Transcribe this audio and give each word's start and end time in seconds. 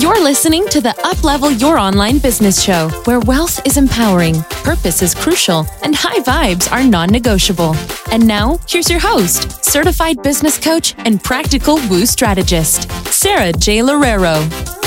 You're 0.00 0.24
listening 0.24 0.66
to 0.68 0.80
the 0.80 0.94
Uplevel 1.04 1.60
Your 1.60 1.76
Online 1.76 2.16
Business 2.20 2.62
Show, 2.62 2.88
where 3.04 3.20
wealth 3.20 3.60
is 3.66 3.76
empowering, 3.76 4.40
purpose 4.64 5.02
is 5.02 5.14
crucial, 5.14 5.66
and 5.82 5.94
high 5.94 6.20
vibes 6.20 6.72
are 6.72 6.82
non 6.82 7.10
negotiable. 7.10 7.76
And 8.10 8.26
now, 8.26 8.58
here's 8.66 8.88
your 8.88 8.98
host, 8.98 9.62
certified 9.62 10.22
business 10.22 10.58
coach 10.58 10.94
and 10.96 11.22
practical 11.22 11.74
woo 11.90 12.06
strategist, 12.06 12.90
Sara 13.12 13.52
J. 13.52 13.80
Loureiro. 13.80 14.79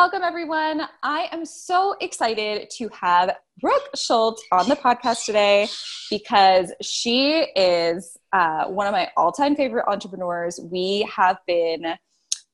Welcome 0.00 0.22
everyone. 0.22 0.80
I 1.02 1.28
am 1.30 1.44
so 1.44 1.94
excited 2.00 2.70
to 2.78 2.88
have 2.88 3.36
Brooke 3.60 3.90
Schultz 3.94 4.42
on 4.50 4.66
the 4.66 4.74
podcast 4.74 5.26
today 5.26 5.68
because 6.08 6.72
she 6.80 7.40
is 7.54 8.16
uh, 8.32 8.64
one 8.68 8.86
of 8.86 8.92
my 8.92 9.10
all 9.18 9.30
time 9.30 9.54
favorite 9.54 9.84
entrepreneurs. 9.88 10.58
We 10.58 11.06
have 11.14 11.36
been 11.46 11.84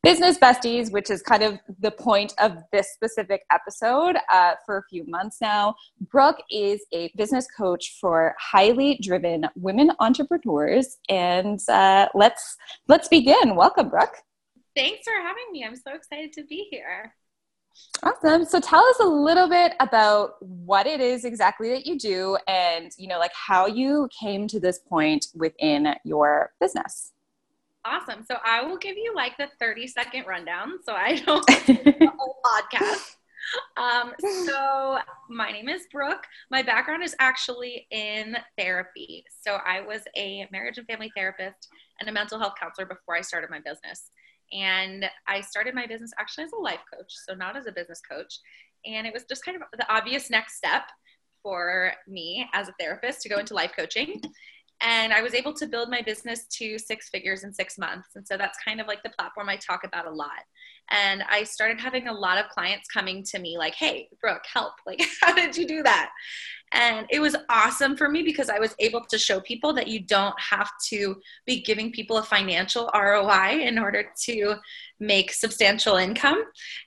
business 0.03 0.39
besties, 0.39 0.91
which 0.91 1.09
is 1.09 1.23
kind 1.23 1.45
of 1.45 1.61
the 1.79 1.93
point 1.93 2.35
of 2.39 2.57
this 2.73 2.93
specific 2.93 3.43
episode 3.53 4.17
uh, 4.29 4.55
for 4.67 4.79
a 4.79 4.83
few 4.91 5.07
months 5.07 5.37
now. 5.41 5.77
Brooke 6.11 6.43
is 6.51 6.85
a 6.93 7.13
business 7.17 7.47
coach 7.57 7.97
for 8.01 8.35
highly 8.41 8.99
driven 9.01 9.47
women 9.55 9.93
entrepreneurs, 10.01 10.97
and 11.09 11.61
uh, 11.69 12.09
let's 12.13 12.57
let's 12.89 13.07
begin. 13.07 13.55
Welcome, 13.55 13.89
Brooke. 13.89 14.17
Thanks 14.75 15.05
for 15.05 15.15
having 15.23 15.53
me. 15.53 15.65
I'm 15.65 15.77
so 15.77 15.95
excited 15.95 16.33
to 16.33 16.43
be 16.43 16.67
here. 16.73 17.15
Awesome. 18.03 18.45
So 18.45 18.61
tell 18.61 18.85
us 18.85 19.01
a 19.01 19.07
little 19.07 19.49
bit 19.49 19.73
about 19.81 20.35
what 20.41 20.87
it 20.87 21.01
is 21.01 21.25
exactly 21.25 21.71
that 21.71 21.87
you 21.87 21.99
do 21.99 22.37
and, 22.47 22.91
you 22.99 23.09
know, 23.09 23.19
like 23.19 23.33
how 23.35 23.67
you 23.67 24.09
came 24.19 24.47
to 24.49 24.61
this 24.61 24.79
point 24.79 25.27
within 25.35 25.95
your 26.05 26.53
business. 26.61 27.13
Awesome. 27.85 28.25
So 28.29 28.37
I 28.45 28.63
will 28.63 28.79
give 28.79 28.97
you 28.97 29.15
like 29.15 29.37
the 29.39 29.49
30 29.61 29.87
second 29.87 30.27
rundown 30.27 30.75
so 30.85 30.93
I 30.93 31.17
don't 31.27 31.47
the 31.47 32.13
whole 32.19 32.37
podcast. 32.45 33.17
Um, 33.77 34.13
so 34.45 34.99
my 35.31 35.53
name 35.53 35.69
is 35.69 35.87
Brooke. 35.93 36.25
My 36.51 36.63
background 36.63 37.03
is 37.03 37.15
actually 37.19 37.87
in 37.91 38.37
therapy. 38.59 39.25
So 39.41 39.59
I 39.65 39.81
was 39.81 40.03
a 40.17 40.49
marriage 40.51 40.79
and 40.79 40.87
family 40.87 41.13
therapist 41.17 41.69
and 42.01 42.09
a 42.09 42.13
mental 42.13 42.39
health 42.39 42.55
counselor 42.61 42.87
before 42.87 43.17
I 43.17 43.21
started 43.21 43.51
my 43.51 43.61
business. 43.61 44.11
And 44.53 45.09
I 45.27 45.41
started 45.41 45.75
my 45.75 45.87
business 45.87 46.13
actually 46.19 46.45
as 46.45 46.53
a 46.53 46.61
life 46.61 46.81
coach, 46.93 47.13
so 47.27 47.35
not 47.35 47.57
as 47.57 47.67
a 47.67 47.73
business 47.73 48.01
coach. 48.01 48.39
And 48.85 49.07
it 49.07 49.13
was 49.13 49.25
just 49.25 49.45
kind 49.45 49.57
of 49.57 49.63
the 49.77 49.93
obvious 49.93 50.31
next 50.31 50.57
step 50.57 50.85
for 51.43 51.93
me 52.07 52.49
as 52.53 52.69
a 52.69 52.75
therapist 52.79 53.23
to 53.23 53.29
go 53.29 53.39
into 53.39 53.55
life 53.55 53.73
coaching. 53.77 54.21
And 54.81 55.13
I 55.13 55.23
was 55.23 55.33
able 55.33 55.55
to 55.55 55.67
build 55.67 55.91
my 55.91 56.03
business 56.03 56.45
to 56.59 56.79
six 56.79 57.09
figures 57.09 57.45
in 57.45 57.53
six 57.53 57.79
months. 57.79 58.11
And 58.15 58.27
so 58.27 58.37
that's 58.37 58.59
kind 58.63 58.81
of 58.81 58.87
like 58.87 59.03
the 59.03 59.11
platform 59.11 59.49
I 59.49 59.57
talk 59.57 59.85
about 59.85 60.07
a 60.07 60.11
lot. 60.11 60.43
And 60.91 61.25
I 61.31 61.45
started 61.45 61.81
having 61.81 62.09
a 62.09 62.13
lot 62.13 62.39
of 62.39 62.51
clients 62.51 62.89
coming 62.89 63.25
to 63.25 63.39
me 63.39 63.57
like, 63.59 63.75
hey, 63.75 64.09
Brooke, 64.21 64.45
help. 64.53 64.75
Like, 64.87 65.03
how 65.23 65.35
did 65.35 65.57
you 65.57 65.67
do 65.67 65.83
that? 65.83 66.11
And 66.77 67.07
it 67.09 67.21
was 67.21 67.35
awesome 67.49 67.97
for 67.97 68.07
me 68.11 68.23
because 68.23 68.51
I 68.51 68.59
was 68.59 68.75
able 68.79 69.01
to 69.07 69.17
show 69.17 69.41
people 69.41 69.73
that 69.73 69.89
you 69.89 70.01
don't 70.01 70.39
have 70.39 70.71
to 70.89 71.17
be 71.47 71.63
giving 71.63 71.91
people 71.91 72.19
a 72.19 72.23
financial 72.23 72.91
ROI 72.95 73.63
in 73.63 73.79
order 73.79 74.05
to 74.25 74.57
make 75.01 75.33
substantial 75.33 75.97
income. 75.97 76.45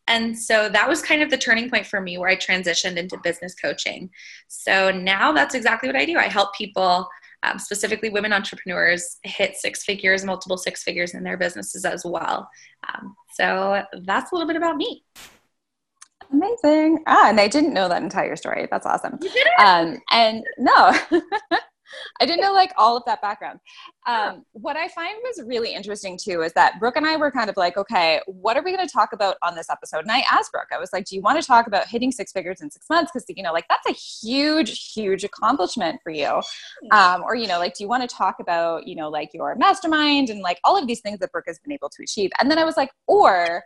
And 0.07 0.37
so 0.37 0.69
that 0.69 0.87
was 0.87 1.01
kind 1.01 1.23
of 1.23 1.31
the 1.31 1.39
turning 1.39 1.71
point 1.71 1.87
for 1.87 2.01
me 2.01 2.19
where 2.19 2.29
I 2.29 2.35
transitioned 2.35 2.97
into 2.97 3.17
business 3.23 3.55
coaching. 3.55 4.11
So 4.47 4.91
now 4.91 5.31
that's 5.31 5.55
exactly 5.55 5.89
what 5.89 5.95
I 5.95 6.05
do. 6.05 6.17
I 6.17 6.29
help 6.29 6.55
people. 6.55 7.09
Um, 7.41 7.57
specifically 7.57 8.09
women 8.09 8.33
entrepreneurs 8.33 9.15
hit 9.23 9.55
six 9.55 9.85
figures 9.85 10.25
multiple 10.25 10.57
six 10.57 10.83
figures 10.83 11.13
in 11.13 11.23
their 11.23 11.37
businesses 11.37 11.85
as 11.85 12.03
well 12.03 12.49
um, 12.89 13.15
so 13.31 13.81
that's 14.03 14.33
a 14.33 14.35
little 14.35 14.45
bit 14.45 14.57
about 14.57 14.75
me 14.75 15.05
Amazing. 16.31 17.03
Ah, 17.07 17.29
and 17.29 17.39
I 17.39 17.47
didn't 17.47 17.73
know 17.73 17.89
that 17.89 18.03
entire 18.03 18.35
story. 18.35 18.67
That's 18.69 18.85
awesome. 18.85 19.17
You 19.21 19.29
did 19.29 19.47
Um, 19.59 19.99
and 20.11 20.43
no, 20.57 20.93
I 22.21 22.25
didn't 22.25 22.41
know 22.41 22.53
like 22.53 22.71
all 22.77 22.97
of 22.97 23.03
that 23.05 23.21
background. 23.21 23.59
Um, 24.07 24.45
what 24.51 24.77
I 24.77 24.87
find 24.89 25.15
was 25.23 25.41
really 25.45 25.73
interesting 25.73 26.17
too 26.21 26.41
is 26.41 26.53
that 26.53 26.79
Brooke 26.79 26.97
and 26.97 27.05
I 27.05 27.15
were 27.17 27.31
kind 27.31 27.49
of 27.49 27.57
like, 27.57 27.77
okay, 27.77 28.21
what 28.27 28.57
are 28.57 28.63
we 28.63 28.75
going 28.75 28.85
to 28.85 28.91
talk 28.91 29.13
about 29.13 29.37
on 29.43 29.55
this 29.55 29.69
episode? 29.69 29.99
And 29.99 30.11
I 30.11 30.23
asked 30.31 30.51
Brooke, 30.51 30.67
I 30.71 30.79
was 30.79 30.89
like, 30.93 31.05
do 31.05 31.15
you 31.15 31.21
want 31.21 31.41
to 31.41 31.45
talk 31.45 31.67
about 31.67 31.87
hitting 31.87 32.11
six 32.11 32.31
figures 32.31 32.61
in 32.61 32.69
six 32.69 32.85
months? 32.89 33.11
Because, 33.11 33.25
you 33.29 33.43
know, 33.43 33.53
like 33.53 33.65
that's 33.69 33.87
a 33.87 33.93
huge, 33.93 34.93
huge 34.93 35.23
accomplishment 35.23 35.99
for 36.03 36.11
you. 36.11 36.41
Um, 36.91 37.23
or, 37.23 37.35
you 37.35 37.47
know, 37.47 37.59
like, 37.59 37.75
do 37.75 37.83
you 37.83 37.87
want 37.87 38.07
to 38.07 38.15
talk 38.15 38.35
about, 38.39 38.87
you 38.87 38.95
know, 38.95 39.09
like 39.09 39.33
your 39.33 39.55
mastermind 39.55 40.29
and 40.29 40.41
like 40.41 40.59
all 40.63 40.77
of 40.77 40.87
these 40.87 41.01
things 41.01 41.19
that 41.19 41.31
Brooke 41.31 41.45
has 41.47 41.59
been 41.59 41.71
able 41.71 41.89
to 41.89 42.03
achieve? 42.03 42.31
And 42.39 42.49
then 42.49 42.57
I 42.57 42.65
was 42.65 42.77
like, 42.77 42.91
or, 43.07 43.63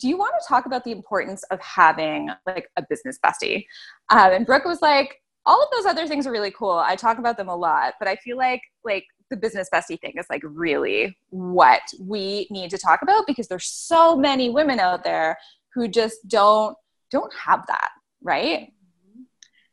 do 0.00 0.08
you 0.08 0.16
want 0.16 0.34
to 0.40 0.48
talk 0.48 0.66
about 0.66 0.84
the 0.84 0.92
importance 0.92 1.42
of 1.44 1.60
having 1.60 2.30
like 2.46 2.68
a 2.76 2.84
business 2.88 3.18
bestie? 3.24 3.66
Um, 4.10 4.32
and 4.32 4.46
Brooke 4.46 4.64
was 4.64 4.82
like, 4.82 5.20
all 5.46 5.62
of 5.62 5.68
those 5.76 5.86
other 5.86 6.06
things 6.06 6.26
are 6.26 6.32
really 6.32 6.50
cool. 6.50 6.72
I 6.72 6.96
talk 6.96 7.18
about 7.18 7.36
them 7.36 7.48
a 7.48 7.56
lot, 7.56 7.94
but 7.98 8.08
I 8.08 8.16
feel 8.16 8.36
like 8.36 8.62
like 8.84 9.04
the 9.30 9.36
business 9.36 9.68
bestie 9.72 10.00
thing 10.00 10.14
is 10.16 10.26
like 10.30 10.42
really 10.44 11.16
what 11.30 11.82
we 12.00 12.46
need 12.50 12.70
to 12.70 12.78
talk 12.78 13.02
about 13.02 13.26
because 13.26 13.48
there's 13.48 13.66
so 13.66 14.16
many 14.16 14.50
women 14.50 14.78
out 14.78 15.04
there 15.04 15.36
who 15.74 15.88
just 15.88 16.26
don't 16.28 16.76
don't 17.10 17.32
have 17.34 17.64
that, 17.68 17.90
right? 18.22 18.72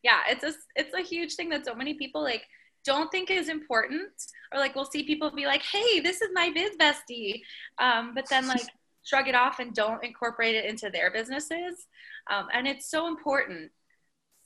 Yeah, 0.04 0.20
it's 0.30 0.44
a 0.44 0.54
it's 0.76 0.94
a 0.94 1.02
huge 1.02 1.36
thing 1.36 1.50
that 1.50 1.66
so 1.66 1.74
many 1.74 1.94
people 1.94 2.22
like 2.22 2.44
don't 2.84 3.12
think 3.12 3.30
is 3.30 3.50
important 3.50 4.12
or 4.52 4.60
like 4.60 4.76
we'll 4.76 4.86
see 4.86 5.04
people 5.04 5.30
be 5.32 5.46
like 5.46 5.62
hey 5.62 6.00
this 6.00 6.20
is 6.20 6.30
my 6.34 6.50
biz 6.50 6.72
bestie 6.78 7.42
um, 7.78 8.14
but 8.16 8.28
then 8.30 8.48
like 8.48 8.64
shrug 9.04 9.28
it 9.28 9.36
off 9.36 9.60
and 9.60 9.74
don't 9.74 10.04
incorporate 10.04 10.56
it 10.56 10.66
into 10.66 10.90
their 10.90 11.12
businesses. 11.12 11.88
Um, 12.30 12.48
and 12.54 12.68
it's 12.68 12.90
so 12.90 13.08
important. 13.08 13.72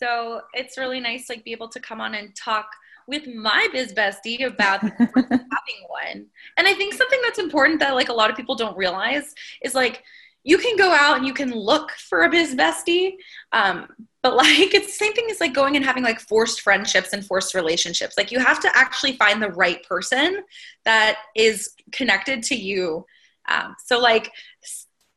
So 0.02 0.42
it's 0.54 0.78
really 0.78 1.00
nice 1.00 1.30
like 1.30 1.44
be 1.44 1.52
able 1.52 1.70
to 1.70 1.80
come 1.80 2.02
on 2.02 2.16
and 2.16 2.36
talk 2.36 2.68
with 3.08 3.28
my 3.28 3.68
biz 3.72 3.94
bestie 3.94 4.46
about 4.46 4.82
having 5.00 5.82
one. 5.88 6.26
And 6.58 6.68
i 6.68 6.74
think 6.74 6.94
something 6.94 7.20
that's 7.24 7.40
important 7.40 7.80
that 7.80 7.94
like 7.94 8.10
a 8.10 8.14
lot 8.14 8.30
of 8.30 8.36
people 8.36 8.56
don't 8.56 8.76
realize 8.76 9.34
is 9.64 9.76
like 9.76 10.04
you 10.44 10.58
can 10.58 10.76
go 10.76 10.92
out 10.92 11.18
and 11.18 11.26
you 11.26 11.34
can 11.34 11.52
look 11.52 11.92
for 11.92 12.24
a 12.24 12.30
biz 12.30 12.56
bestie 12.56 13.14
um, 13.52 13.88
but 14.26 14.36
like 14.44 14.74
it's 14.74 14.88
the 14.88 15.06
same 15.06 15.14
thing 15.14 15.28
as 15.30 15.40
like 15.40 15.54
going 15.54 15.76
and 15.76 15.86
having 15.86 16.04
like 16.04 16.20
forced 16.20 16.62
friendships 16.62 17.14
and 17.14 17.24
forced 17.24 17.54
relationships. 17.54 18.18
Like 18.18 18.32
you 18.32 18.40
have 18.40 18.60
to 18.62 18.76
actually 18.76 19.18
find 19.18 19.40
the 19.40 19.52
right 19.52 19.84
person 19.88 20.44
that 20.84 21.20
is 21.36 21.76
connected 21.92 22.42
to 22.44 22.56
you 22.56 23.06
um, 23.48 23.76
so, 23.84 24.00
like, 24.00 24.32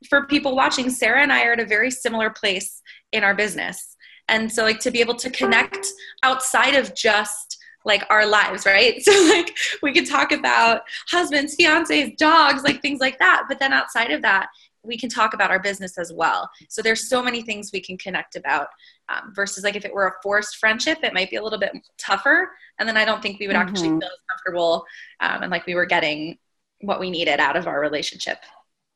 for 0.08 0.26
people 0.26 0.54
watching, 0.54 0.90
Sara 0.90 1.22
and 1.22 1.32
I 1.32 1.44
are 1.44 1.52
at 1.52 1.60
a 1.60 1.66
very 1.66 1.90
similar 1.90 2.30
place 2.30 2.82
in 3.12 3.24
our 3.24 3.34
business. 3.34 3.96
And 4.28 4.50
so, 4.52 4.62
like, 4.62 4.80
to 4.80 4.90
be 4.90 5.00
able 5.00 5.16
to 5.16 5.30
connect 5.30 5.86
outside 6.22 6.74
of 6.74 6.94
just 6.94 7.58
like 7.84 8.04
our 8.10 8.26
lives, 8.26 8.66
right? 8.66 9.00
So, 9.02 9.12
like, 9.28 9.56
we 9.82 9.92
could 9.92 10.06
talk 10.06 10.32
about 10.32 10.82
husbands, 11.10 11.56
fiancés, 11.56 12.16
dogs, 12.16 12.62
like 12.62 12.82
things 12.82 13.00
like 13.00 13.18
that. 13.18 13.44
But 13.48 13.58
then 13.58 13.72
outside 13.72 14.10
of 14.10 14.20
that, 14.22 14.48
we 14.82 14.96
can 14.98 15.08
talk 15.08 15.34
about 15.34 15.50
our 15.50 15.58
business 15.58 15.98
as 15.98 16.12
well. 16.12 16.48
So 16.68 16.82
there's 16.82 17.08
so 17.08 17.22
many 17.22 17.42
things 17.42 17.70
we 17.72 17.80
can 17.80 17.96
connect 17.98 18.36
about. 18.36 18.68
Um, 19.08 19.32
versus 19.34 19.64
like 19.64 19.74
if 19.74 19.86
it 19.86 19.92
were 19.94 20.06
a 20.06 20.12
forced 20.22 20.56
friendship, 20.58 20.98
it 21.02 21.14
might 21.14 21.30
be 21.30 21.36
a 21.36 21.42
little 21.42 21.58
bit 21.58 21.72
tougher, 21.96 22.50
and 22.78 22.86
then 22.86 22.98
I 22.98 23.06
don't 23.06 23.22
think 23.22 23.40
we 23.40 23.46
would 23.46 23.56
actually 23.56 23.88
Mhm. 23.88 24.00
feel 24.00 24.08
as 24.08 24.20
comfortable 24.30 24.84
um, 25.20 25.42
and 25.44 25.50
like 25.50 25.66
we 25.66 25.74
were 25.74 25.86
getting 25.86 26.38
what 26.80 27.00
we 27.00 27.10
needed 27.10 27.40
out 27.40 27.56
of 27.56 27.66
our 27.66 27.80
relationship. 27.80 28.38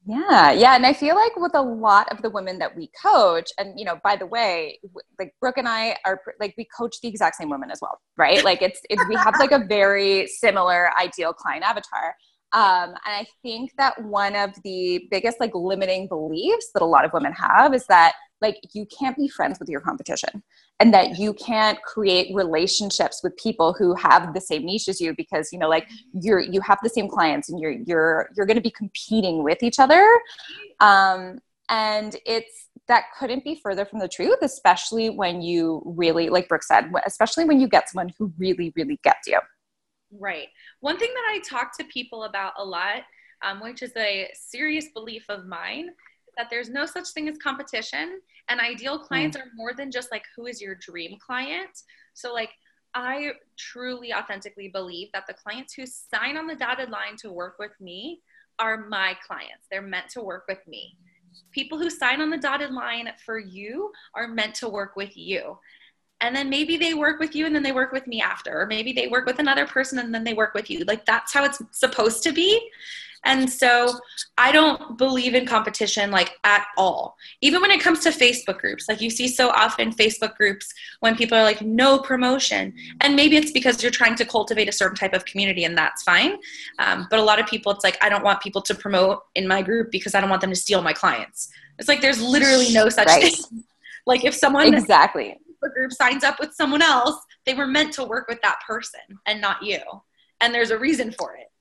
Yeah, 0.04 0.50
yeah, 0.50 0.74
and 0.74 0.84
I 0.84 0.94
feel 0.94 1.14
like 1.14 1.36
with 1.36 1.54
a 1.54 1.62
lot 1.62 2.10
of 2.10 2.22
the 2.22 2.30
women 2.30 2.58
that 2.58 2.76
we 2.76 2.90
coach, 3.00 3.50
and 3.56 3.78
you 3.78 3.84
know, 3.84 4.00
by 4.02 4.16
the 4.16 4.26
way, 4.26 4.80
like 5.16 5.32
Brooke 5.40 5.58
and 5.58 5.68
I 5.68 5.96
are 6.04 6.20
like 6.40 6.54
we 6.58 6.66
coach 6.76 6.96
the 7.00 7.08
exact 7.08 7.36
same 7.36 7.48
women 7.48 7.70
as 7.70 7.78
well, 7.80 8.00
right? 8.16 8.42
Like 8.42 8.62
it's 8.62 8.80
it, 8.90 8.98
we 9.08 9.14
have 9.14 9.38
like 9.38 9.52
a 9.52 9.64
very 9.64 10.26
similar 10.26 10.90
ideal 10.98 11.32
client 11.32 11.62
avatar. 11.62 12.16
Um, 12.52 12.90
and 12.90 12.96
I 13.06 13.26
think 13.42 13.70
that 13.78 14.02
one 14.02 14.34
of 14.34 14.50
the 14.64 15.06
biggest 15.10 15.38
like 15.38 15.52
limiting 15.54 16.08
beliefs 16.08 16.70
that 16.74 16.82
a 16.82 16.86
lot 16.86 17.04
of 17.04 17.12
women 17.12 17.32
have 17.32 17.72
is 17.72 17.86
that 17.86 18.14
like 18.42 18.58
you 18.72 18.86
can't 18.86 19.16
be 19.16 19.28
friends 19.28 19.58
with 19.58 19.68
your 19.68 19.80
competition 19.80 20.42
and 20.80 20.92
that 20.92 21.18
you 21.18 21.32
can't 21.34 21.80
create 21.82 22.34
relationships 22.34 23.20
with 23.22 23.36
people 23.36 23.72
who 23.72 23.94
have 23.94 24.34
the 24.34 24.40
same 24.40 24.66
niche 24.66 24.88
as 24.88 25.00
you 25.00 25.14
because 25.16 25.52
you 25.52 25.58
know 25.58 25.68
like 25.68 25.88
you're 26.12 26.40
you 26.40 26.60
have 26.60 26.78
the 26.82 26.90
same 26.90 27.08
clients 27.08 27.48
and 27.48 27.60
you're 27.60 27.76
you're 27.86 28.28
you're 28.36 28.46
going 28.46 28.56
to 28.56 28.62
be 28.62 28.70
competing 28.70 29.42
with 29.42 29.62
each 29.62 29.78
other. 29.78 30.04
Um, 30.80 31.38
and 31.68 32.16
it's 32.26 32.68
that 32.88 33.04
couldn't 33.18 33.44
be 33.44 33.54
further 33.62 33.84
from 33.84 34.00
the 34.00 34.08
truth 34.08 34.38
especially 34.42 35.08
when 35.08 35.40
you 35.40 35.80
really 35.86 36.28
like 36.28 36.48
brooke 36.48 36.64
said 36.64 36.90
especially 37.06 37.44
when 37.44 37.60
you 37.60 37.68
get 37.68 37.88
someone 37.88 38.12
who 38.18 38.32
really 38.36 38.72
really 38.76 38.98
gets 39.02 39.26
you. 39.28 39.38
Right. 40.18 40.48
One 40.80 40.98
thing 40.98 41.10
that 41.14 41.24
I 41.30 41.40
talk 41.40 41.76
to 41.78 41.84
people 41.84 42.24
about 42.24 42.52
a 42.58 42.64
lot, 42.64 43.02
um, 43.42 43.60
which 43.60 43.82
is 43.82 43.92
a 43.96 44.28
serious 44.34 44.88
belief 44.92 45.24
of 45.28 45.46
mine, 45.46 45.90
that 46.36 46.48
there's 46.50 46.70
no 46.70 46.86
such 46.86 47.08
thing 47.10 47.28
as 47.28 47.38
competition, 47.38 48.20
and 48.48 48.60
ideal 48.60 48.98
hmm. 48.98 49.04
clients 49.04 49.36
are 49.36 49.50
more 49.54 49.74
than 49.74 49.90
just 49.90 50.10
like 50.10 50.24
who 50.36 50.46
is 50.46 50.60
your 50.60 50.74
dream 50.74 51.18
client. 51.24 51.82
So, 52.14 52.32
like, 52.32 52.50
I 52.94 53.32
truly 53.58 54.12
authentically 54.12 54.68
believe 54.68 55.08
that 55.12 55.26
the 55.26 55.34
clients 55.34 55.74
who 55.74 55.86
sign 55.86 56.36
on 56.36 56.46
the 56.46 56.54
dotted 56.54 56.90
line 56.90 57.16
to 57.18 57.32
work 57.32 57.56
with 57.58 57.72
me 57.80 58.20
are 58.58 58.86
my 58.88 59.16
clients. 59.26 59.66
They're 59.70 59.82
meant 59.82 60.10
to 60.10 60.20
work 60.20 60.44
with 60.48 60.66
me. 60.68 60.96
People 61.52 61.78
who 61.78 61.88
sign 61.88 62.20
on 62.20 62.28
the 62.28 62.36
dotted 62.36 62.70
line 62.70 63.10
for 63.24 63.38
you 63.38 63.90
are 64.14 64.28
meant 64.28 64.54
to 64.56 64.68
work 64.68 64.96
with 64.96 65.16
you. 65.16 65.58
And 66.20 66.36
then 66.36 66.50
maybe 66.50 66.76
they 66.76 66.94
work 66.94 67.18
with 67.18 67.34
you 67.34 67.46
and 67.46 67.54
then 67.54 67.62
they 67.62 67.72
work 67.72 67.92
with 67.92 68.06
me 68.06 68.20
after, 68.20 68.60
or 68.60 68.66
maybe 68.66 68.92
they 68.92 69.08
work 69.08 69.26
with 69.26 69.38
another 69.38 69.66
person 69.66 69.98
and 69.98 70.14
then 70.14 70.22
they 70.22 70.34
work 70.34 70.54
with 70.54 70.70
you. 70.70 70.84
Like 70.84 71.04
that's 71.04 71.32
how 71.32 71.44
it's 71.44 71.60
supposed 71.72 72.22
to 72.24 72.32
be. 72.32 72.70
And 73.24 73.48
so 73.48 73.98
I 74.36 74.50
don't 74.50 74.98
believe 74.98 75.34
in 75.34 75.46
competition 75.46 76.10
like 76.10 76.38
at 76.44 76.66
all. 76.76 77.16
Even 77.40 77.60
when 77.60 77.70
it 77.70 77.80
comes 77.80 78.00
to 78.00 78.10
Facebook 78.10 78.58
groups, 78.58 78.88
like 78.88 79.00
you 79.00 79.10
see 79.10 79.28
so 79.28 79.50
often 79.50 79.92
Facebook 79.92 80.36
groups 80.36 80.72
when 81.00 81.16
people 81.16 81.38
are 81.38 81.44
like, 81.44 81.62
no 81.62 81.98
promotion. 81.98 82.74
And 83.00 83.14
maybe 83.14 83.36
it's 83.36 83.52
because 83.52 83.82
you're 83.82 83.92
trying 83.92 84.16
to 84.16 84.24
cultivate 84.24 84.68
a 84.68 84.72
certain 84.72 84.96
type 84.96 85.14
of 85.14 85.24
community 85.24 85.64
and 85.64 85.76
that's 85.78 86.02
fine. 86.02 86.38
Um, 86.78 87.06
but 87.10 87.18
a 87.18 87.22
lot 87.22 87.38
of 87.38 87.46
people, 87.46 87.72
it's 87.72 87.84
like, 87.84 87.98
I 88.02 88.08
don't 88.08 88.24
want 88.24 88.40
people 88.40 88.62
to 88.62 88.74
promote 88.74 89.22
in 89.34 89.46
my 89.46 89.62
group 89.62 89.90
because 89.90 90.14
I 90.14 90.20
don't 90.20 90.30
want 90.30 90.40
them 90.40 90.50
to 90.50 90.56
steal 90.56 90.82
my 90.82 90.92
clients. 90.92 91.50
It's 91.78 91.88
like 91.88 92.00
there's 92.00 92.20
literally 92.20 92.72
no 92.72 92.88
such 92.88 93.06
right. 93.06 93.32
thing. 93.32 93.64
Like 94.04 94.24
if 94.24 94.34
someone 94.34 94.74
exactly 94.74 95.38
group 95.68 95.92
signs 95.92 96.24
up 96.24 96.40
with 96.40 96.52
someone 96.54 96.82
else, 96.82 97.16
they 97.46 97.54
were 97.54 97.66
meant 97.66 97.92
to 97.94 98.04
work 98.04 98.28
with 98.28 98.40
that 98.42 98.60
person 98.66 99.00
and 99.26 99.40
not 99.40 99.62
you. 99.62 99.80
And 100.40 100.54
there's 100.54 100.70
a 100.70 100.78
reason 100.78 101.12
for 101.12 101.36
it. 101.36 101.51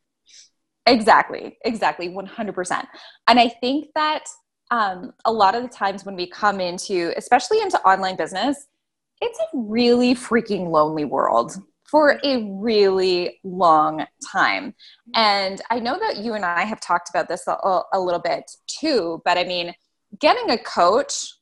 Exactly, 0.86 1.58
exactly, 1.64 2.10
100%. 2.10 2.86
And 3.28 3.40
I 3.40 3.48
think 3.48 3.90
that 3.96 4.26
um, 4.72 5.14
a 5.26 5.32
lot 5.32 5.54
of 5.54 5.64
the 5.64 5.70
times 5.70 6.06
when 6.06 6.16
we 6.16 6.28
come 6.28 6.60
into, 6.60 7.14
especially 7.18 7.62
into 7.62 7.80
online 7.82 8.16
business, 8.16 8.68
it's 9.22 9.40
a 9.40 9.46
really 9.54 10.16
freaking 10.16 10.70
lonely 10.70 11.06
world 11.06 11.56
for 11.84 12.20
a 12.24 12.44
really 12.54 13.40
long 13.44 14.06
time. 14.32 14.74
And 15.14 15.62
I 15.70 15.80
know 15.80 16.00
that 16.00 16.18
you 16.18 16.34
and 16.34 16.46
I 16.46 16.64
have 16.64 16.80
talked 16.80 17.10
about 17.10 17.28
this 17.28 17.46
a, 17.48 17.82
a 17.94 18.00
little 18.00 18.22
bit 18.22 18.50
too, 18.68 19.22
but 19.26 19.38
I 19.38 19.44
mean, 19.44 19.76
getting 20.20 20.50
a 20.50 20.58
coach 20.58 21.34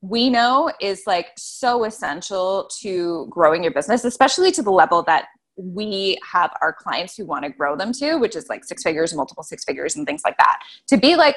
we 0.00 0.28
know 0.28 0.72
is 0.80 1.04
like 1.06 1.28
so 1.36 1.84
essential 1.84 2.68
to 2.80 3.28
growing 3.30 3.62
your 3.62 3.72
business, 3.72 4.04
especially 4.04 4.50
to 4.50 4.62
the 4.62 4.72
level 4.72 5.04
that 5.04 5.26
we 5.56 6.18
have 6.30 6.52
our 6.60 6.72
clients 6.72 7.16
who 7.16 7.26
want 7.26 7.44
to 7.44 7.50
grow 7.50 7.76
them 7.76 7.92
to, 7.92 8.16
which 8.16 8.36
is 8.36 8.48
like 8.48 8.64
six 8.64 8.82
figures, 8.82 9.14
multiple 9.14 9.42
six 9.42 9.64
figures, 9.64 9.96
and 9.96 10.06
things 10.06 10.22
like 10.24 10.36
that. 10.38 10.60
To 10.88 10.96
be 10.96 11.16
like, 11.16 11.36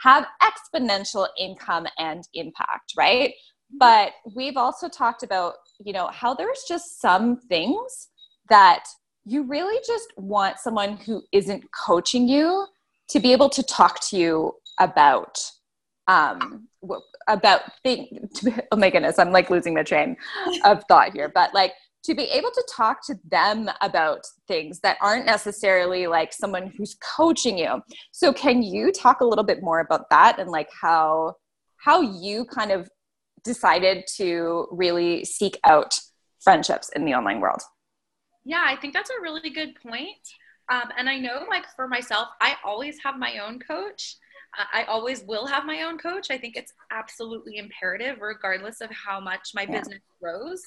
have 0.00 0.26
exponential 0.42 1.28
income 1.38 1.86
and 1.98 2.24
impact, 2.34 2.92
right? 2.96 3.34
But 3.78 4.12
we've 4.34 4.56
also 4.56 4.88
talked 4.88 5.22
about, 5.22 5.54
you 5.78 5.92
know, 5.92 6.08
how 6.08 6.34
there's 6.34 6.64
just 6.68 7.00
some 7.00 7.36
things 7.36 8.08
that 8.48 8.84
you 9.24 9.44
really 9.44 9.80
just 9.86 10.12
want 10.16 10.58
someone 10.58 10.96
who 10.96 11.22
isn't 11.32 11.64
coaching 11.72 12.28
you 12.28 12.66
to 13.08 13.20
be 13.20 13.32
able 13.32 13.48
to 13.50 13.62
talk 13.62 14.00
to 14.08 14.16
you 14.16 14.52
about 14.80 15.38
um 16.08 16.66
about 17.28 17.60
thing 17.84 18.28
oh 18.72 18.76
my 18.76 18.90
goodness 18.90 19.18
i'm 19.18 19.30
like 19.30 19.50
losing 19.50 19.74
the 19.74 19.84
train 19.84 20.16
of 20.64 20.82
thought 20.88 21.12
here 21.12 21.30
but 21.32 21.54
like 21.54 21.72
to 22.04 22.14
be 22.14 22.24
able 22.24 22.50
to 22.50 22.64
talk 22.74 23.04
to 23.06 23.14
them 23.30 23.70
about 23.80 24.24
things 24.48 24.80
that 24.80 24.98
aren't 25.00 25.26
necessarily 25.26 26.06
like 26.06 26.32
someone 26.32 26.72
who's 26.76 26.96
coaching 27.16 27.58
you. 27.58 27.80
So 28.10 28.32
can 28.32 28.62
you 28.62 28.90
talk 28.92 29.20
a 29.20 29.24
little 29.24 29.44
bit 29.44 29.62
more 29.62 29.80
about 29.80 30.10
that 30.10 30.38
and 30.38 30.50
like 30.50 30.68
how 30.80 31.36
how 31.76 32.00
you 32.00 32.44
kind 32.44 32.70
of 32.70 32.88
decided 33.44 34.04
to 34.16 34.68
really 34.70 35.24
seek 35.24 35.58
out 35.64 35.94
friendships 36.40 36.90
in 36.94 37.04
the 37.04 37.14
online 37.14 37.40
world? 37.40 37.60
Yeah, 38.44 38.64
I 38.64 38.76
think 38.76 38.94
that's 38.94 39.10
a 39.10 39.20
really 39.20 39.50
good 39.50 39.74
point. 39.82 40.16
Um, 40.70 40.90
and 40.96 41.08
I 41.08 41.18
know, 41.18 41.44
like 41.48 41.64
for 41.74 41.88
myself, 41.88 42.28
I 42.40 42.56
always 42.64 42.98
have 43.04 43.18
my 43.18 43.38
own 43.38 43.58
coach. 43.58 44.16
I 44.72 44.84
always 44.84 45.24
will 45.24 45.46
have 45.46 45.64
my 45.64 45.82
own 45.82 45.96
coach. 45.96 46.30
I 46.30 46.36
think 46.36 46.56
it's 46.56 46.74
absolutely 46.90 47.56
imperative, 47.56 48.20
regardless 48.20 48.82
of 48.82 48.90
how 48.90 49.18
much 49.18 49.52
my 49.54 49.62
yeah. 49.62 49.78
business 49.78 50.02
grows. 50.20 50.62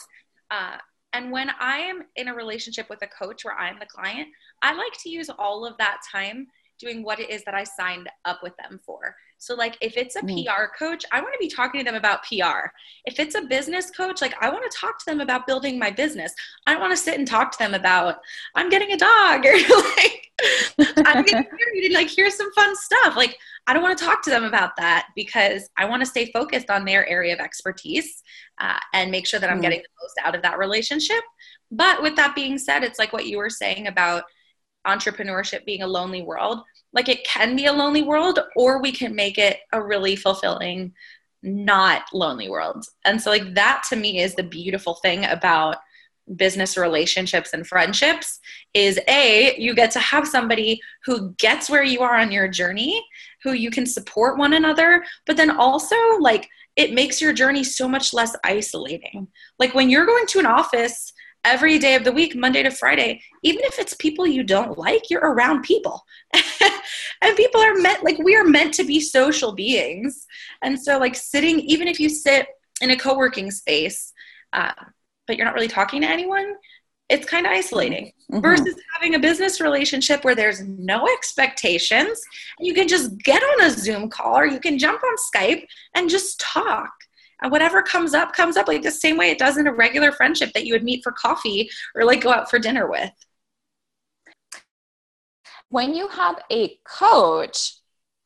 Uh, 0.49 0.77
and 1.13 1.31
when 1.31 1.49
I 1.59 1.77
am 1.77 2.03
in 2.15 2.27
a 2.27 2.35
relationship 2.35 2.89
with 2.89 3.01
a 3.01 3.07
coach 3.07 3.45
where 3.45 3.57
I'm 3.57 3.79
the 3.79 3.85
client, 3.85 4.27
I 4.61 4.73
like 4.73 4.93
to 5.03 5.09
use 5.09 5.29
all 5.29 5.65
of 5.65 5.77
that 5.77 6.01
time 6.11 6.47
doing 6.77 7.03
what 7.03 7.19
it 7.19 7.29
is 7.29 7.43
that 7.45 7.55
I 7.55 7.63
signed 7.63 8.09
up 8.25 8.41
with 8.43 8.53
them 8.57 8.79
for. 8.85 9.15
So, 9.37 9.55
like, 9.55 9.77
if 9.81 9.97
it's 9.97 10.15
a. 10.15 10.21
PR 10.21 10.67
coach, 10.77 11.05
I 11.11 11.21
want 11.21 11.33
to 11.33 11.39
be 11.39 11.49
talking 11.49 11.79
to 11.79 11.85
them 11.85 11.95
about 11.95 12.23
PR. 12.23 12.69
If 13.05 13.19
it's 13.19 13.35
a 13.35 13.41
business 13.41 13.91
coach, 13.91 14.21
like, 14.21 14.33
I 14.41 14.49
want 14.49 14.69
to 14.69 14.77
talk 14.77 14.97
to 14.99 15.05
them 15.05 15.19
about 15.19 15.45
building 15.45 15.77
my 15.77 15.91
business. 15.91 16.33
I 16.67 16.77
want 16.77 16.91
to 16.91 16.97
sit 16.97 17.17
and 17.17 17.27
talk 17.27 17.51
to 17.51 17.57
them 17.57 17.73
about, 17.73 18.17
I'm 18.55 18.69
getting 18.69 18.91
a 18.91 18.97
dog, 18.97 19.45
or 19.45 19.53
like, 19.97 20.31
I'm 21.05 21.23
getting 21.23 21.45
married, 21.45 21.85
and 21.85 21.93
like, 21.93 22.09
here's 22.09 22.35
some 22.35 22.51
fun 22.53 22.75
stuff. 22.75 23.15
Like, 23.15 23.37
I 23.67 23.73
don't 23.73 23.83
want 23.83 23.97
to 23.97 24.05
talk 24.05 24.23
to 24.23 24.29
them 24.29 24.43
about 24.43 24.75
that 24.77 25.07
because 25.15 25.69
I 25.77 25.85
want 25.85 26.01
to 26.01 26.05
stay 26.05 26.31
focused 26.31 26.69
on 26.69 26.85
their 26.85 27.07
area 27.07 27.33
of 27.33 27.39
expertise 27.39 28.23
uh, 28.59 28.79
and 28.93 29.11
make 29.11 29.27
sure 29.27 29.39
that 29.39 29.49
I'm 29.49 29.59
mm. 29.59 29.63
getting 29.63 29.79
the 29.79 30.03
most 30.03 30.15
out 30.23 30.35
of 30.35 30.41
that 30.43 30.57
relationship. 30.57 31.23
But 31.71 32.01
with 32.01 32.15
that 32.15 32.35
being 32.35 32.57
said, 32.57 32.83
it's 32.83 32.99
like 32.99 33.11
what 33.11 33.25
you 33.25 33.37
were 33.37 33.49
saying 33.49 33.87
about 33.87 34.23
entrepreneurship 34.85 35.65
being 35.65 35.81
a 35.81 35.87
lonely 35.87 36.21
world. 36.21 36.61
Like 36.95 37.09
it 37.09 37.25
can 37.25 37.55
be 37.55 37.65
a 37.65 37.73
lonely 37.73 38.01
world, 38.01 38.39
or 38.55 38.81
we 38.81 38.91
can 38.91 39.13
make 39.13 39.37
it 39.37 39.59
a 39.71 39.83
really 39.83 40.15
fulfilling, 40.15 40.93
not 41.43 42.03
lonely 42.13 42.49
world. 42.49 42.85
And 43.03 43.21
so, 43.21 43.29
like, 43.29 43.53
that 43.53 43.83
to 43.89 43.95
me 43.95 44.19
is 44.19 44.33
the 44.33 44.43
beautiful 44.43 44.95
thing 44.95 45.25
about 45.25 45.77
business 46.35 46.75
relationships 46.75 47.53
and 47.53 47.67
friendships 47.67 48.39
is 48.73 48.99
a 49.07 49.55
you 49.59 49.75
get 49.75 49.91
to 49.91 49.99
have 49.99 50.27
somebody 50.27 50.81
who 51.03 51.35
gets 51.37 51.69
where 51.69 51.83
you 51.83 52.01
are 52.01 52.15
on 52.15 52.31
your 52.31 52.47
journey 52.47 53.03
who 53.43 53.51
you 53.51 53.69
can 53.69 53.85
support 53.85 54.35
one 54.35 54.53
another 54.53 55.05
but 55.27 55.37
then 55.37 55.51
also 55.51 55.95
like 56.19 56.49
it 56.75 56.93
makes 56.93 57.21
your 57.21 57.31
journey 57.31 57.63
so 57.63 57.87
much 57.87 58.11
less 58.11 58.35
isolating 58.43 59.27
like 59.59 59.75
when 59.75 59.87
you're 59.87 60.07
going 60.07 60.25
to 60.25 60.39
an 60.39 60.47
office 60.47 61.13
every 61.45 61.77
day 61.79 61.95
of 61.95 62.03
the 62.03 62.11
week 62.11 62.35
monday 62.35 62.63
to 62.63 62.71
friday 62.71 63.21
even 63.43 63.63
if 63.63 63.79
it's 63.79 63.93
people 63.95 64.25
you 64.25 64.43
don't 64.43 64.77
like 64.77 65.09
you're 65.09 65.21
around 65.21 65.61
people 65.63 66.03
and 67.21 67.37
people 67.37 67.61
are 67.61 67.75
meant 67.75 68.03
like 68.03 68.17
we 68.19 68.35
are 68.35 68.43
meant 68.43 68.73
to 68.73 68.83
be 68.83 68.99
social 68.99 69.53
beings 69.53 70.25
and 70.61 70.79
so 70.79 70.97
like 70.97 71.15
sitting 71.15 71.59
even 71.61 71.87
if 71.87 71.99
you 71.99 72.09
sit 72.09 72.47
in 72.81 72.89
a 72.89 72.97
co-working 72.97 73.49
space 73.51 74.11
uh, 74.53 74.73
but 75.27 75.37
you're 75.37 75.45
not 75.45 75.55
really 75.55 75.67
talking 75.67 76.01
to 76.01 76.09
anyone, 76.09 76.55
it's 77.09 77.27
kind 77.27 77.45
of 77.45 77.51
isolating 77.51 78.11
mm-hmm. 78.31 78.41
versus 78.41 78.75
having 78.93 79.15
a 79.15 79.19
business 79.19 79.61
relationship 79.61 80.23
where 80.23 80.35
there's 80.35 80.61
no 80.61 81.07
expectations. 81.07 82.21
And 82.57 82.67
You 82.67 82.73
can 82.73 82.87
just 82.87 83.17
get 83.19 83.43
on 83.43 83.65
a 83.65 83.71
Zoom 83.71 84.09
call 84.09 84.37
or 84.37 84.45
you 84.45 84.59
can 84.59 84.79
jump 84.79 85.01
on 85.03 85.15
Skype 85.33 85.65
and 85.95 86.09
just 86.09 86.39
talk. 86.39 86.91
Whatever 87.49 87.81
comes 87.81 88.13
up, 88.13 88.33
comes 88.33 88.57
up 88.57 88.67
like 88.67 88.81
the 88.81 88.91
same 88.91 89.17
way 89.17 89.29
it 89.29 89.37
does 89.37 89.57
in 89.57 89.67
a 89.67 89.73
regular 89.73 90.11
friendship 90.11 90.51
that 90.53 90.65
you 90.65 90.73
would 90.73 90.83
meet 90.83 91.03
for 91.03 91.11
coffee 91.11 91.69
or 91.95 92.03
like 92.05 92.21
go 92.21 92.31
out 92.31 92.49
for 92.49 92.59
dinner 92.59 92.89
with. 92.89 93.11
When 95.69 95.93
you 95.93 96.07
have 96.07 96.39
a 96.51 96.77
coach, 96.85 97.73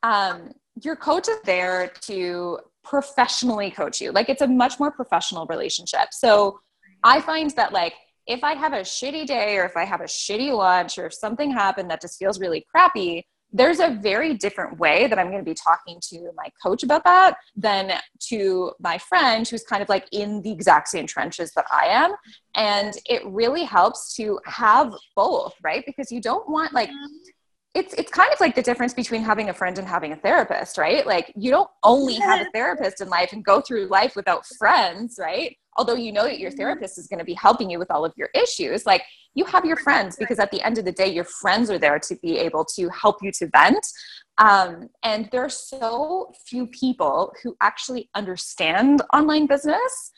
um, 0.02 0.52
your 0.82 0.96
coach 0.96 1.28
is 1.28 1.40
there 1.44 1.92
to 2.02 2.58
professionally 2.84 3.70
coach 3.70 4.00
you. 4.00 4.12
Like 4.12 4.28
it's 4.28 4.42
a 4.42 4.46
much 4.46 4.78
more 4.78 4.90
professional 4.90 5.46
relationship. 5.46 6.12
So 6.12 6.60
I 7.02 7.20
find 7.20 7.50
that 7.52 7.72
like 7.72 7.94
if 8.26 8.44
I 8.44 8.54
have 8.54 8.72
a 8.72 8.80
shitty 8.80 9.26
day 9.26 9.56
or 9.56 9.64
if 9.64 9.76
I 9.76 9.84
have 9.84 10.00
a 10.00 10.04
shitty 10.04 10.56
lunch 10.56 10.98
or 10.98 11.06
if 11.06 11.14
something 11.14 11.50
happened 11.50 11.90
that 11.90 12.00
just 12.00 12.18
feels 12.18 12.40
really 12.40 12.64
crappy, 12.70 13.26
there's 13.52 13.80
a 13.80 13.98
very 14.00 14.34
different 14.34 14.78
way 14.78 15.06
that 15.06 15.18
I'm 15.18 15.26
going 15.26 15.44
to 15.44 15.50
be 15.50 15.54
talking 15.54 15.98
to 16.10 16.30
my 16.36 16.48
coach 16.62 16.82
about 16.82 17.04
that 17.04 17.36
than 17.56 17.92
to 18.28 18.72
my 18.80 18.98
friend 18.98 19.46
who's 19.46 19.64
kind 19.64 19.82
of 19.82 19.88
like 19.88 20.06
in 20.12 20.40
the 20.42 20.52
exact 20.52 20.88
same 20.88 21.06
trenches 21.06 21.52
that 21.56 21.66
I 21.72 21.86
am. 21.86 22.12
And 22.54 22.94
it 23.06 23.24
really 23.26 23.64
helps 23.64 24.14
to 24.16 24.38
have 24.46 24.94
both, 25.16 25.54
right? 25.62 25.84
Because 25.84 26.12
you 26.12 26.20
don't 26.20 26.48
want 26.48 26.72
like, 26.72 26.90
it's 27.74 27.94
it's 27.94 28.10
kind 28.10 28.32
of 28.32 28.40
like 28.40 28.56
the 28.56 28.62
difference 28.62 28.92
between 28.94 29.22
having 29.22 29.48
a 29.48 29.54
friend 29.54 29.78
and 29.78 29.86
having 29.86 30.12
a 30.12 30.16
therapist, 30.16 30.76
right? 30.76 31.06
Like 31.06 31.32
you 31.36 31.52
don't 31.52 31.70
only 31.84 32.14
have 32.14 32.40
a 32.40 32.50
therapist 32.52 33.00
in 33.00 33.08
life 33.08 33.32
and 33.32 33.44
go 33.44 33.60
through 33.60 33.86
life 33.86 34.16
without 34.16 34.44
friends, 34.58 35.18
right? 35.20 35.56
Although 35.76 35.94
you 35.94 36.10
know 36.12 36.24
that 36.24 36.40
your 36.40 36.50
mm-hmm. 36.50 36.58
therapist 36.58 36.98
is 36.98 37.06
going 37.06 37.20
to 37.20 37.24
be 37.24 37.34
helping 37.34 37.70
you 37.70 37.78
with 37.78 37.90
all 37.90 38.04
of 38.04 38.12
your 38.16 38.28
issues, 38.34 38.86
like 38.86 39.02
you 39.34 39.44
have 39.44 39.64
your 39.64 39.76
friends 39.76 40.16
because 40.16 40.38
at 40.38 40.50
the 40.50 40.62
end 40.62 40.78
of 40.78 40.84
the 40.84 40.92
day, 40.92 41.08
your 41.08 41.24
friends 41.24 41.70
are 41.70 41.78
there 41.78 41.98
to 41.98 42.16
be 42.22 42.38
able 42.38 42.64
to 42.76 42.88
help 42.88 43.18
you 43.22 43.30
to 43.32 43.48
vent. 43.48 43.86
Um, 44.38 44.88
and 45.02 45.28
there 45.30 45.44
are 45.44 45.50
so 45.50 46.32
few 46.46 46.66
people 46.68 47.32
who 47.42 47.56
actually 47.60 48.08
understand 48.14 49.02
online 49.14 49.46
business. 49.46 50.12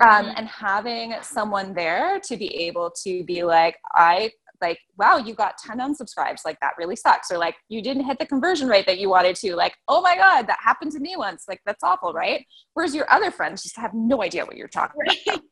Um, 0.00 0.24
mm-hmm. 0.24 0.38
and 0.38 0.48
having 0.48 1.14
someone 1.20 1.74
there 1.74 2.18
to 2.20 2.36
be 2.38 2.46
able 2.62 2.90
to 3.04 3.24
be 3.24 3.44
like, 3.44 3.76
I 3.94 4.30
like 4.62 4.78
wow 4.96 5.18
you 5.18 5.34
got 5.34 5.58
10 5.58 5.78
unsubscribes 5.78 6.40
like 6.46 6.58
that 6.60 6.72
really 6.78 6.96
sucks 6.96 7.30
or 7.30 7.36
like 7.36 7.56
you 7.68 7.82
didn't 7.82 8.04
hit 8.04 8.18
the 8.18 8.24
conversion 8.24 8.68
rate 8.68 8.86
that 8.86 8.98
you 8.98 9.10
wanted 9.10 9.36
to 9.36 9.54
like 9.56 9.74
oh 9.88 10.00
my 10.00 10.16
god 10.16 10.46
that 10.46 10.58
happened 10.62 10.92
to 10.92 11.00
me 11.00 11.14
once 11.16 11.44
like 11.48 11.60
that's 11.66 11.82
awful 11.82 12.12
right 12.12 12.46
whereas 12.72 12.94
your 12.94 13.10
other 13.12 13.30
friends 13.30 13.62
just 13.62 13.76
have 13.76 13.92
no 13.92 14.22
idea 14.22 14.46
what 14.46 14.56
you're 14.56 14.68
talking 14.68 15.00
about 15.26 15.42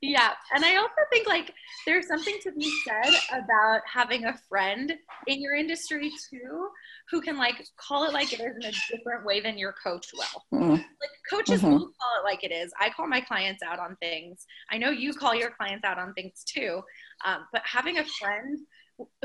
Yeah. 0.00 0.30
And 0.54 0.64
I 0.64 0.76
also 0.76 1.00
think 1.10 1.26
like 1.26 1.52
there's 1.84 2.06
something 2.06 2.36
to 2.42 2.52
be 2.52 2.72
said 2.86 3.14
about 3.32 3.80
having 3.92 4.26
a 4.26 4.38
friend 4.48 4.92
in 5.26 5.40
your 5.40 5.54
industry 5.54 6.12
too 6.30 6.68
who 7.10 7.20
can 7.20 7.36
like 7.36 7.66
call 7.76 8.04
it 8.04 8.12
like 8.12 8.32
it 8.32 8.40
is 8.40 8.56
in 8.56 8.64
a 8.64 8.96
different 8.96 9.24
way 9.24 9.40
than 9.40 9.58
your 9.58 9.74
coach 9.82 10.06
will. 10.14 10.60
Mm. 10.60 10.70
Like 10.70 11.10
coaches 11.28 11.62
mm-hmm. 11.62 11.72
will 11.72 11.78
call 11.78 12.20
it 12.20 12.24
like 12.24 12.44
it 12.44 12.52
is. 12.52 12.72
I 12.80 12.90
call 12.90 13.08
my 13.08 13.20
clients 13.20 13.62
out 13.62 13.80
on 13.80 13.96
things. 13.96 14.46
I 14.70 14.78
know 14.78 14.90
you 14.90 15.12
call 15.14 15.34
your 15.34 15.50
clients 15.50 15.84
out 15.84 15.98
on 15.98 16.14
things 16.14 16.44
too. 16.44 16.80
Um, 17.24 17.46
but 17.52 17.62
having 17.64 17.98
a 17.98 18.04
friend 18.04 18.58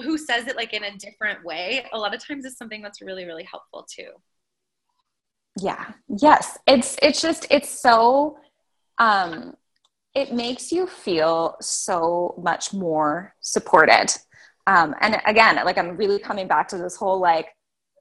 who 0.03 0.17
says 0.17 0.47
it 0.47 0.55
like 0.55 0.73
in 0.73 0.83
a 0.83 0.97
different 0.97 1.43
way, 1.45 1.85
a 1.93 1.97
lot 1.97 2.15
of 2.15 2.25
times 2.25 2.45
is 2.45 2.57
something 2.57 2.81
that's 2.81 3.01
really, 3.01 3.25
really 3.25 3.43
helpful 3.43 3.87
too. 3.87 4.09
Yeah. 5.61 5.91
Yes. 6.07 6.57
It's 6.65 6.97
it's 7.03 7.21
just 7.21 7.45
it's 7.51 7.69
so 7.69 8.37
um 8.97 9.55
it 10.15 10.33
makes 10.33 10.71
you 10.71 10.85
feel 10.85 11.55
so 11.59 12.35
much 12.41 12.73
more 12.73 13.33
supported. 13.41 14.07
Um, 14.67 14.95
and 15.01 15.19
again, 15.25 15.55
like 15.65 15.77
I'm 15.77 15.97
really 15.97 16.19
coming 16.19 16.47
back 16.47 16.67
to 16.69 16.77
this 16.77 16.95
whole 16.95 17.19
like, 17.19 17.47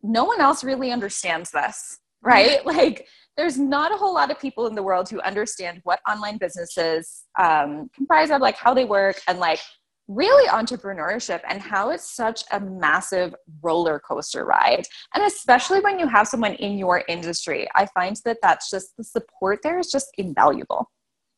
no 0.02 0.24
one 0.24 0.40
else 0.40 0.62
really 0.62 0.90
understands 0.92 1.50
this, 1.50 1.98
right? 2.22 2.64
like, 2.66 3.06
there's 3.36 3.58
not 3.58 3.92
a 3.92 3.96
whole 3.96 4.12
lot 4.12 4.30
of 4.30 4.38
people 4.38 4.66
in 4.66 4.74
the 4.74 4.82
world 4.82 5.08
who 5.08 5.20
understand 5.22 5.80
what 5.84 6.00
online 6.08 6.36
businesses 6.36 7.24
um, 7.38 7.88
comprise 7.94 8.30
of, 8.30 8.42
like 8.42 8.56
how 8.56 8.74
they 8.74 8.84
work, 8.84 9.20
and 9.26 9.38
like 9.38 9.60
really 10.06 10.46
entrepreneurship 10.48 11.40
and 11.48 11.62
how 11.62 11.90
it's 11.90 12.14
such 12.14 12.42
a 12.52 12.60
massive 12.60 13.34
roller 13.62 14.00
coaster 14.00 14.44
ride. 14.44 14.84
And 15.14 15.24
especially 15.24 15.80
when 15.80 15.98
you 15.98 16.06
have 16.08 16.28
someone 16.28 16.54
in 16.54 16.76
your 16.76 17.04
industry, 17.08 17.68
I 17.74 17.86
find 17.86 18.16
that 18.26 18.38
that's 18.42 18.70
just 18.70 18.96
the 18.98 19.04
support 19.04 19.60
there 19.62 19.78
is 19.78 19.90
just 19.90 20.08
invaluable. 20.18 20.90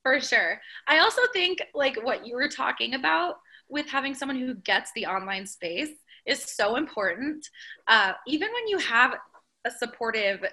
For 0.05 0.21
sure. 0.21 0.61
I 0.87 0.99
also 0.99 1.23
think 1.33 1.63
like 1.75 1.97
what 2.05 2.27
you 2.27 2.37
were 2.37 2.49
talking 2.49 2.95
about 2.95 3.37
with 3.71 3.89
having 3.89 4.15
someone 4.15 4.39
who 4.39 4.55
gets 4.55 4.93
the 4.95 5.07
online 5.07 5.47
space 5.47 5.97
is 6.27 6.45
so 6.45 6.77
important. 6.77 7.45
Uh, 7.89 8.13
even 8.27 8.49
when 8.53 8.69
you 8.69 8.79
have 8.79 9.15
a 9.65 9.71
supportive 9.71 10.45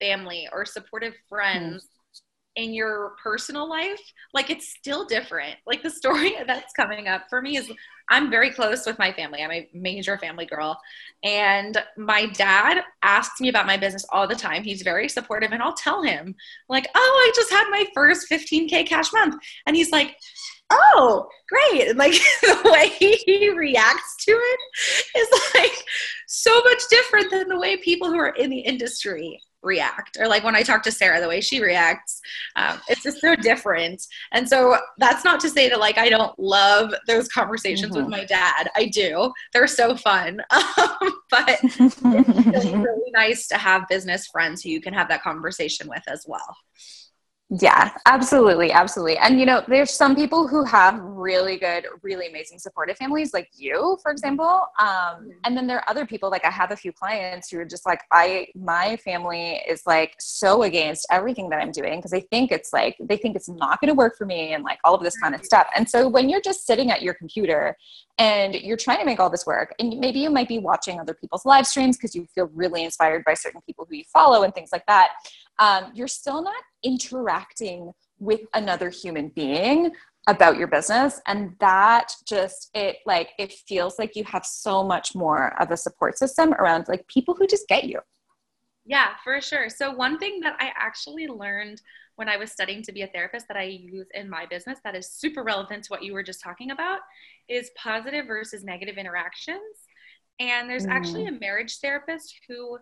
family 0.00 0.48
or 0.50 0.64
supportive 0.64 1.12
friends 1.28 1.84
mm. 1.84 2.64
in 2.64 2.72
your 2.72 3.12
personal 3.22 3.68
life, 3.68 4.00
like 4.32 4.48
it's 4.48 4.74
still 4.74 5.04
different. 5.04 5.56
Like 5.66 5.82
the 5.82 5.90
story 5.90 6.34
that's 6.46 6.72
coming 6.72 7.06
up 7.06 7.24
for 7.28 7.42
me 7.42 7.58
is 7.58 7.70
I'm 8.08 8.30
very 8.30 8.50
close 8.50 8.86
with 8.86 8.98
my 8.98 9.12
family. 9.12 9.42
I'm 9.42 9.50
a 9.50 9.68
major 9.74 10.16
family 10.18 10.46
girl. 10.46 10.80
And 11.24 11.82
my 11.96 12.26
dad 12.26 12.82
asks 13.02 13.40
me 13.40 13.48
about 13.48 13.66
my 13.66 13.76
business 13.76 14.06
all 14.10 14.28
the 14.28 14.34
time. 14.34 14.62
He's 14.62 14.82
very 14.82 15.08
supportive, 15.08 15.52
and 15.52 15.62
I'll 15.62 15.74
tell 15.74 16.02
him, 16.02 16.34
like, 16.68 16.86
oh, 16.94 16.98
I 16.98 17.32
just 17.34 17.50
had 17.50 17.68
my 17.70 17.84
first 17.94 18.30
15K 18.30 18.86
cash 18.86 19.12
month. 19.12 19.42
And 19.66 19.74
he's 19.74 19.90
like, 19.90 20.16
oh, 20.70 21.28
great. 21.48 21.88
And 21.88 21.98
like 21.98 22.12
the 22.42 22.70
way 22.72 22.88
he 22.88 23.50
reacts 23.50 24.24
to 24.24 24.32
it 24.32 24.60
is 25.18 25.28
like 25.54 25.84
so 26.26 26.60
much 26.62 26.82
different 26.90 27.30
than 27.30 27.48
the 27.48 27.58
way 27.58 27.76
people 27.76 28.08
who 28.08 28.18
are 28.18 28.34
in 28.34 28.50
the 28.50 28.58
industry 28.58 29.40
react. 29.62 30.16
Or 30.20 30.28
like 30.28 30.44
when 30.44 30.54
i 30.54 30.62
talk 30.62 30.82
to 30.84 30.92
sara 30.92 31.20
the 31.20 31.28
way 31.28 31.40
she 31.40 31.62
reacts 31.62 32.20
um, 32.56 32.80
it's 32.88 33.02
just 33.02 33.20
so 33.20 33.34
different. 33.36 34.02
And 34.32 34.48
so 34.48 34.78
that's 34.98 35.24
not 35.24 35.40
to 35.40 35.50
say 35.50 35.68
that 35.68 35.80
like 35.80 35.98
i 35.98 36.08
don't 36.08 36.38
love 36.38 36.94
those 37.06 37.28
conversations 37.28 37.92
mm-hmm. 37.92 38.04
with 38.04 38.10
my 38.10 38.24
dad. 38.24 38.68
I 38.74 38.86
do. 38.86 39.32
They're 39.52 39.66
so 39.66 39.96
fun. 39.96 40.40
Um, 40.76 41.20
but 41.30 41.58
it's 41.62 42.02
really, 42.02 42.76
really 42.76 43.10
nice 43.12 43.48
to 43.48 43.56
have 43.56 43.88
business 43.88 44.26
friends 44.26 44.62
who 44.62 44.68
you 44.68 44.80
can 44.80 44.92
have 44.92 45.08
that 45.08 45.22
conversation 45.22 45.88
with 45.88 46.02
as 46.06 46.24
well 46.26 46.56
yeah, 47.48 47.92
absolutely. 48.06 48.72
Absolutely. 48.72 49.18
And, 49.18 49.38
you 49.38 49.46
know, 49.46 49.62
there's 49.68 49.92
some 49.92 50.16
people 50.16 50.48
who 50.48 50.64
have 50.64 50.98
really 51.00 51.56
good, 51.58 51.86
really 52.02 52.26
amazing 52.26 52.58
supportive 52.58 52.96
families, 52.96 53.32
like 53.32 53.50
you, 53.56 53.96
for 54.02 54.10
example. 54.10 54.66
Um, 54.80 54.88
mm-hmm. 54.88 55.30
and 55.44 55.56
then 55.56 55.68
there 55.68 55.76
are 55.78 55.88
other 55.88 56.04
people, 56.04 56.28
like 56.28 56.44
I 56.44 56.50
have 56.50 56.72
a 56.72 56.76
few 56.76 56.90
clients 56.90 57.48
who 57.48 57.60
are 57.60 57.64
just 57.64 57.86
like, 57.86 58.00
I, 58.10 58.48
my 58.56 58.96
family 58.96 59.62
is 59.68 59.82
like 59.86 60.16
so 60.18 60.64
against 60.64 61.06
everything 61.12 61.48
that 61.50 61.62
I'm 61.62 61.70
doing 61.70 61.98
because 61.98 62.10
they 62.10 62.22
think 62.22 62.50
it's 62.50 62.72
like, 62.72 62.96
they 62.98 63.16
think 63.16 63.36
it's 63.36 63.48
not 63.48 63.80
going 63.80 63.90
to 63.90 63.94
work 63.94 64.16
for 64.18 64.26
me 64.26 64.52
and 64.54 64.64
like 64.64 64.80
all 64.82 64.96
of 64.96 65.04
this 65.04 65.16
kind 65.16 65.32
of 65.32 65.44
stuff. 65.44 65.68
And 65.76 65.88
so 65.88 66.08
when 66.08 66.28
you're 66.28 66.40
just 66.40 66.66
sitting 66.66 66.90
at 66.90 67.00
your 67.00 67.14
computer 67.14 67.76
and 68.18 68.56
you're 68.56 68.76
trying 68.76 68.98
to 68.98 69.04
make 69.04 69.20
all 69.20 69.30
this 69.30 69.46
work, 69.46 69.72
and 69.78 70.00
maybe 70.00 70.18
you 70.18 70.30
might 70.30 70.48
be 70.48 70.58
watching 70.58 70.98
other 70.98 71.14
people's 71.14 71.44
live 71.44 71.66
streams 71.66 71.96
because 71.96 72.12
you 72.12 72.26
feel 72.34 72.50
really 72.54 72.82
inspired 72.82 73.22
by 73.24 73.34
certain 73.34 73.60
people 73.60 73.86
who 73.88 73.94
you 73.94 74.04
follow 74.12 74.42
and 74.42 74.52
things 74.52 74.70
like 74.72 74.84
that 74.86 75.10
um, 75.58 75.92
you're 75.94 76.08
still 76.08 76.42
not 76.42 76.62
interacting 76.82 77.92
with 78.18 78.40
another 78.54 78.90
human 78.90 79.28
being 79.28 79.90
about 80.26 80.56
your 80.56 80.66
business. 80.66 81.20
And 81.26 81.54
that 81.60 82.12
just 82.26 82.70
it 82.74 82.96
like 83.06 83.30
it 83.38 83.52
feels 83.52 83.98
like 83.98 84.16
you 84.16 84.24
have 84.24 84.44
so 84.44 84.82
much 84.82 85.14
more 85.14 85.60
of 85.60 85.70
a 85.70 85.76
support 85.76 86.18
system 86.18 86.52
around 86.54 86.86
like 86.88 87.06
people 87.06 87.34
who 87.34 87.46
just 87.46 87.68
get 87.68 87.84
you. 87.84 88.00
Yeah 88.84 89.10
for 89.22 89.40
sure. 89.40 89.68
So 89.68 89.92
one 89.92 90.18
thing 90.18 90.40
that 90.40 90.56
i 90.58 90.70
actually 90.76 91.26
learned 91.28 91.80
when 92.16 92.28
i 92.28 92.36
was 92.36 92.50
studying 92.50 92.82
to 92.82 92.92
be 92.92 93.02
a 93.02 93.06
therapist 93.08 93.46
that 93.48 93.56
i 93.56 93.62
use 93.62 94.06
in 94.14 94.28
my 94.28 94.46
business 94.46 94.78
that 94.84 94.96
is 94.96 95.10
super 95.10 95.42
relevant 95.42 95.84
to 95.84 95.88
what 95.88 96.02
you 96.02 96.12
were 96.12 96.22
just 96.22 96.40
talking 96.40 96.70
about 96.70 97.00
is 97.48 97.70
positive 97.76 98.26
versus 98.26 98.64
negative 98.64 98.96
interactions. 98.96 99.60
And 100.38 100.68
there's 100.68 100.86
mm. 100.86 100.90
actually 100.90 101.26
a 101.26 101.32
marriage 101.32 101.78
therapist 101.78 102.34
who 102.48 102.78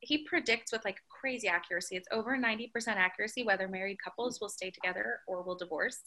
he 0.00 0.24
predicts 0.24 0.72
with 0.72 0.84
like 0.84 0.98
crazy 1.20 1.48
accuracy. 1.48 1.96
It's 1.96 2.08
over 2.10 2.36
90% 2.36 2.70
accuracy 2.88 3.42
whether 3.44 3.68
married 3.68 3.98
couples 4.02 4.40
will 4.40 4.48
stay 4.48 4.70
together 4.70 5.20
or 5.26 5.42
will 5.42 5.56
divorce. 5.56 5.98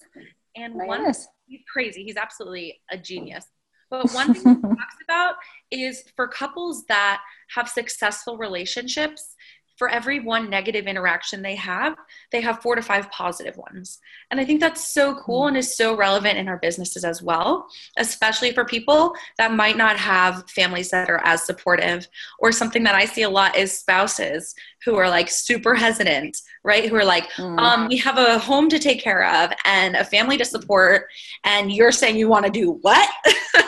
And 0.56 0.76
nice. 0.76 0.88
one, 0.88 1.14
he's 1.48 1.62
crazy. 1.72 2.04
He's 2.04 2.18
absolutely 2.18 2.82
a 2.92 2.98
genius. 2.98 3.46
But 3.90 4.12
one 4.12 4.34
thing 4.34 4.56
he 4.56 4.62
talks 4.62 4.96
about 5.04 5.36
is 5.70 6.04
for 6.16 6.28
couples 6.28 6.84
that 6.88 7.22
have 7.56 7.70
successful 7.70 8.38
relationships, 8.38 9.36
for 9.76 9.90
every 9.90 10.20
one 10.20 10.50
negative 10.50 10.86
interaction 10.86 11.42
they 11.42 11.56
have, 11.56 11.96
they 12.32 12.42
have 12.42 12.62
four 12.62 12.76
to 12.76 12.82
five 12.82 13.10
positive 13.12 13.58
ones. 13.58 14.00
And 14.30 14.40
I 14.40 14.46
think 14.46 14.60
that's 14.60 14.94
so 14.94 15.16
cool 15.16 15.48
and 15.48 15.58
is 15.58 15.76
so 15.76 15.96
relevant 15.96 16.38
in 16.38 16.48
our 16.48 16.58
businesses 16.58 17.04
as 17.04 17.22
well, 17.22 17.68
especially 17.98 18.52
for 18.52 18.66
people 18.66 19.14
that 19.38 19.54
might 19.54 19.78
not 19.78 19.98
have 19.98 20.50
families 20.50 20.90
that 20.92 21.10
are 21.10 21.22
as 21.24 21.44
supportive. 21.44 22.08
Or 22.40 22.52
something 22.52 22.84
that 22.84 22.96
I 22.96 23.06
see 23.06 23.24
a 23.24 23.30
lot 23.30 23.56
is 23.58 23.78
spouses 23.78 24.54
who 24.86 24.96
are 24.96 25.10
like 25.10 25.30
super 25.30 25.74
hesitant, 25.74 26.42
right? 26.64 26.90
Who 26.90 26.96
are 26.96 27.06
like, 27.06 27.30
mm. 27.32 27.58
um, 27.60 27.88
we 27.88 27.98
have 27.98 28.18
a 28.18 28.38
home 28.38 28.70
to 28.70 28.80
take 28.80 29.02
care 29.02 29.26
of 29.26 29.52
and 29.66 29.96
a 29.96 30.06
family 30.06 30.38
to 30.38 30.46
support, 30.46 31.08
and 31.44 31.72
you're 31.72 31.92
saying 31.92 32.18
you 32.18 32.28
want 32.28 32.46
to 32.46 32.52
do 32.52 32.80
what? 32.82 33.10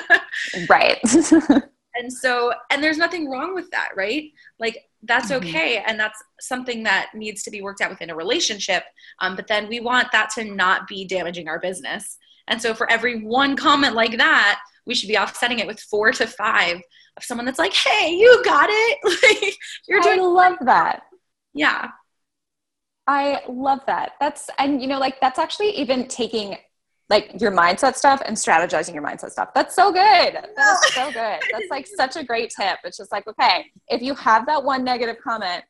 right. 0.70 1.00
and 1.96 2.12
so, 2.12 2.54
and 2.70 2.84
there's 2.84 2.98
nothing 2.98 3.30
wrong 3.30 3.56
with 3.56 3.70
that, 3.72 3.90
right? 3.96 4.32
Like, 4.60 4.90
that's 5.08 5.32
mm-hmm. 5.32 5.48
okay 5.48 5.84
and 5.86 6.00
that's 6.00 6.22
something 6.40 6.84
that 6.84 7.10
needs 7.14 7.44
to 7.44 7.52
be 7.52 7.62
worked 7.62 7.82
out 7.82 7.90
within 7.90 8.10
a 8.10 8.16
relationship 8.16 8.84
um, 9.20 9.36
but 9.36 9.48
then 9.48 9.68
we 9.68 9.80
want 9.80 10.12
that 10.12 10.30
to 10.32 10.44
not 10.44 10.88
be 10.88 11.06
damaging 11.06 11.48
our 11.48 11.60
business. 11.60 12.18
And 12.48 12.62
so 12.62 12.74
for 12.74 12.90
every 12.92 13.22
one 13.24 13.56
comment 13.56 13.96
like 13.96 14.18
that 14.18 14.60
we 14.86 14.94
should 14.94 15.08
be 15.08 15.18
offsetting 15.18 15.60
it 15.60 15.68
with 15.68 15.80
four 15.80 16.12
to 16.12 16.28
five 16.28 16.78
of 17.18 17.24
someone 17.24 17.46
that's 17.46 17.60
like 17.60 17.74
hey 17.74 18.12
you 18.14 18.42
got 18.44 18.70
it. 18.70 19.00
Like 19.24 19.56
you're 19.88 20.02
doing 20.02 20.20
i 20.20 20.24
love 20.24 20.58
that. 20.62 21.04
Yeah. 21.54 21.90
I 23.08 23.42
love 23.48 23.82
that. 23.88 24.14
That's 24.20 24.50
and 24.58 24.82
you 24.82 24.88
know 24.88 25.00
like 25.00 25.20
that's 25.22 25.40
actually 25.40 25.70
even 25.72 26.08
taking 26.08 26.58
like 27.10 27.40
your 27.40 27.52
mindset 27.52 27.96
stuff 27.96 28.22
and 28.26 28.36
strategizing 28.36 28.94
your 28.94 29.04
mindset 29.04 29.32
stuff. 29.32 29.50
That's 29.54 29.76
so 29.76 29.92
good. 29.92 30.40
That's 30.56 30.96
so 30.96 31.06
good. 31.12 31.40
That's 31.52 31.70
like 31.70 31.88
such 31.88 32.16
a 32.16 32.24
great 32.24 32.52
tip. 32.56 32.80
It's 32.84 32.98
just 32.98 33.12
like, 33.12 33.28
okay, 33.28 33.66
if 33.88 34.02
you 34.02 34.16
have 34.16 34.46
that 34.48 34.64
one 34.64 34.84
negative 34.84 35.18
comment, 35.24 35.64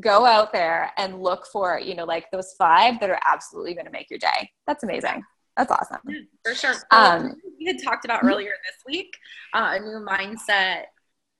go 0.00 0.26
out 0.26 0.52
there 0.52 0.90
and 0.96 1.22
look 1.22 1.46
for, 1.46 1.78
you 1.78 1.94
know, 1.94 2.04
like 2.04 2.30
those 2.30 2.54
five 2.58 3.00
that 3.00 3.10
are 3.10 3.20
absolutely 3.26 3.74
going 3.74 3.86
to 3.86 3.92
make 3.92 4.10
your 4.10 4.18
day. 4.18 4.50
That's 4.66 4.84
amazing. 4.84 5.22
That's 5.56 5.70
awesome. 5.70 6.00
For 6.44 6.54
sure. 6.54 6.74
Um, 6.90 7.34
we 7.58 7.66
had 7.66 7.82
talked 7.82 8.04
about 8.04 8.24
earlier 8.24 8.52
this 8.64 8.82
week 8.86 9.14
uh, 9.54 9.78
a 9.78 9.80
new 9.80 10.04
mindset 10.06 10.84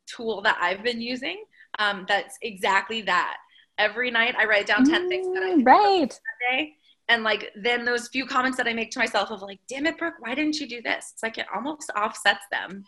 tool 0.07 0.43
that 0.43 0.59
I've 0.61 0.83
been 0.83 1.01
using. 1.01 1.45
Um, 1.79 2.05
that's 2.07 2.37
exactly 2.43 3.03
that. 3.03 3.39
Every 3.79 4.11
night 4.11 4.35
I 4.39 4.45
write 4.45 4.67
down 4.67 4.85
10 4.85 5.09
things 5.09 5.27
that 5.35 5.43
I 5.43 5.55
mm, 5.55 5.67
right. 5.67 6.11
that 6.11 6.51
day 6.51 6.77
and 7.09 7.23
like 7.25 7.51
then 7.55 7.85
those 7.85 8.09
few 8.09 8.27
comments 8.27 8.57
that 8.57 8.67
I 8.67 8.73
make 8.73 8.91
to 8.93 8.99
myself 8.99 9.31
of 9.31 9.43
like, 9.43 9.61
damn 9.69 9.87
it, 9.87 9.99
Brooke, 9.99 10.15
why 10.21 10.35
didn't 10.35 10.61
you 10.61 10.69
do 10.69 10.81
this? 10.83 11.11
It's 11.13 11.23
like 11.23 11.39
it 11.39 11.47
almost 11.55 11.91
offsets 11.97 12.45
them. 12.51 12.85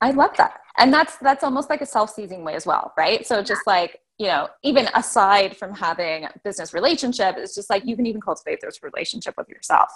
I 0.00 0.10
love 0.10 0.36
that. 0.38 0.60
And 0.78 0.92
that's 0.92 1.16
that's 1.18 1.44
almost 1.44 1.70
like 1.70 1.82
a 1.82 1.86
self-seizing 1.86 2.44
way 2.44 2.54
as 2.54 2.66
well, 2.66 2.92
right? 2.96 3.26
So 3.26 3.42
just 3.42 3.62
like, 3.66 4.00
you 4.18 4.26
know, 4.26 4.48
even 4.62 4.88
aside 4.94 5.56
from 5.56 5.74
having 5.74 6.26
business 6.44 6.72
relationship, 6.74 7.36
it's 7.38 7.54
just 7.54 7.70
like 7.70 7.84
you 7.84 7.96
can 7.96 8.06
even 8.06 8.20
cultivate 8.20 8.60
this 8.60 8.82
relationship 8.82 9.34
with 9.36 9.48
yourself. 9.48 9.90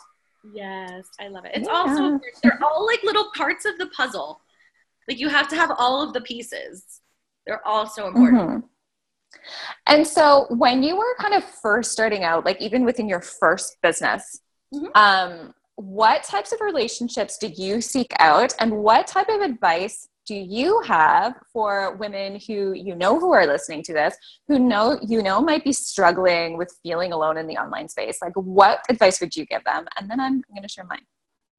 Yes, 0.53 1.07
I 1.19 1.29
love 1.29 1.47
it. 1.47 1.53
It's 1.55 1.69
yeah. 1.69 1.75
also 1.75 2.21
they're 2.43 2.61
all 2.63 2.87
like 2.87 3.03
little 3.03 3.31
parts 3.35 3.65
of 3.65 3.79
the 3.79 3.87
puzzle. 3.89 4.41
Like 5.09 5.19
you 5.19 5.29
have 5.29 5.49
to 5.49 5.57
have 5.57 5.73
all 5.79 6.03
of 6.03 6.13
the 6.13 6.21
pieces. 6.21 7.01
They're 7.47 7.67
all 7.67 7.87
so 7.87 8.07
important. 8.09 8.43
Mm-hmm. 8.43 8.67
And 9.87 10.07
so 10.07 10.47
when 10.51 10.83
you 10.83 10.97
were 10.97 11.15
kind 11.19 11.35
of 11.35 11.45
first 11.45 11.93
starting 11.93 12.25
out, 12.25 12.45
like 12.45 12.61
even 12.61 12.85
within 12.85 13.09
your 13.09 13.21
first 13.21 13.77
business, 13.83 14.41
Mm-hmm. 14.75 14.87
Um, 14.95 15.55
what 15.77 16.23
types 16.23 16.53
of 16.53 16.61
relationships 16.61 17.39
did 17.39 17.59
you 17.59 17.81
seek 17.81 18.13
out? 18.19 18.55
And 18.61 18.73
what 18.73 19.07
type 19.07 19.29
of 19.29 19.41
advice 19.41 20.09
do 20.27 20.35
you 20.35 20.81
have 20.87 21.35
for 21.53 21.97
women 21.97 22.41
who 22.47 22.73
you 22.73 22.95
know 22.95 23.21
who 23.21 23.33
are 23.33 23.47
listening 23.47 23.83
to 23.83 23.93
this 23.93 24.17
who 24.49 24.59
know 24.59 24.99
you 25.07 25.23
know 25.23 25.43
might 25.43 25.65
be 25.65 25.73
struggling 25.73 26.57
with 26.57 26.75
feeling 26.83 27.13
alone 27.13 27.37
in 27.37 27.47
the 27.47 27.57
online 27.57 27.89
space? 27.89 28.19
Like 28.23 28.35
what 28.35 28.81
advice 28.89 29.21
would 29.21 29.37
you 29.37 29.45
give 29.47 29.65
them? 29.65 29.87
And 29.99 30.11
then 30.11 30.21
i'm, 30.21 30.35
I'm 30.35 30.55
going 30.55 30.63
to 30.63 30.69
share 30.69 30.87
mine. 30.87 31.05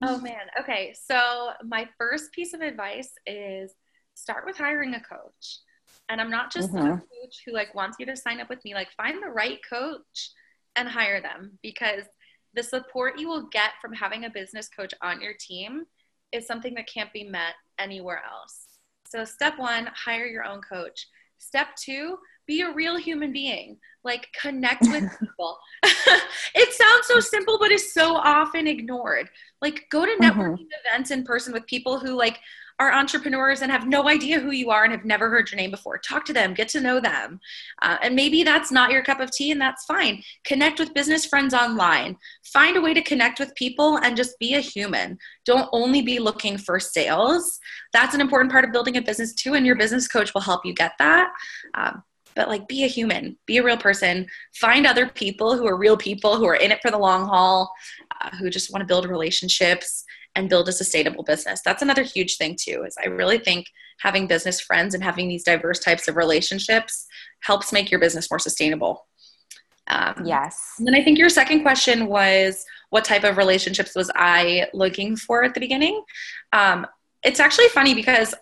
Oh 0.03 0.20
man. 0.20 0.48
Okay. 0.60 0.96
So 1.10 1.51
my 1.63 1.88
first 1.98 2.32
piece 2.32 2.53
of 2.53 2.62
advice 2.62 3.12
is 3.27 3.74
start 4.15 4.46
with 4.46 4.58
hiring 4.58 4.94
a 4.94 5.01
coach 5.01 5.60
and 6.10 6.22
i'm 6.22 6.30
not 6.30 6.52
just 6.52 6.72
mm-hmm. 6.72 6.86
a 6.86 6.98
coach 6.98 7.42
who 7.46 7.54
like 7.54 7.74
wants 7.76 7.98
you 8.00 8.06
to 8.06 8.16
sign 8.16 8.40
up 8.40 8.50
with 8.50 8.64
me 8.64 8.74
like 8.74 8.90
find 8.98 9.22
the 9.22 9.30
right 9.30 9.60
coach 9.68 10.32
and 10.76 10.88
hire 10.88 11.22
them 11.22 11.58
because 11.62 12.04
the 12.56 12.64
support 12.64 13.20
you 13.20 13.28
will 13.28 13.48
get 13.48 13.72
from 13.82 13.94
having 13.94 14.26
a 14.26 14.30
business 14.30 14.70
coach 14.70 14.94
on 15.02 15.22
your 15.22 15.34
team 15.40 15.86
is 16.32 16.48
something 16.48 16.74
that 16.76 16.88
can't 16.88 17.12
be 17.14 17.24
met 17.24 17.54
anywhere 17.80 18.22
else. 18.30 18.66
So, 19.08 19.24
step 19.24 19.58
one, 19.58 19.90
hire 19.94 20.26
your 20.26 20.44
own 20.44 20.62
coach. 20.62 21.08
Step 21.38 21.68
two, 21.76 22.18
be 22.48 22.62
a 22.62 22.74
real 22.74 22.98
human 22.98 23.32
being. 23.32 23.78
Like, 24.04 24.28
connect 24.40 24.84
with 24.84 25.04
people. 25.20 25.58
it 25.84 26.74
sounds 26.74 27.08
so 27.08 27.20
simple, 27.20 27.58
but 27.60 27.72
it's 27.72 27.94
so 27.94 28.16
often 28.16 28.68
ignored. 28.68 29.30
Like, 29.62 29.86
go 29.90 30.06
to 30.06 30.12
mm-hmm. 30.12 30.24
networking 30.24 30.54
mm-hmm. 30.54 30.88
events 30.88 31.12
in 31.12 31.24
person 31.24 31.54
with 31.54 31.66
people 31.68 32.00
who, 32.00 32.16
like, 32.16 32.40
are 32.79 32.91
entrepreneurs 32.91 33.62
and 33.62 33.72
have 33.72 33.88
no 33.88 34.10
idea 34.10 34.39
who 34.39 34.51
you 34.51 34.70
are 34.70 34.84
and 34.84 34.91
have 34.91 35.05
never 35.05 35.29
heard 35.29 35.50
your 35.50 35.58
name 35.58 35.72
before. 35.72 35.98
Talk 35.98 36.25
to 36.25 36.34
them, 36.34 36.53
get 36.53 36.67
to 36.70 36.82
know 36.82 37.00
them. 37.00 37.39
Uh, 37.82 37.98
and 38.01 38.15
maybe 38.15 38.44
that's 38.44 38.72
not 38.72 38.91
your 38.91 39.03
cup 39.03 39.20
of 39.20 39.32
tea, 39.32 39.51
and 39.51 39.62
that's 39.62 39.86
fine. 39.86 40.22
Connect 40.44 40.79
with 40.79 40.94
business 40.94 41.25
friends 41.25 41.53
online. 41.53 42.17
Find 42.44 42.75
a 42.75 42.82
way 42.82 42.94
to 42.94 43.01
connect 43.01 43.39
with 43.39 43.55
people 43.55 43.98
and 43.98 44.17
just 44.17 44.38
be 44.39 44.55
a 44.55 44.60
human. 44.60 45.17
Don't 45.46 45.70
only 45.72 46.01
be 46.01 46.20
looking 46.20 46.58
for 46.58 46.79
sales. 46.79 47.60
That's 47.94 48.13
an 48.13 48.22
important 48.22 48.51
part 48.51 48.65
of 48.65 48.74
building 48.74 48.98
a 48.98 49.01
business, 49.01 49.34
too, 49.34 49.53
and 49.53 49.65
your 49.65 49.77
business 49.77 50.08
coach 50.08 50.34
will 50.34 50.41
help 50.41 50.65
you 50.65 50.74
get 50.74 50.94
that. 51.00 51.32
Um, 51.75 52.03
but 52.36 52.50
like 52.50 52.67
be 52.67 52.84
a 52.84 52.88
human 52.88 53.38
be 53.46 53.58
a 53.58 53.63
real 53.63 53.77
person 53.77 54.27
find 54.53 54.86
other 54.86 55.08
people 55.08 55.58
who 55.58 55.65
are 55.65 55.77
real 55.77 55.96
people 55.96 56.36
who 56.36 56.46
are 56.46 56.55
in 56.55 56.70
it 56.70 56.82
for 56.82 56.91
the 56.91 56.98
long 56.98 57.25
haul 57.25 57.72
uh, 58.20 58.29
who 58.32 58.50
just 58.50 58.74
want 58.74 58.82
to 58.82 58.86
build 58.86 59.08
relationships 59.08 60.03
and 60.36 60.50
build 60.50 60.68
a 60.68 60.72
sustainable 60.72 61.24
business. 61.24 61.62
That's 61.63 61.82
another 61.82 62.04
huge 62.04 62.38
thing 62.38 62.58
too. 62.60 62.84
Is 62.86 62.96
I 63.04 63.08
really 63.08 63.38
think 63.38 63.68
having 64.00 64.27
business 64.27 64.60
friends 64.60 64.94
and 64.94 65.04
having 65.04 65.27
these 65.27 65.44
diverse 65.44 65.80
types 65.80 66.08
of 66.08 66.15
relationships 66.15 67.06
helps 67.42 67.72
make 67.72 67.89
your 67.89 68.00
business 68.00 68.30
more 68.30 68.39
sustainable. 68.39 69.08
Um, 69.88 70.24
yes. 70.25 70.74
And 70.77 70.88
then 70.88 70.96
I 70.96 71.04
think 71.04 71.18
your 71.18 71.30
second 71.30 71.62
question 71.62 72.08
was 72.08 72.65
what 72.89 73.06
type 73.06 73.24
of 73.24 73.38
relationships 73.38 73.96
was 73.96 74.12
I 74.15 74.68
looking 74.74 75.15
for 75.15 75.44
at 75.44 75.54
the 75.54 75.60
beginning? 75.60 76.04
Um, 76.54 76.88
it's 77.24 77.39
actually 77.39 77.68
funny 77.70 77.94
because 77.94 78.34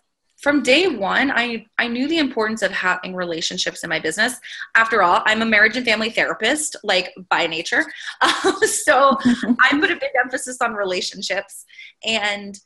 from 0.43 0.61
day 0.61 0.87
one, 0.87 1.31
I, 1.31 1.65
I 1.77 1.87
knew 1.87 2.05
the 2.05 2.17
importance 2.17 2.61
of 2.63 2.71
having 2.71 3.15
relationships 3.15 3.81
in 3.85 3.89
my 3.89 3.99
business. 3.99 4.37
After 4.75 5.01
all, 5.01 5.23
I'm 5.25 5.41
a 5.41 5.45
marriage 5.45 5.77
and 5.77 5.85
family 5.85 6.09
therapist, 6.09 6.75
like 6.83 7.15
by 7.29 7.47
nature. 7.47 7.85
Um, 8.45 8.55
so 8.67 9.17
I 9.23 9.69
put 9.79 9.91
a 9.91 9.95
big 9.95 10.11
emphasis 10.21 10.57
on 10.61 10.73
relationships. 10.73 11.65
And 12.05 12.59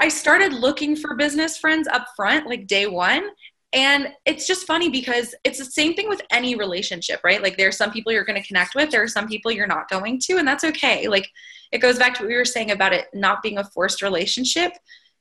I 0.00 0.08
started 0.08 0.52
looking 0.52 0.96
for 0.96 1.14
business 1.14 1.58
friends 1.58 1.86
up 1.86 2.06
front, 2.16 2.46
like 2.46 2.66
day 2.66 2.86
one. 2.86 3.28
And 3.72 4.12
it's 4.24 4.46
just 4.46 4.66
funny 4.66 4.88
because 4.88 5.34
it's 5.44 5.58
the 5.58 5.64
same 5.64 5.94
thing 5.94 6.08
with 6.08 6.22
any 6.30 6.56
relationship, 6.56 7.20
right? 7.22 7.42
Like 7.42 7.56
there 7.56 7.68
are 7.68 7.72
some 7.72 7.92
people 7.92 8.10
you're 8.10 8.24
going 8.24 8.40
to 8.40 8.46
connect 8.46 8.74
with, 8.74 8.90
there 8.90 9.02
are 9.02 9.08
some 9.08 9.28
people 9.28 9.52
you're 9.52 9.66
not 9.66 9.88
going 9.88 10.18
to, 10.24 10.38
and 10.38 10.46
that's 10.46 10.64
okay. 10.64 11.08
Like 11.08 11.28
it 11.72 11.78
goes 11.78 11.98
back 11.98 12.14
to 12.14 12.22
what 12.22 12.28
we 12.28 12.36
were 12.36 12.44
saying 12.44 12.70
about 12.70 12.92
it 12.92 13.06
not 13.12 13.42
being 13.42 13.58
a 13.58 13.64
forced 13.64 14.02
relationship 14.02 14.72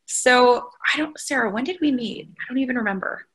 so 0.05 0.69
I 0.93 0.97
don't, 0.97 1.17
Sara, 1.19 1.49
when 1.49 1.63
did 1.63 1.77
we 1.81 1.91
meet? 1.91 2.29
I 2.29 2.43
don't 2.47 2.59
even 2.59 2.77
remember. 2.77 3.25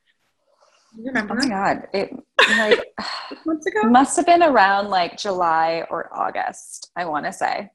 You 0.97 1.05
remember? 1.05 1.35
Oh 1.35 1.37
my 1.37 1.47
god! 1.47 1.87
It 1.93 2.11
like 2.57 2.83
months 3.45 3.65
ago 3.65 3.83
must 3.83 4.17
have 4.17 4.25
been 4.25 4.43
around 4.43 4.89
like 4.89 5.17
July 5.17 5.85
or 5.89 6.09
August. 6.13 6.91
I 6.95 7.05
want 7.05 7.25
to 7.25 7.31
say. 7.31 7.69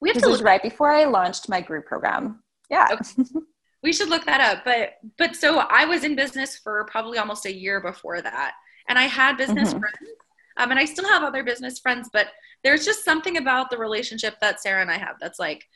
We 0.00 0.08
have 0.08 0.16
to 0.18 0.22
look- 0.22 0.32
was 0.32 0.42
right 0.42 0.62
before 0.62 0.90
I 0.90 1.04
launched 1.04 1.48
my 1.48 1.60
group 1.60 1.84
program. 1.84 2.42
Yeah. 2.70 2.88
Okay. 2.92 3.24
we 3.82 3.92
should 3.92 4.08
look 4.08 4.24
that 4.24 4.40
up. 4.40 4.64
But 4.64 4.94
but 5.18 5.36
so 5.36 5.58
I 5.58 5.84
was 5.84 6.04
in 6.04 6.16
business 6.16 6.56
for 6.56 6.86
probably 6.90 7.18
almost 7.18 7.44
a 7.44 7.54
year 7.54 7.80
before 7.80 8.22
that, 8.22 8.52
and 8.88 8.98
I 8.98 9.04
had 9.04 9.36
business 9.36 9.70
mm-hmm. 9.70 9.80
friends, 9.80 9.98
um, 10.56 10.70
and 10.70 10.80
I 10.80 10.86
still 10.86 11.08
have 11.08 11.22
other 11.22 11.44
business 11.44 11.78
friends. 11.78 12.08
But 12.10 12.28
there's 12.64 12.86
just 12.86 13.04
something 13.04 13.36
about 13.36 13.70
the 13.70 13.78
relationship 13.78 14.36
that 14.40 14.62
Sara 14.62 14.80
and 14.80 14.90
I 14.90 14.96
have 14.96 15.16
that's 15.20 15.38
like 15.38 15.66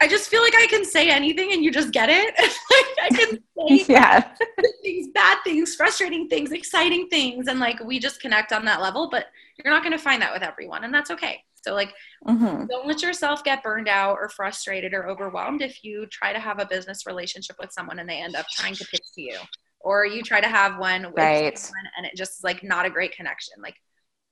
I 0.00 0.08
just 0.08 0.28
feel 0.28 0.42
like 0.42 0.54
I 0.54 0.66
can 0.68 0.84
say 0.84 1.10
anything 1.10 1.52
and 1.52 1.62
you 1.62 1.70
just 1.70 1.92
get 1.92 2.08
it. 2.08 2.34
like 2.38 2.86
I 3.02 3.08
can 3.10 3.38
say 3.58 3.84
yeah. 3.92 4.34
things, 4.82 5.08
bad 5.14 5.38
things, 5.44 5.74
frustrating 5.74 6.28
things, 6.28 6.52
exciting 6.52 7.08
things, 7.08 7.48
and 7.48 7.60
like 7.60 7.82
we 7.84 7.98
just 7.98 8.20
connect 8.20 8.52
on 8.52 8.64
that 8.64 8.80
level. 8.80 9.08
But 9.10 9.26
you're 9.56 9.72
not 9.72 9.82
going 9.82 9.92
to 9.92 10.02
find 10.02 10.22
that 10.22 10.32
with 10.32 10.42
everyone, 10.42 10.84
and 10.84 10.94
that's 10.94 11.10
okay. 11.10 11.42
So 11.64 11.74
like, 11.74 11.92
mm-hmm. 12.26 12.66
don't 12.66 12.86
let 12.86 13.02
yourself 13.02 13.44
get 13.44 13.62
burned 13.62 13.88
out 13.88 14.18
or 14.20 14.28
frustrated 14.28 14.94
or 14.94 15.08
overwhelmed 15.08 15.62
if 15.62 15.84
you 15.84 16.06
try 16.06 16.32
to 16.32 16.40
have 16.40 16.58
a 16.58 16.66
business 16.66 17.06
relationship 17.06 17.56
with 17.60 17.72
someone 17.72 18.00
and 18.00 18.08
they 18.08 18.20
end 18.20 18.34
up 18.34 18.46
trying 18.48 18.74
to 18.74 18.84
pitch 18.86 19.04
to 19.14 19.22
you, 19.22 19.38
or 19.80 20.04
you 20.04 20.22
try 20.22 20.40
to 20.40 20.48
have 20.48 20.78
one 20.78 21.04
with 21.04 21.16
right. 21.16 21.58
someone 21.58 21.84
and 21.96 22.06
it 22.06 22.16
just 22.16 22.38
is 22.38 22.44
like 22.44 22.62
not 22.62 22.86
a 22.86 22.90
great 22.90 23.12
connection. 23.12 23.54
Like, 23.62 23.76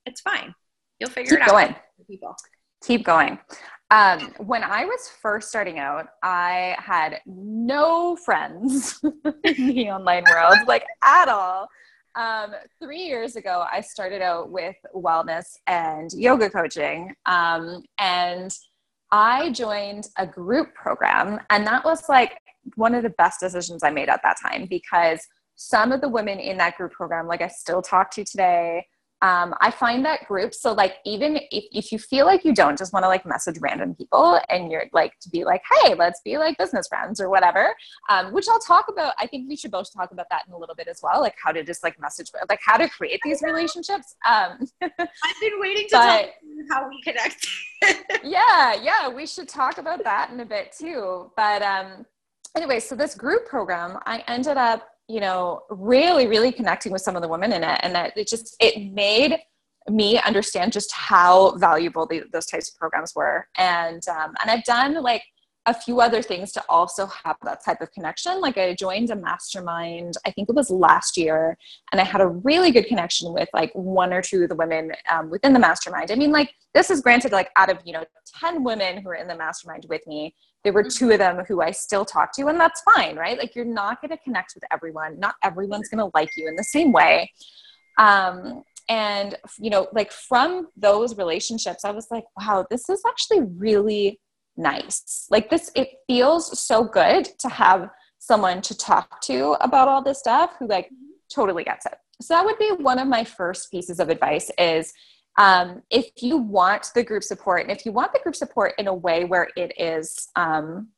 it's 0.07 0.21
fine. 0.21 0.55
You'll 0.99 1.11
figure 1.11 1.37
Keep 1.37 1.39
it 1.39 1.43
out. 1.43 1.51
Going. 1.51 1.77
People. 2.07 2.35
Keep 2.85 3.05
going. 3.05 3.39
Um, 3.91 4.33
when 4.39 4.63
I 4.63 4.85
was 4.85 5.11
first 5.21 5.49
starting 5.49 5.81
out, 5.81 6.09
I 6.23 6.77
had 6.79 7.21
no 7.27 8.15
friends 8.15 9.01
in 9.45 9.67
the 9.67 9.91
online 9.91 10.25
world, 10.31 10.59
like 10.69 10.85
at 11.03 11.29
all. 11.29 11.69
Um, 12.15 12.53
three 12.81 13.03
years 13.03 13.35
ago, 13.35 13.65
I 13.71 13.81
started 13.81 14.23
out 14.23 14.51
with 14.51 14.77
wellness 14.95 15.47
and 15.67 16.13
yoga 16.13 16.51
coaching. 16.51 17.15
Um, 17.27 17.83
and 17.99 18.55
I 19.11 19.51
joined 19.51 20.07
a 20.19 20.27
group 20.27 20.73
program, 20.75 21.41
and 21.51 21.67
that 21.67 21.85
was 21.85 22.09
like 22.09 22.39
one 22.77 22.95
of 22.95 23.03
the 23.03 23.11
best 23.11 23.41
decisions 23.41 23.83
I 23.83 23.91
made 23.91 24.09
at 24.09 24.21
that 24.23 24.37
time 24.41 24.67
because 24.71 25.21
some 25.57 25.91
of 25.91 26.01
the 26.01 26.09
women 26.09 26.39
in 26.39 26.59
that 26.59 26.77
group 26.77 26.93
program, 26.93 27.27
like 27.27 27.43
I 27.43 27.49
still 27.49 27.83
talk 27.83 28.13
to 28.13 28.25
today, 28.25 28.87
um, 29.23 29.55
I 29.61 29.71
find 29.71 30.05
that 30.07 30.27
groups, 30.27 30.63
so 30.63 30.73
like 30.73 30.97
even 31.05 31.37
if, 31.51 31.65
if 31.73 31.93
you 31.93 31.99
feel 31.99 32.25
like 32.25 32.45
you 32.45 32.55
don't 32.55 32.79
just 32.79 32.93
want 32.93 33.05
to 33.05 33.09
like 33.09 33.27
message 33.27 33.57
random 33.61 33.95
people 33.95 34.41
and 34.49 34.71
you're 34.71 34.87
like 34.93 35.19
to 35.21 35.29
be 35.29 35.45
like, 35.45 35.63
hey, 35.83 35.95
let's 35.95 36.21
be 36.23 36.39
like 36.39 36.57
business 36.57 36.89
friends 36.89 37.21
or 37.21 37.29
whatever, 37.29 37.75
um, 38.09 38.33
which 38.33 38.47
I'll 38.49 38.61
talk 38.61 38.87
about. 38.89 39.15
I 39.19 39.27
think 39.27 39.49
we 39.49 39.57
should 39.57 39.71
both 39.71 39.93
talk 39.93 40.11
about 40.11 40.27
that 40.31 40.45
in 40.47 40.55
a 40.55 40.57
little 40.57 40.75
bit 40.75 40.89
as 40.89 41.01
well, 41.03 41.21
like 41.21 41.35
how 41.43 41.53
to 41.53 41.63
just 41.63 41.85
like 41.85 42.01
message, 42.01 42.31
like 42.49 42.61
how 42.65 42.77
to 42.77 42.89
create 42.89 43.21
these 43.25 43.43
relationships. 43.43 44.17
Um, 44.27 44.67
I've 44.83 45.41
been 45.41 45.59
waiting 45.61 45.87
to 45.89 45.97
but, 45.97 46.07
tell 46.07 46.25
you 46.43 46.67
how 46.71 46.89
we 46.89 47.03
connect. 47.03 47.47
yeah, 48.25 48.75
yeah, 48.75 49.09
we 49.09 49.27
should 49.27 49.49
talk 49.49 49.79
about 49.79 50.03
that 50.05 50.31
in 50.31 50.41
a 50.41 50.47
bit 50.47 50.75
too. 50.79 51.31
But 51.37 51.63
um, 51.63 52.07
anyway, 52.57 52.81
so 52.81 52.95
this 52.95 53.15
group 53.15 53.47
program, 53.47 53.99
I 54.07 54.25
ended 54.29 54.57
up 54.57 54.89
you 55.11 55.21
know, 55.21 55.63
really, 55.71 56.27
really 56.27 56.53
connecting 56.53 56.93
with 56.93 57.03
some 57.03 57.17
of 57.17 57.23
the 57.23 57.29
women 57.29 57.53
in 57.53 57.65
it. 57.65 57.81
And 57.83 57.95
that 57.95 58.17
it 58.17 58.29
just, 58.29 58.57
it 58.61 58.93
made 58.93 59.39
me 59.89 60.19
understand 60.21 60.73
just 60.73 60.93
how 60.93 61.57
valuable 61.57 62.07
the, 62.07 62.23
those 62.33 62.47
types 62.47 62.69
of 62.69 62.77
programs 62.77 63.13
were. 63.15 63.47
And, 63.57 64.03
um, 64.09 64.35
and 64.41 64.51
I've 64.51 64.65
done 64.65 65.03
like 65.03 65.23
a 65.67 65.75
few 65.75 66.01
other 66.01 66.23
things 66.23 66.53
to 66.53 66.65
also 66.69 67.07
have 67.07 67.37
that 67.43 67.63
type 67.65 67.81
of 67.81 67.93
connection. 67.93 68.41
Like 68.41 68.57
I 68.57 68.75
joined 68.75 69.11
a 69.11 69.17
mastermind, 69.17 70.15
I 70.25 70.31
think 70.31 70.49
it 70.49 70.55
was 70.55 70.71
last 70.71 71.17
year, 71.17 71.57
and 71.93 72.01
I 72.01 72.05
had 72.05 72.23
a 72.23 72.29
really 72.29 72.71
good 72.71 72.87
connection 72.87 73.33
with 73.33 73.49
like 73.53 73.71
one 73.75 74.13
or 74.13 74.23
two 74.23 74.43
of 74.45 74.49
the 74.49 74.55
women 74.55 74.93
um, 75.11 75.29
within 75.29 75.53
the 75.53 75.59
mastermind. 75.59 76.11
I 76.11 76.15
mean, 76.15 76.33
like 76.33 76.55
this 76.73 76.91
is 76.91 77.03
granted, 77.03 77.33
like 77.33 77.51
out 77.57 77.71
of, 77.71 77.79
you 77.85 77.93
know, 77.93 78.05
10 78.41 78.65
women 78.65 79.03
who 79.03 79.11
are 79.11 79.15
in 79.15 79.29
the 79.29 79.37
mastermind 79.37 79.87
with 79.89 80.07
me, 80.07 80.35
there 80.65 80.73
were 80.73 80.85
two 80.85 81.11
of 81.11 81.19
them 81.19 81.45
who 81.47 81.61
I 81.61 81.73
still 81.73 82.05
talk 82.05 82.35
to, 82.37 82.47
and 82.47 82.59
that's 82.59 82.83
fine, 82.95 83.17
right? 83.17 83.39
Like 83.39 83.55
you're 83.55 83.65
not 83.65 84.01
going 84.01 84.11
to 84.11 84.19
connect 84.19 84.55
with 84.55 84.65
everyone. 84.71 85.19
Not 85.19 85.35
everyone's 85.43 85.89
going 85.89 85.99
to 85.99 86.11
like 86.15 86.31
you 86.37 86.49
in 86.49 86.57
the 86.57 86.65
same 86.65 86.93
way. 86.93 87.31
Um, 87.99 88.63
and 88.89 89.37
you 89.59 89.71
know, 89.71 89.89
like 89.93 90.11
from 90.11 90.69
those 90.77 91.17
relationships, 91.17 91.85
I 91.85 91.91
was 91.91 92.09
like, 92.11 92.25
wow, 92.39 92.67
this 92.71 92.89
is 92.89 93.03
actually 93.07 93.43
really 93.57 94.19
nice. 94.57 95.27
Like 95.31 95.51
this, 95.51 95.71
it 95.75 95.89
feels 96.07 96.61
so 96.61 96.85
good 96.85 97.29
to 97.39 97.49
have 97.49 97.91
someone 98.19 98.63
to 98.63 98.77
talk 98.77 99.21
to 99.23 99.57
about 99.61 99.89
all 99.89 100.03
this 100.03 100.19
stuff 100.19 100.55
who 100.59 100.67
like 100.67 100.91
totally 101.33 101.65
gets 101.65 101.87
it. 101.87 101.95
So 102.21 102.35
that 102.35 102.45
would 102.45 102.59
be 102.59 102.71
one 102.83 102.99
of 102.99 103.09
my 103.09 103.25
first 103.25 103.71
pieces 103.71 103.99
of 103.99 104.11
advice 104.11 104.51
is 104.59 104.93
um, 105.39 105.83
if 105.91 106.11
you 106.21 106.37
want 106.37 106.91
the 106.95 107.03
group 107.03 107.23
support 107.23 107.63
and 107.63 107.71
if 107.71 107.87
you 107.87 107.93
want 107.93 108.13
the 108.13 108.19
group 108.19 108.37
support 108.37 108.75
in 108.79 108.89
a 108.89 108.95
way 108.95 109.25
where 109.25 109.49
it 109.57 109.73
is 109.79 110.29
um, 110.37 110.89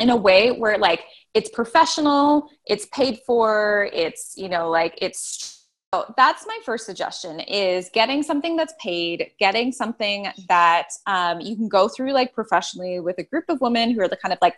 in 0.00 0.10
a 0.10 0.16
way 0.16 0.50
where 0.50 0.78
like 0.78 1.04
it's 1.34 1.50
professional 1.50 2.48
it's 2.66 2.86
paid 2.86 3.18
for 3.26 3.88
it's 3.92 4.34
you 4.36 4.48
know 4.48 4.70
like 4.70 4.98
it's 5.00 5.59
So 5.92 6.14
that's 6.16 6.46
my 6.46 6.56
first 6.64 6.86
suggestion 6.86 7.40
is 7.40 7.90
getting 7.92 8.22
something 8.22 8.54
that's 8.54 8.74
paid, 8.80 9.32
getting 9.40 9.72
something 9.72 10.28
that 10.48 10.86
um, 11.08 11.40
you 11.40 11.56
can 11.56 11.68
go 11.68 11.88
through 11.88 12.12
like 12.12 12.32
professionally 12.32 13.00
with 13.00 13.18
a 13.18 13.24
group 13.24 13.46
of 13.48 13.60
women 13.60 13.90
who 13.90 14.00
are 14.00 14.06
the 14.06 14.16
kind 14.16 14.32
of 14.32 14.38
like 14.40 14.54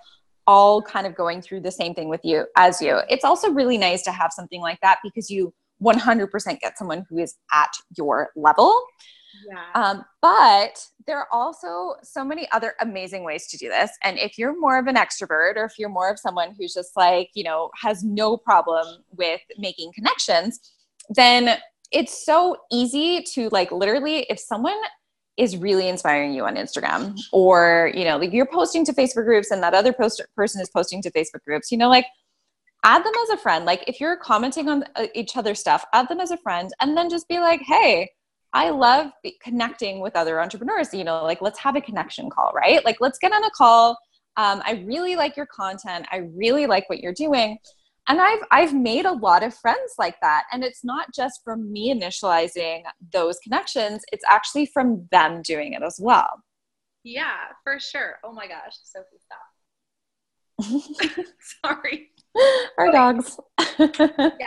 all 0.46 0.82
kind 0.82 1.06
of 1.06 1.14
going 1.14 1.40
through 1.40 1.60
the 1.60 1.70
same 1.70 1.94
thing 1.94 2.10
with 2.10 2.20
you 2.22 2.44
as 2.58 2.82
you. 2.82 3.00
It's 3.08 3.24
also 3.24 3.50
really 3.50 3.78
nice 3.78 4.02
to 4.02 4.12
have 4.12 4.30
something 4.30 4.60
like 4.60 4.78
that 4.82 4.98
because 5.02 5.30
you 5.30 5.54
100% 5.82 6.60
get 6.60 6.76
someone 6.76 7.06
who 7.08 7.16
is 7.16 7.34
at 7.50 7.70
your 7.96 8.28
level. 8.36 8.78
Yeah. 9.48 9.64
Um, 9.74 10.04
but 10.20 10.86
there 11.06 11.18
are 11.18 11.28
also 11.32 11.94
so 12.02 12.24
many 12.26 12.46
other 12.52 12.74
amazing 12.80 13.24
ways 13.24 13.46
to 13.48 13.56
do 13.56 13.70
this. 13.70 13.90
And 14.02 14.18
if 14.18 14.36
you're 14.36 14.58
more 14.60 14.78
of 14.78 14.86
an 14.86 14.96
extrovert 14.96 15.56
or 15.56 15.64
if 15.64 15.78
you're 15.78 15.88
more 15.88 16.10
of 16.10 16.18
someone 16.18 16.54
who's 16.58 16.74
just 16.74 16.94
like, 16.94 17.30
you 17.32 17.42
know, 17.42 17.70
has 17.80 18.04
no 18.04 18.36
problem 18.36 18.84
with 19.16 19.40
making 19.56 19.92
connections, 19.94 20.71
then 21.10 21.58
it's 21.90 22.24
so 22.24 22.56
easy 22.70 23.22
to 23.34 23.48
like 23.50 23.70
literally, 23.70 24.20
if 24.30 24.38
someone 24.38 24.80
is 25.36 25.56
really 25.56 25.88
inspiring 25.88 26.32
you 26.34 26.44
on 26.44 26.56
Instagram 26.56 27.18
or, 27.32 27.90
you 27.94 28.04
know, 28.04 28.18
like 28.18 28.32
you're 28.32 28.46
posting 28.46 28.84
to 28.84 28.92
Facebook 28.92 29.24
groups 29.24 29.50
and 29.50 29.62
that 29.62 29.74
other 29.74 29.92
post- 29.92 30.22
person 30.36 30.60
is 30.60 30.70
posting 30.70 31.02
to 31.02 31.10
Facebook 31.10 31.42
groups, 31.46 31.70
you 31.72 31.78
know, 31.78 31.88
like 31.88 32.06
add 32.84 33.04
them 33.04 33.12
as 33.24 33.30
a 33.30 33.36
friend. 33.36 33.64
Like 33.64 33.84
if 33.86 34.00
you're 34.00 34.16
commenting 34.16 34.68
on 34.68 34.84
uh, 34.96 35.06
each 35.14 35.36
other's 35.36 35.60
stuff, 35.60 35.84
add 35.92 36.08
them 36.08 36.20
as 36.20 36.30
a 36.30 36.36
friend 36.38 36.70
and 36.80 36.96
then 36.96 37.08
just 37.08 37.28
be 37.28 37.38
like, 37.38 37.60
hey, 37.62 38.10
I 38.52 38.70
love 38.70 39.10
connecting 39.42 40.00
with 40.00 40.16
other 40.16 40.40
entrepreneurs. 40.40 40.92
You 40.92 41.04
know, 41.04 41.24
like 41.24 41.40
let's 41.40 41.58
have 41.60 41.76
a 41.76 41.80
connection 41.80 42.28
call, 42.28 42.52
right? 42.54 42.84
Like 42.84 42.98
let's 43.00 43.18
get 43.18 43.32
on 43.32 43.42
a 43.44 43.50
call. 43.50 43.98
Um, 44.36 44.62
I 44.64 44.84
really 44.86 45.16
like 45.16 45.36
your 45.36 45.46
content. 45.46 46.06
I 46.10 46.28
really 46.34 46.66
like 46.66 46.88
what 46.88 47.00
you're 47.00 47.14
doing. 47.14 47.58
And 48.08 48.20
I've 48.20 48.40
I've 48.50 48.74
made 48.74 49.06
a 49.06 49.12
lot 49.12 49.42
of 49.42 49.54
friends 49.54 49.94
like 49.98 50.16
that. 50.22 50.44
And 50.52 50.64
it's 50.64 50.84
not 50.84 51.08
just 51.14 51.40
from 51.44 51.72
me 51.72 51.94
initializing 51.94 52.82
those 53.12 53.38
connections, 53.38 54.02
it's 54.12 54.24
actually 54.28 54.66
from 54.66 55.08
them 55.10 55.42
doing 55.42 55.72
it 55.72 55.82
as 55.82 55.98
well. 56.00 56.42
Yeah, 57.04 57.48
for 57.64 57.80
sure. 57.80 58.18
Oh 58.24 58.32
my 58.32 58.46
gosh, 58.46 58.76
Sophie, 58.82 59.18
stop. 59.24 59.40
Sorry. 61.64 62.10
Our 62.78 62.92
dogs. 62.92 63.38
yeah 63.78 64.46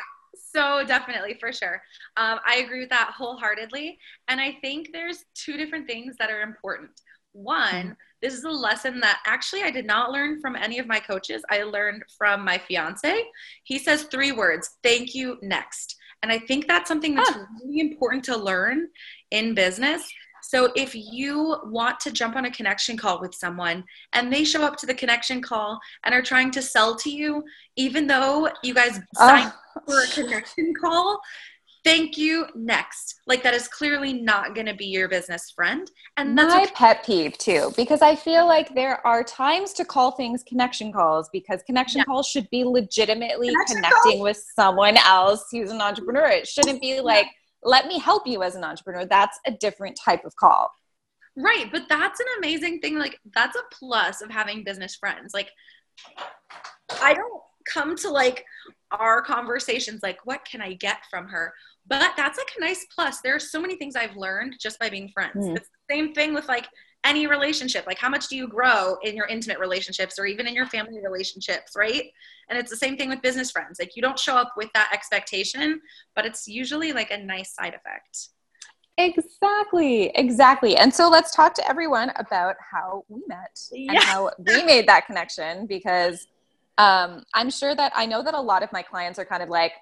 so 0.55 0.83
definitely 0.85 1.35
for 1.39 1.51
sure 1.51 1.81
um, 2.17 2.39
i 2.45 2.57
agree 2.57 2.79
with 2.79 2.89
that 2.89 3.13
wholeheartedly 3.15 3.97
and 4.27 4.39
i 4.39 4.57
think 4.61 4.89
there's 4.93 5.25
two 5.33 5.57
different 5.57 5.87
things 5.87 6.15
that 6.17 6.31
are 6.31 6.41
important 6.41 6.91
one 7.33 7.73
mm-hmm. 7.73 7.91
This 8.25 8.33
is 8.33 8.43
a 8.43 8.49
lesson 8.49 8.99
that 8.99 9.21
actually 9.27 9.61
i 9.61 9.69
did 9.69 9.85
not 9.85 10.11
learn 10.11 10.41
from 10.41 10.55
any 10.55 10.79
of 10.79 10.87
my 10.87 10.99
coaches 10.99 11.43
i 11.51 11.61
learned 11.61 12.03
from 12.17 12.43
my 12.43 12.57
fiance 12.57 13.21
he 13.63 13.77
says 13.77 14.03
three 14.05 14.31
words 14.31 14.77
thank 14.81 15.13
you 15.13 15.37
next 15.43 15.95
and 16.23 16.31
i 16.31 16.39
think 16.39 16.67
that's 16.67 16.87
something 16.87 17.13
that's 17.13 17.29
ah. 17.31 17.45
really 17.63 17.79
important 17.79 18.23
to 18.23 18.35
learn 18.35 18.87
in 19.29 19.53
business 19.53 20.11
so 20.41 20.71
if 20.75 20.93
you 20.93 21.57
want 21.65 21.99
to 22.01 22.11
jump 22.11 22.35
on 22.35 22.45
a 22.45 22.51
connection 22.51 22.97
call 22.97 23.19
with 23.19 23.33
someone 23.33 23.83
and 24.13 24.31
they 24.31 24.43
show 24.43 24.63
up 24.63 24.75
to 24.77 24.85
the 24.85 24.93
connection 24.93 25.41
call 25.41 25.79
and 26.03 26.13
are 26.13 26.21
trying 26.21 26.51
to 26.51 26.61
sell 26.61 26.95
to 26.97 27.09
you, 27.09 27.43
even 27.77 28.05
though 28.05 28.49
you 28.61 28.75
guys 28.75 28.99
signed 29.15 29.51
uh. 29.75 29.79
for 29.87 30.03
a 30.03 30.07
connection 30.07 30.71
call, 30.79 31.19
thank 31.85 32.17
you 32.17 32.45
next 32.55 33.21
like 33.25 33.41
that 33.43 33.53
is 33.53 33.69
clearly 33.69 34.11
not 34.11 34.53
going 34.53 34.67
to 34.67 34.73
be 34.73 34.87
your 34.87 35.07
business 35.07 35.51
friend 35.55 35.89
and 36.17 36.37
that's 36.37 36.53
my 36.53 36.65
pet 36.73 37.05
peeve 37.05 37.37
too 37.37 37.71
because 37.77 38.01
i 38.01 38.13
feel 38.13 38.45
like 38.45 38.73
there 38.75 39.05
are 39.07 39.23
times 39.23 39.71
to 39.71 39.85
call 39.85 40.11
things 40.11 40.43
connection 40.43 40.91
calls 40.91 41.29
because 41.31 41.63
connection 41.63 41.99
yeah. 41.99 42.03
calls 42.03 42.27
should 42.27 42.49
be 42.49 42.65
legitimately 42.65 43.49
connection 43.49 43.77
connecting 43.77 44.17
calls. 44.17 44.21
with 44.21 44.45
someone 44.55 44.97
else 44.97 45.45
who's 45.51 45.71
an 45.71 45.79
entrepreneur 45.79 46.27
it 46.27 46.45
shouldn't 46.45 46.81
be 46.81 46.99
like 46.99 47.27
let 47.65 47.87
me 47.87 47.99
help 47.99 48.27
you 48.27 48.43
as 48.43 48.55
an 48.55 48.63
entrepreneur. 48.63 49.05
That's 49.05 49.39
a 49.45 49.51
different 49.51 49.97
type 49.97 50.23
of 50.23 50.35
call. 50.35 50.71
Right. 51.35 51.65
But 51.69 51.89
that's 51.89 52.19
an 52.19 52.27
amazing 52.37 52.79
thing. 52.79 52.97
Like, 52.97 53.19
that's 53.33 53.57
a 53.57 53.63
plus 53.73 54.21
of 54.21 54.29
having 54.29 54.63
business 54.63 54.95
friends. 54.95 55.33
Like, 55.33 55.49
I 57.01 57.13
don't 57.13 57.41
come 57.67 57.95
to 57.97 58.09
like 58.09 58.45
our 58.91 59.21
conversations 59.21 60.01
like, 60.03 60.25
what 60.25 60.45
can 60.45 60.61
I 60.61 60.73
get 60.73 60.97
from 61.09 61.27
her? 61.27 61.53
But 61.87 62.13
that's 62.17 62.37
like 62.37 62.49
a 62.57 62.61
nice 62.61 62.85
plus. 62.93 63.21
There 63.21 63.35
are 63.35 63.39
so 63.39 63.61
many 63.61 63.75
things 63.75 63.95
I've 63.95 64.15
learned 64.15 64.55
just 64.59 64.79
by 64.79 64.89
being 64.89 65.09
friends. 65.09 65.45
Mm. 65.45 65.57
It's 65.57 65.69
the 65.69 65.93
same 65.95 66.13
thing 66.13 66.33
with 66.33 66.47
like 66.47 66.67
any 67.05 67.27
relationship. 67.27 67.85
Like, 67.85 67.99
how 67.99 68.09
much 68.09 68.27
do 68.27 68.35
you 68.35 68.47
grow 68.47 68.97
in 69.03 69.15
your 69.15 69.27
intimate 69.27 69.59
relationships 69.59 70.17
or 70.17 70.25
even 70.25 70.47
in 70.47 70.55
your 70.55 70.65
family 70.65 70.99
relationships, 71.03 71.73
right? 71.75 72.05
And 72.49 72.57
it's 72.57 72.71
the 72.71 72.77
same 72.77 72.97
thing 72.97 73.09
with 73.09 73.21
business 73.21 73.51
friends. 73.51 73.77
Like, 73.79 73.95
you 73.95 74.01
don't 74.01 74.19
show 74.19 74.35
up 74.35 74.53
with 74.57 74.69
that 74.73 74.89
expectation, 74.91 75.79
but 76.15 76.25
it's 76.25 76.47
usually 76.47 76.91
like 76.93 77.11
a 77.11 77.17
nice 77.17 77.53
side 77.53 77.75
effect. 77.75 78.29
Exactly, 78.97 80.09
exactly. 80.15 80.77
And 80.77 80.93
so 80.93 81.09
let's 81.09 81.35
talk 81.35 81.53
to 81.55 81.69
everyone 81.69 82.11
about 82.15 82.55
how 82.71 83.03
we 83.09 83.21
met 83.27 83.59
yeah. 83.71 83.91
and 83.91 83.99
how 84.03 84.31
we 84.39 84.63
made 84.63 84.87
that 84.87 85.05
connection 85.05 85.67
because 85.67 86.27
um, 86.77 87.23
I'm 87.33 87.49
sure 87.49 87.75
that 87.75 87.91
I 87.95 88.05
know 88.05 88.23
that 88.23 88.33
a 88.33 88.41
lot 88.41 88.63
of 88.63 88.71
my 88.71 88.81
clients 88.81 89.19
are 89.19 89.25
kind 89.25 89.43
of 89.43 89.49
like, 89.49 89.73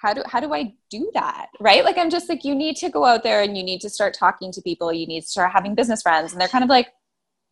how 0.00 0.12
do 0.12 0.22
how 0.26 0.40
do 0.40 0.52
I 0.52 0.74
do 0.90 1.10
that? 1.14 1.48
Right? 1.60 1.84
Like 1.84 1.98
I'm 1.98 2.10
just 2.10 2.28
like 2.28 2.44
you 2.44 2.54
need 2.54 2.76
to 2.76 2.90
go 2.90 3.04
out 3.04 3.22
there 3.22 3.42
and 3.42 3.56
you 3.56 3.62
need 3.62 3.80
to 3.80 3.90
start 3.90 4.14
talking 4.14 4.52
to 4.52 4.62
people. 4.62 4.92
You 4.92 5.06
need 5.06 5.22
to 5.22 5.26
start 5.26 5.52
having 5.52 5.74
business 5.74 6.02
friends, 6.02 6.32
and 6.32 6.40
they're 6.40 6.48
kind 6.48 6.64
of 6.64 6.70
like, 6.70 6.88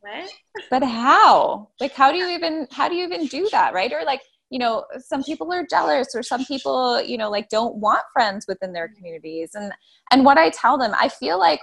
what? 0.00 0.30
But 0.70 0.82
how? 0.82 1.70
Like 1.80 1.92
how 1.92 2.12
do 2.12 2.18
you 2.18 2.28
even 2.28 2.68
how 2.70 2.88
do 2.88 2.94
you 2.94 3.04
even 3.04 3.26
do 3.26 3.48
that? 3.50 3.72
Right? 3.74 3.92
Or 3.92 4.04
like 4.04 4.20
you 4.50 4.58
know 4.58 4.84
some 4.98 5.24
people 5.24 5.52
are 5.52 5.66
jealous 5.68 6.14
or 6.14 6.22
some 6.22 6.44
people 6.44 7.02
you 7.02 7.18
know 7.18 7.30
like 7.30 7.48
don't 7.48 7.76
want 7.76 8.02
friends 8.12 8.46
within 8.46 8.72
their 8.72 8.88
communities 8.88 9.50
and 9.54 9.72
and 10.12 10.24
what 10.24 10.38
i 10.38 10.50
tell 10.50 10.78
them 10.78 10.92
i 11.00 11.08
feel 11.08 11.38
like 11.38 11.60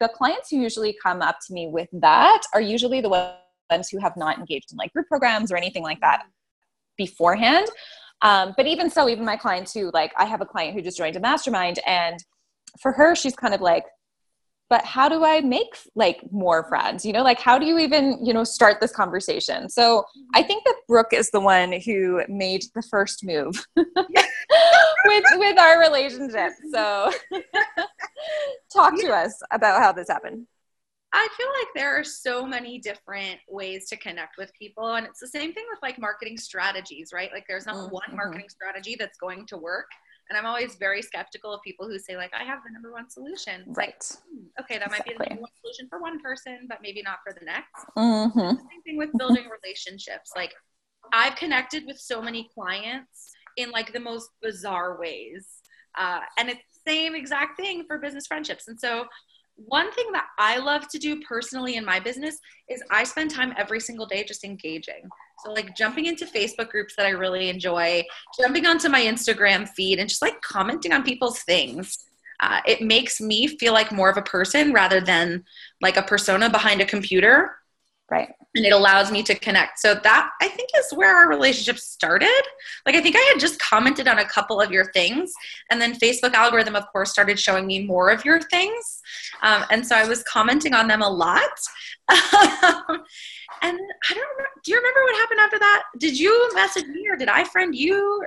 the 0.00 0.08
clients 0.08 0.50
who 0.50 0.56
usually 0.56 0.96
come 1.00 1.22
up 1.22 1.36
to 1.46 1.52
me 1.52 1.68
with 1.68 1.88
that 1.92 2.42
are 2.54 2.60
usually 2.60 3.00
the 3.00 3.08
ones 3.08 3.34
who 3.90 3.98
have 3.98 4.16
not 4.16 4.38
engaged 4.38 4.72
in 4.72 4.78
like 4.78 4.92
group 4.92 5.06
programs 5.06 5.50
or 5.50 5.56
anything 5.56 5.82
like 5.82 6.00
that 6.00 6.24
beforehand 6.96 7.68
um, 8.22 8.54
but 8.56 8.66
even 8.66 8.88
so, 8.88 9.08
even 9.08 9.24
my 9.24 9.36
clients 9.36 9.74
who 9.74 9.90
like, 9.92 10.12
I 10.16 10.24
have 10.24 10.40
a 10.40 10.46
client 10.46 10.74
who 10.74 10.80
just 10.80 10.96
joined 10.96 11.16
a 11.16 11.20
mastermind, 11.20 11.80
and 11.86 12.18
for 12.80 12.92
her, 12.92 13.14
she's 13.14 13.34
kind 13.34 13.52
of 13.52 13.60
like, 13.60 13.84
but 14.70 14.84
how 14.86 15.08
do 15.08 15.22
I 15.22 15.40
make 15.40 15.76
like 15.94 16.22
more 16.30 16.64
friends? 16.68 17.04
You 17.04 17.12
know, 17.12 17.22
like 17.22 17.38
how 17.38 17.58
do 17.58 17.66
you 17.66 17.78
even, 17.78 18.24
you 18.24 18.32
know, 18.32 18.44
start 18.44 18.80
this 18.80 18.92
conversation? 18.92 19.68
So 19.68 20.04
I 20.34 20.42
think 20.42 20.64
that 20.64 20.76
Brooke 20.88 21.12
is 21.12 21.30
the 21.30 21.40
one 21.40 21.72
who 21.72 22.22
made 22.28 22.64
the 22.74 22.82
first 22.82 23.22
move 23.22 23.66
with 23.76 25.24
with 25.32 25.58
our 25.58 25.78
relationship. 25.78 26.52
So 26.72 27.12
talk 28.72 28.98
to 29.00 29.08
us 29.08 29.42
about 29.50 29.82
how 29.82 29.92
this 29.92 30.08
happened. 30.08 30.46
I 31.14 31.28
feel 31.36 31.46
like 31.60 31.68
there 31.74 31.98
are 31.98 32.04
so 32.04 32.46
many 32.46 32.78
different 32.78 33.38
ways 33.48 33.88
to 33.88 33.96
connect 33.96 34.38
with 34.38 34.50
people. 34.58 34.94
And 34.94 35.06
it's 35.06 35.20
the 35.20 35.26
same 35.28 35.52
thing 35.52 35.64
with 35.70 35.78
like 35.82 35.98
marketing 35.98 36.38
strategies, 36.38 37.10
right? 37.12 37.30
Like 37.32 37.44
there's 37.48 37.66
not 37.66 37.76
mm-hmm. 37.76 37.94
one 37.94 38.16
marketing 38.16 38.48
strategy 38.48 38.96
that's 38.98 39.18
going 39.18 39.46
to 39.48 39.58
work. 39.58 39.86
And 40.30 40.38
I'm 40.38 40.46
always 40.46 40.76
very 40.76 41.02
skeptical 41.02 41.52
of 41.52 41.60
people 41.62 41.86
who 41.86 41.98
say, 41.98 42.16
like, 42.16 42.32
I 42.32 42.44
have 42.44 42.60
the 42.64 42.72
number 42.72 42.92
one 42.92 43.10
solution. 43.10 43.64
It's 43.68 43.76
right. 43.76 43.88
Like, 43.88 44.22
hmm, 44.30 44.44
okay, 44.60 44.78
that 44.78 44.86
exactly. 44.86 45.14
might 45.14 45.18
be 45.18 45.24
the 45.24 45.28
number 45.30 45.42
one 45.42 45.50
solution 45.60 45.88
for 45.90 46.00
one 46.00 46.20
person, 46.22 46.66
but 46.68 46.78
maybe 46.80 47.02
not 47.02 47.18
for 47.26 47.34
the 47.38 47.44
next. 47.44 47.84
Mm-hmm. 47.98 48.38
The 48.38 48.56
same 48.70 48.82
thing 48.82 48.96
with 48.96 49.10
building 49.18 49.44
relationships. 49.62 50.30
Like, 50.34 50.54
I've 51.12 51.34
connected 51.36 51.84
with 51.86 51.98
so 51.98 52.22
many 52.22 52.48
clients 52.54 53.32
in 53.56 53.70
like 53.70 53.92
the 53.92 54.00
most 54.00 54.30
bizarre 54.40 54.98
ways. 54.98 55.46
Uh, 55.98 56.20
and 56.38 56.48
it's 56.48 56.62
the 56.84 56.90
same 56.90 57.14
exact 57.14 57.60
thing 57.60 57.84
for 57.86 57.98
business 57.98 58.26
friendships. 58.26 58.68
And 58.68 58.80
so 58.80 59.04
one 59.56 59.92
thing 59.92 60.06
that 60.12 60.26
I 60.38 60.58
love 60.58 60.88
to 60.88 60.98
do 60.98 61.20
personally 61.20 61.76
in 61.76 61.84
my 61.84 62.00
business 62.00 62.38
is 62.68 62.82
I 62.90 63.04
spend 63.04 63.30
time 63.30 63.52
every 63.56 63.80
single 63.80 64.06
day 64.06 64.24
just 64.24 64.44
engaging. 64.44 65.08
So, 65.44 65.52
like 65.52 65.76
jumping 65.76 66.06
into 66.06 66.26
Facebook 66.26 66.70
groups 66.70 66.94
that 66.96 67.06
I 67.06 67.10
really 67.10 67.48
enjoy, 67.48 68.04
jumping 68.38 68.66
onto 68.66 68.88
my 68.88 69.02
Instagram 69.02 69.68
feed, 69.68 69.98
and 69.98 70.08
just 70.08 70.22
like 70.22 70.40
commenting 70.40 70.92
on 70.92 71.02
people's 71.02 71.40
things. 71.42 72.06
Uh, 72.40 72.60
it 72.66 72.82
makes 72.82 73.20
me 73.20 73.46
feel 73.46 73.72
like 73.72 73.92
more 73.92 74.10
of 74.10 74.16
a 74.16 74.22
person 74.22 74.72
rather 74.72 75.00
than 75.00 75.44
like 75.80 75.96
a 75.96 76.02
persona 76.02 76.50
behind 76.50 76.80
a 76.80 76.84
computer. 76.84 77.56
Right. 78.12 78.28
And 78.54 78.66
it 78.66 78.74
allows 78.74 79.10
me 79.10 79.22
to 79.22 79.34
connect. 79.34 79.78
So 79.78 79.94
that 79.94 80.30
I 80.42 80.48
think 80.48 80.68
is 80.76 80.92
where 80.92 81.16
our 81.16 81.30
relationship 81.30 81.78
started. 81.78 82.42
Like 82.84 82.94
I 82.94 83.00
think 83.00 83.16
I 83.16 83.30
had 83.32 83.40
just 83.40 83.58
commented 83.58 84.06
on 84.06 84.18
a 84.18 84.24
couple 84.26 84.60
of 84.60 84.70
your 84.70 84.92
things, 84.92 85.32
and 85.70 85.80
then 85.80 85.94
Facebook 85.94 86.34
algorithm, 86.34 86.76
of 86.76 86.86
course, 86.92 87.10
started 87.10 87.40
showing 87.40 87.66
me 87.66 87.86
more 87.86 88.10
of 88.10 88.22
your 88.22 88.42
things, 88.42 89.00
um, 89.40 89.64
and 89.70 89.86
so 89.86 89.96
I 89.96 90.06
was 90.06 90.22
commenting 90.24 90.74
on 90.74 90.88
them 90.88 91.00
a 91.00 91.08
lot. 91.08 91.40
and 92.10 92.18
I 93.62 94.14
don't. 94.14 94.46
Do 94.62 94.70
you 94.70 94.76
remember 94.76 95.02
what 95.04 95.16
happened 95.16 95.40
after 95.40 95.58
that? 95.58 95.84
Did 95.98 96.20
you 96.20 96.50
message 96.54 96.84
me 96.84 97.08
or 97.08 97.16
did 97.16 97.30
I 97.30 97.44
friend 97.44 97.74
you? 97.74 98.22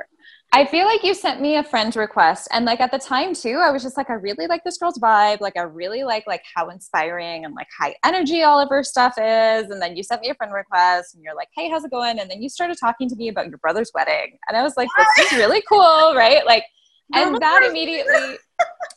I 0.51 0.63
feel 0.65 0.85
like 0.85 1.03
you 1.03 1.13
sent 1.13 1.41
me 1.41 1.57
a 1.57 1.63
friend 1.63 1.93
request 1.97 2.47
and 2.51 2.63
like 2.65 2.79
at 2.79 2.89
the 2.89 2.97
time 2.97 3.33
too, 3.33 3.59
I 3.61 3.71
was 3.71 3.83
just 3.83 3.97
like, 3.97 4.09
I 4.09 4.13
really 4.13 4.47
like 4.47 4.63
this 4.63 4.77
girl's 4.77 4.97
vibe. 4.97 5.41
Like 5.41 5.57
I 5.57 5.63
really 5.63 6.05
like 6.05 6.23
like 6.27 6.43
how 6.55 6.69
inspiring 6.69 7.43
and 7.43 7.53
like 7.53 7.67
high 7.77 7.93
energy 8.05 8.41
all 8.43 8.59
of 8.59 8.69
her 8.69 8.81
stuff 8.81 9.15
is. 9.17 9.69
And 9.69 9.81
then 9.81 9.97
you 9.97 10.03
sent 10.03 10.21
me 10.21 10.29
a 10.29 10.35
friend 10.35 10.53
request 10.53 11.13
and 11.13 11.23
you're 11.23 11.35
like, 11.35 11.49
hey, 11.55 11.69
how's 11.69 11.83
it 11.83 11.91
going? 11.91 12.19
And 12.19 12.31
then 12.31 12.41
you 12.41 12.47
started 12.47 12.77
talking 12.79 13.09
to 13.09 13.15
me 13.17 13.27
about 13.27 13.49
your 13.49 13.57
brother's 13.57 13.91
wedding. 13.93 14.37
And 14.47 14.55
I 14.55 14.63
was 14.63 14.77
like, 14.77 14.87
this 15.17 15.33
is 15.33 15.37
really 15.37 15.61
cool, 15.67 16.13
right? 16.15 16.45
Like 16.45 16.63
and 17.13 17.37
that 17.39 17.63
immediately 17.63 18.37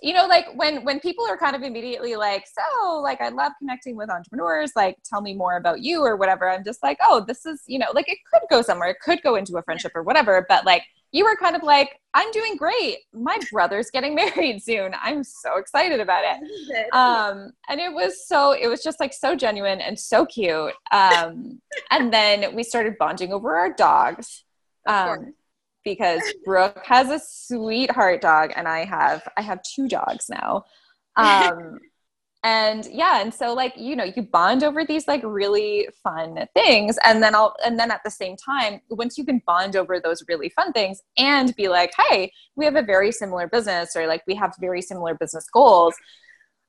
you 0.02 0.14
know 0.14 0.26
like 0.26 0.46
when 0.54 0.84
when 0.84 1.00
people 1.00 1.26
are 1.26 1.36
kind 1.36 1.54
of 1.54 1.62
immediately 1.62 2.16
like 2.16 2.44
so 2.46 3.00
like 3.00 3.20
i 3.20 3.28
love 3.28 3.52
connecting 3.58 3.96
with 3.96 4.08
entrepreneurs 4.08 4.72
like 4.76 4.96
tell 5.04 5.20
me 5.20 5.34
more 5.34 5.56
about 5.56 5.80
you 5.80 6.00
or 6.00 6.16
whatever 6.16 6.48
i'm 6.48 6.64
just 6.64 6.82
like 6.82 6.96
oh 7.02 7.24
this 7.26 7.44
is 7.44 7.62
you 7.66 7.78
know 7.78 7.86
like 7.94 8.08
it 8.08 8.18
could 8.32 8.42
go 8.48 8.62
somewhere 8.62 8.88
it 8.88 9.00
could 9.00 9.20
go 9.22 9.34
into 9.34 9.56
a 9.56 9.62
friendship 9.62 9.92
or 9.94 10.02
whatever 10.02 10.46
but 10.48 10.64
like 10.64 10.84
you 11.12 11.24
were 11.24 11.36
kind 11.36 11.56
of 11.56 11.62
like 11.62 11.98
i'm 12.14 12.30
doing 12.32 12.56
great. 12.56 12.98
My 13.12 13.38
brother's 13.50 13.90
getting 13.90 14.14
married 14.22 14.62
soon. 14.62 14.94
I'm 15.00 15.22
so 15.24 15.56
excited 15.58 16.00
about 16.00 16.24
it. 16.24 16.88
Um 16.92 17.52
and 17.68 17.80
it 17.80 17.92
was 17.92 18.26
so 18.26 18.52
it 18.52 18.66
was 18.66 18.82
just 18.82 19.00
like 19.00 19.12
so 19.12 19.36
genuine 19.36 19.80
and 19.80 19.98
so 19.98 20.26
cute. 20.26 20.72
Um 20.90 21.60
and 21.90 22.12
then 22.12 22.54
we 22.54 22.62
started 22.62 22.96
bonding 22.98 23.32
over 23.32 23.56
our 23.56 23.72
dogs 23.72 24.44
um 24.86 25.34
because 25.84 26.22
Brooke 26.44 26.82
has 26.84 27.08
a 27.08 27.20
sweetheart 27.24 28.20
dog 28.20 28.52
and 28.56 28.66
I 28.68 28.84
have 28.84 29.26
I 29.36 29.42
have 29.42 29.60
two 29.62 29.88
dogs 29.88 30.26
now. 30.28 30.64
Um 31.16 31.80
and 32.48 32.86
yeah, 32.90 33.20
and 33.20 33.32
so 33.32 33.52
like, 33.52 33.74
you 33.76 33.94
know, 33.94 34.04
you 34.04 34.22
bond 34.22 34.64
over 34.64 34.82
these 34.82 35.06
like 35.06 35.20
really 35.22 35.86
fun 36.02 36.46
things 36.54 36.96
and 37.04 37.22
then 37.22 37.34
I'll 37.34 37.54
and 37.62 37.78
then 37.78 37.90
at 37.90 38.00
the 38.04 38.10
same 38.10 38.36
time, 38.36 38.80
once 38.88 39.18
you 39.18 39.24
can 39.24 39.42
bond 39.46 39.76
over 39.76 40.00
those 40.00 40.22
really 40.28 40.48
fun 40.48 40.72
things 40.72 41.02
and 41.18 41.54
be 41.56 41.68
like, 41.68 41.92
"Hey, 42.08 42.32
we 42.56 42.64
have 42.64 42.76
a 42.76 42.82
very 42.82 43.12
similar 43.12 43.48
business 43.48 43.94
or 43.94 44.06
like 44.06 44.22
we 44.26 44.34
have 44.36 44.54
very 44.58 44.80
similar 44.80 45.14
business 45.14 45.46
goals." 45.52 45.94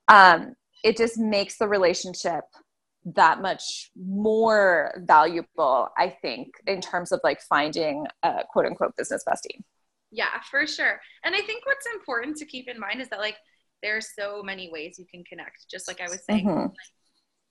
Um 0.10 0.56
it 0.84 0.98
just 0.98 1.18
makes 1.18 1.58
the 1.58 1.68
relationship 1.68 2.44
that 3.06 3.42
much 3.42 3.92
more 3.96 4.94
valuable, 5.06 5.90
I 5.98 6.10
think, 6.22 6.48
in 6.68 6.82
terms 6.82 7.12
of 7.14 7.22
like 7.24 7.42
finding 7.42 8.06
a 8.24 8.44
quote 8.52 8.66
unquote 8.66 8.98
business 8.98 9.24
bestie. 9.28 9.62
Yeah, 10.12 10.42
for 10.52 10.68
sure. 10.68 11.00
And 11.24 11.36
I 11.36 11.42
think 11.42 11.66
what's 11.66 11.88
important 11.94 12.36
to 12.38 12.46
keep 12.46 12.68
in 12.68 12.80
mind 12.80 13.00
is 13.02 13.10
that 13.10 13.20
like 13.20 13.38
there's 13.82 14.10
so 14.18 14.42
many 14.44 14.70
ways 14.72 14.98
you 15.00 15.06
can 15.10 15.24
connect. 15.24 15.70
Just 15.70 15.88
like 15.88 16.02
I 16.02 16.10
was 16.10 16.24
saying, 16.28 16.46
mm-hmm. 16.46 16.60
like, 16.60 16.72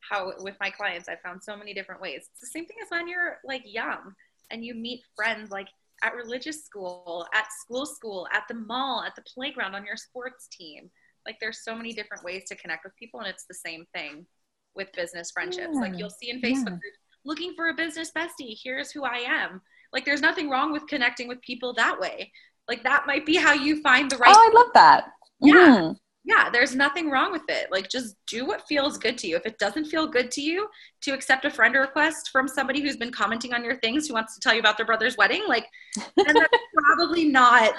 how 0.00 0.32
with 0.38 0.56
my 0.60 0.70
clients, 0.70 1.08
I 1.08 1.16
found 1.16 1.42
so 1.42 1.56
many 1.56 1.74
different 1.74 2.00
ways. 2.00 2.28
It's 2.30 2.40
the 2.40 2.46
same 2.46 2.66
thing 2.66 2.76
as 2.82 2.90
when 2.90 3.08
you're 3.08 3.38
like 3.44 3.62
young 3.64 4.14
and 4.50 4.64
you 4.64 4.74
meet 4.74 5.02
friends 5.16 5.50
like 5.50 5.68
at 6.02 6.14
religious 6.14 6.64
school, 6.64 7.26
at 7.34 7.46
school 7.60 7.86
school, 7.86 8.28
at 8.32 8.44
the 8.48 8.54
mall, 8.54 9.02
at 9.06 9.14
the 9.16 9.22
playground, 9.22 9.74
on 9.74 9.84
your 9.84 9.96
sports 9.96 10.48
team. 10.50 10.90
Like 11.26 11.36
there's 11.40 11.64
so 11.64 11.74
many 11.74 11.92
different 11.92 12.24
ways 12.24 12.44
to 12.48 12.56
connect 12.56 12.84
with 12.84 12.96
people 12.96 13.20
and 13.20 13.28
it's 13.28 13.44
the 13.46 13.54
same 13.54 13.84
thing 13.94 14.26
with 14.74 14.92
business 14.92 15.30
friendships. 15.30 15.70
Yeah. 15.74 15.80
Like 15.80 15.98
you'll 15.98 16.10
see 16.10 16.30
in 16.30 16.40
Facebook 16.40 16.64
yeah. 16.64 16.70
groups, 16.70 16.98
looking 17.24 17.52
for 17.54 17.68
a 17.68 17.74
business 17.74 18.10
bestie, 18.16 18.56
here's 18.62 18.90
who 18.90 19.04
I 19.04 19.18
am. 19.18 19.60
Like 19.92 20.04
there's 20.04 20.22
nothing 20.22 20.48
wrong 20.48 20.72
with 20.72 20.86
connecting 20.86 21.28
with 21.28 21.40
people 21.42 21.74
that 21.74 21.98
way. 21.98 22.32
Like 22.68 22.84
that 22.84 23.06
might 23.06 23.26
be 23.26 23.36
how 23.36 23.52
you 23.52 23.82
find 23.82 24.10
the 24.10 24.16
right 24.18 24.34
Oh, 24.34 24.50
I 24.50 24.54
love 24.54 24.70
that. 24.74 25.04
Yeah. 25.40 25.54
Mm-hmm. 25.54 25.92
Yeah, 26.28 26.50
there's 26.50 26.74
nothing 26.74 27.10
wrong 27.10 27.32
with 27.32 27.44
it. 27.48 27.68
Like 27.72 27.88
just 27.88 28.14
do 28.26 28.44
what 28.44 28.68
feels 28.68 28.98
good 28.98 29.16
to 29.18 29.26
you. 29.26 29.36
If 29.36 29.46
it 29.46 29.58
doesn't 29.58 29.86
feel 29.86 30.06
good 30.06 30.30
to 30.32 30.42
you 30.42 30.68
to 31.00 31.12
accept 31.12 31.46
a 31.46 31.50
friend 31.50 31.74
request 31.74 32.28
from 32.30 32.46
somebody 32.46 32.82
who's 32.82 32.98
been 32.98 33.10
commenting 33.10 33.54
on 33.54 33.64
your 33.64 33.76
things 33.76 34.06
who 34.06 34.12
wants 34.12 34.34
to 34.34 34.40
tell 34.40 34.52
you 34.52 34.60
about 34.60 34.76
their 34.76 34.84
brother's 34.84 35.16
wedding, 35.16 35.42
like 35.48 35.66
then 35.96 36.34
that's 36.34 36.62
probably 36.74 37.24
not 37.24 37.72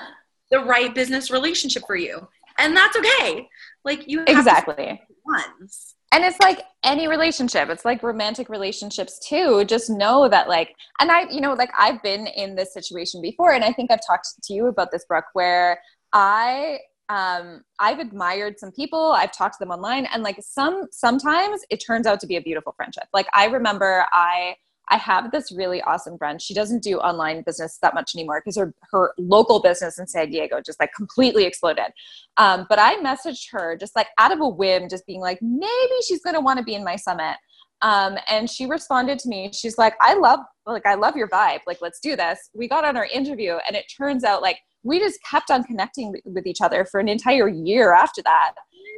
the 0.50 0.62
right 0.62 0.96
business 0.96 1.30
relationship 1.30 1.84
for 1.86 1.96
you. 1.96 2.28
And 2.58 2.76
that's 2.76 2.98
okay. 2.98 3.48
Like 3.86 4.08
you 4.08 4.24
Exactly. 4.26 5.00
Ones 5.26 5.94
and 6.12 6.24
it's 6.24 6.40
like 6.40 6.64
any 6.84 7.08
relationship 7.08 7.70
it's 7.70 7.86
like 7.86 8.02
romantic 8.02 8.50
relationships 8.50 9.20
too 9.28 9.64
just 9.66 9.92
know 9.92 10.28
that 10.28 10.50
like 10.50 10.74
and 11.00 11.12
i 11.12 11.30
you 11.30 11.40
know 11.40 11.54
like 11.54 11.70
i've 11.78 12.02
been 12.02 12.26
in 12.26 12.56
this 12.56 12.74
situation 12.74 13.22
before 13.22 13.52
and 13.52 13.64
i 13.64 13.72
think 13.72 13.92
i've 13.92 14.06
talked 14.06 14.28
to 14.42 14.54
you 14.54 14.68
about 14.68 14.92
this 14.92 15.06
brooke 15.06 15.26
where 15.34 15.80
i 16.14 16.80
um 17.10 17.64
i've 17.80 18.00
admired 18.00 18.60
some 18.60 18.72
people 18.72 19.14
i've 19.14 19.32
talked 19.32 19.56
to 19.56 19.60
them 19.60 19.72
online 19.72 20.06
and 20.08 20.24
like 20.24 20.38
some 20.42 20.88
sometimes 20.92 21.62
it 21.70 21.78
turns 21.78 22.06
out 22.06 22.20
to 22.20 22.28
be 22.28 22.36
a 22.36 22.42
beautiful 22.42 22.74
friendship 22.78 23.06
like 23.14 23.28
i 23.34 23.46
remember 23.46 24.06
i 24.12 24.56
I 24.90 24.98
have 24.98 25.32
this 25.32 25.52
really 25.52 25.82
awesome 25.84 26.18
friend. 26.18 26.42
She 26.42 26.54
doesn't 26.54 26.82
do 26.82 26.98
online 26.98 27.44
business 27.44 27.78
that 27.82 27.94
much 27.94 28.16
anymore 28.16 28.42
because 28.44 28.58
her, 28.58 28.74
her 28.92 29.14
local 29.18 29.62
business 29.62 30.00
in 30.00 30.08
San 30.08 30.30
Diego 30.30 30.62
just 30.66 30.80
like 30.80 30.94
completely 30.94 31.46
exploded. 31.46 31.92
Um, 32.38 32.66
but 32.70 32.80
I 32.80 32.96
messaged 32.98 33.52
her 33.52 33.78
just 33.78 33.96
like 33.96 34.08
out 34.18 34.32
of 34.32 34.40
a 34.40 34.48
whim, 34.48 34.90
just 34.90 35.06
being 35.06 35.22
like, 35.22 35.40
maybe 35.42 35.94
she's 36.08 36.22
to 36.22 36.40
want 36.40 36.58
to 36.58 36.64
be 36.64 36.76
in 36.76 36.84
my 36.84 36.96
summit. 36.96 37.36
Um, 37.82 38.18
and 38.28 38.50
she 38.50 38.66
responded 38.66 39.20
to 39.20 39.30
me. 39.30 39.52
She's 39.54 39.78
like, 39.78 39.94
I 40.02 40.16
love, 40.16 40.40
like, 40.66 40.86
I 40.86 40.96
love 40.96 41.16
your 41.16 41.30
vibe. 41.30 41.60
Like, 41.66 41.82
let's 41.82 42.00
do 42.00 42.16
this. 42.16 42.50
We 42.54 42.68
got 42.68 42.84
on 42.84 42.98
our 42.98 43.06
interview 43.06 43.58
and 43.68 43.76
it 43.76 43.86
turns 43.96 44.24
out 44.24 44.42
like 44.42 44.60
we 44.84 45.00
just 45.00 45.20
kept 45.30 45.52
on 45.52 45.64
connecting 45.64 46.14
with 46.26 46.48
each 46.48 46.62
other 46.62 46.86
for 46.86 47.00
an 47.00 47.10
entire 47.10 47.48
year 47.48 47.94
after 47.94 48.22
that 48.22 48.54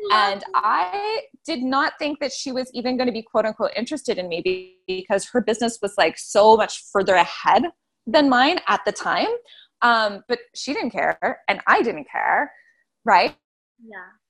and 0.10 0.44
I 0.54 1.24
did 1.46 1.62
not 1.62 1.94
think 2.00 2.20
that 2.20 2.32
she 2.32 2.52
was 2.52 2.70
even 2.74 2.98
going 2.98 3.08
to 3.08 3.14
be 3.14 3.22
quote 3.22 3.46
unquote 3.46 3.72
interested 3.76 4.18
in 4.18 4.28
me 4.28 4.78
because 4.88 5.28
her 5.30 5.42
business 5.42 5.80
was 5.82 5.94
like 5.98 6.18
so 6.18 6.58
much 6.58 6.84
further 6.92 7.16
ahead 7.16 7.64
than 8.08 8.30
mine 8.30 8.60
at 8.68 8.82
the 8.86 8.92
time. 8.92 9.30
Um, 9.82 10.24
but 10.28 10.40
she 10.56 10.74
didn't 10.74 10.92
care 10.92 11.40
and 11.48 11.62
I 11.68 11.82
didn't 11.82 12.08
care. 12.10 12.52
Right. 13.06 13.36
Yeah. 13.84 14.21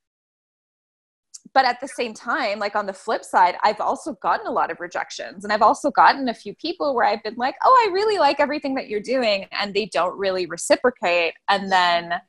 But 1.53 1.65
at 1.65 1.81
the 1.81 1.87
same 1.87 2.13
time, 2.13 2.59
like 2.59 2.75
on 2.75 2.85
the 2.85 2.93
flip 2.93 3.25
side, 3.25 3.55
I've 3.63 3.81
also 3.81 4.13
gotten 4.21 4.47
a 4.47 4.51
lot 4.51 4.71
of 4.71 4.79
rejections 4.79 5.43
and 5.43 5.51
I've 5.51 5.61
also 5.61 5.91
gotten 5.91 6.29
a 6.29 6.33
few 6.33 6.55
people 6.55 6.95
where 6.95 7.05
I've 7.05 7.23
been 7.23 7.35
like, 7.35 7.55
oh, 7.63 7.87
I 7.87 7.91
really 7.91 8.19
like 8.19 8.39
everything 8.39 8.75
that 8.75 8.87
you're 8.87 9.01
doing. 9.01 9.47
And 9.51 9.73
they 9.73 9.87
don't 9.87 10.17
really 10.17 10.45
reciprocate. 10.45 11.33
And 11.49 11.71
then 11.71 12.21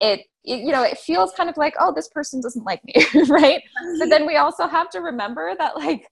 it 0.00 0.26
it, 0.44 0.60
you 0.60 0.72
know 0.72 0.82
it 0.82 0.98
feels 0.98 1.32
kind 1.32 1.50
of 1.50 1.56
like 1.56 1.74
oh 1.78 1.92
this 1.94 2.08
person 2.08 2.40
doesn't 2.40 2.64
like 2.64 2.82
me 2.84 2.94
right 3.28 3.62
but 3.98 4.08
then 4.08 4.26
we 4.26 4.36
also 4.36 4.66
have 4.66 4.88
to 4.90 5.00
remember 5.00 5.54
that 5.58 5.76
like 5.76 6.06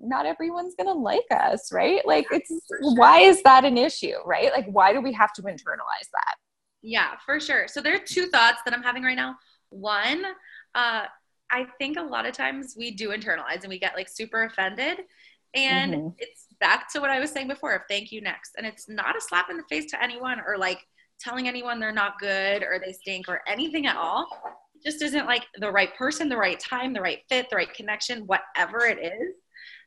not 0.00 0.26
everyone's 0.26 0.74
gonna 0.74 0.92
like 0.92 1.26
us 1.30 1.70
right 1.72 2.00
like 2.06 2.26
it's 2.30 2.48
sure. 2.48 2.94
why 2.94 3.20
is 3.20 3.42
that 3.42 3.64
an 3.64 3.76
issue 3.76 4.14
right 4.24 4.52
like 4.52 4.66
why 4.68 4.92
do 4.92 5.00
we 5.00 5.12
have 5.12 5.32
to 5.32 5.42
internalize 5.42 6.08
that 6.12 6.34
yeah 6.82 7.12
for 7.24 7.38
sure 7.38 7.68
so 7.68 7.80
there 7.80 7.94
are 7.94 8.04
two 8.04 8.26
thoughts 8.26 8.58
that 8.64 8.72
i'm 8.74 8.82
having 8.82 9.02
right 9.02 9.16
now 9.16 9.36
one 9.68 10.24
uh 10.74 11.04
i 11.50 11.66
think 11.78 11.96
a 11.96 12.02
lot 12.02 12.26
of 12.26 12.34
times 12.34 12.74
we 12.76 12.90
do 12.90 13.10
internalize 13.10 13.62
and 13.62 13.68
we 13.68 13.78
get 13.78 13.94
like 13.94 14.08
super 14.08 14.44
offended 14.44 14.98
and 15.54 15.94
mm-hmm. 15.94 16.08
it's 16.18 16.46
back 16.60 16.92
to 16.92 17.00
what 17.00 17.10
i 17.10 17.20
was 17.20 17.30
saying 17.30 17.48
before 17.48 17.72
of 17.72 17.82
thank 17.88 18.10
you 18.10 18.20
next 18.20 18.52
and 18.56 18.66
it's 18.66 18.88
not 18.88 19.16
a 19.16 19.20
slap 19.20 19.50
in 19.50 19.56
the 19.56 19.64
face 19.68 19.86
to 19.90 20.02
anyone 20.02 20.40
or 20.46 20.56
like 20.56 20.80
telling 21.20 21.48
anyone 21.48 21.80
they're 21.80 21.92
not 21.92 22.18
good 22.18 22.62
or 22.62 22.78
they 22.84 22.92
stink 22.92 23.28
or 23.28 23.40
anything 23.46 23.86
at 23.86 23.96
all. 23.96 24.26
It 24.74 24.90
just 24.90 25.02
isn't 25.02 25.26
like 25.26 25.46
the 25.58 25.70
right 25.70 25.94
person, 25.96 26.28
the 26.28 26.36
right 26.36 26.58
time, 26.58 26.92
the 26.92 27.00
right 27.00 27.20
fit, 27.28 27.48
the 27.50 27.56
right 27.56 27.72
connection, 27.72 28.26
whatever 28.26 28.86
it 28.86 28.98
is. 28.98 29.34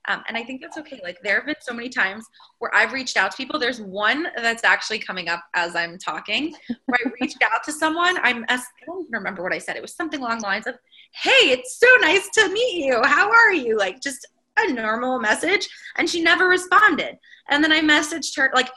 Um, 0.08 0.24
and 0.28 0.38
I 0.38 0.44
think 0.44 0.62
that's 0.62 0.78
okay. 0.78 1.00
Like 1.04 1.18
there 1.22 1.36
have 1.36 1.46
been 1.46 1.56
so 1.60 1.74
many 1.74 1.90
times 1.90 2.26
where 2.60 2.74
I've 2.74 2.94
reached 2.94 3.18
out 3.18 3.32
to 3.32 3.38
people. 3.38 3.60
There's 3.60 3.82
one 3.82 4.28
that's 4.38 4.64
actually 4.64 5.00
coming 5.00 5.28
up 5.28 5.44
as 5.54 5.76
I'm 5.76 5.98
talking, 5.98 6.56
where 6.86 7.00
I 7.06 7.10
reached 7.22 7.42
out 7.44 7.64
to 7.66 7.72
someone. 7.72 8.18
I'm 8.24 8.46
I 8.50 8.62
don't 8.86 9.02
even 9.02 9.12
remember 9.12 9.44
what 9.44 9.54
I 9.54 9.58
said. 9.58 9.76
It 9.76 9.82
was 9.82 9.96
something 9.96 10.20
along 10.20 10.40
the 10.40 10.46
lines 10.46 10.68
of, 10.68 10.76
"Hey, 11.12 11.52
it's 11.52 11.80
so 11.80 11.88
nice 12.02 12.30
to 12.36 12.50
meet 12.50 12.86
you. 12.86 13.02
How 13.04 13.30
are 13.30 13.54
you?" 13.54 13.78
Like 13.78 14.02
just 14.02 14.26
a 14.58 14.72
normal 14.72 15.20
message, 15.20 15.68
and 15.98 16.10
she 16.10 16.22
never 16.22 16.48
responded. 16.48 17.18
And 17.50 17.64
then 17.64 17.72
I 17.72 17.82
messaged 17.82 18.36
her 18.38 18.52
like 18.54 18.70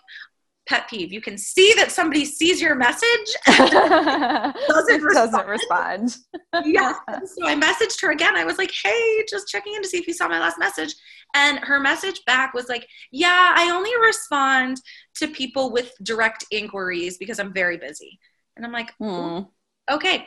pet 0.71 0.89
peeve. 0.89 1.13
You 1.13 1.21
can 1.21 1.37
see 1.37 1.75
that 1.75 1.91
somebody 1.91 2.25
sees 2.25 2.63
your 2.63 2.77
message 2.77 3.35
doesn't, 3.47 5.03
respond. 5.03 5.33
doesn't 5.33 5.47
respond. 5.49 6.17
yeah. 6.65 6.95
So 7.27 7.47
I 7.47 7.57
messaged 7.57 8.01
her 8.03 8.13
again. 8.13 8.37
I 8.37 8.45
was 8.45 8.57
like, 8.57 8.73
hey, 8.83 9.25
just 9.29 9.49
checking 9.49 9.75
in 9.75 9.83
to 9.83 9.89
see 9.89 9.99
if 9.99 10.07
you 10.07 10.15
saw 10.15 10.29
my 10.29 10.39
last 10.39 10.59
message. 10.59 10.95
And 11.35 11.59
her 11.59 11.81
message 11.81 12.21
back 12.25 12.55
was 12.55 12.69
like, 12.69 12.87
yeah, 13.11 13.53
I 13.57 13.71
only 13.71 13.91
respond 14.01 14.81
to 15.17 15.29
people 15.29 15.73
with 15.73 15.93
direct 16.03 16.45
inquiries 16.53 17.19
because 17.19 17.41
I'm 17.41 17.53
very 17.53 17.77
busy. 17.77 18.19
And 18.57 18.65
I'm 18.65 18.73
like, 18.73 18.93
hmm. 18.99 19.41
okay. 19.91 20.27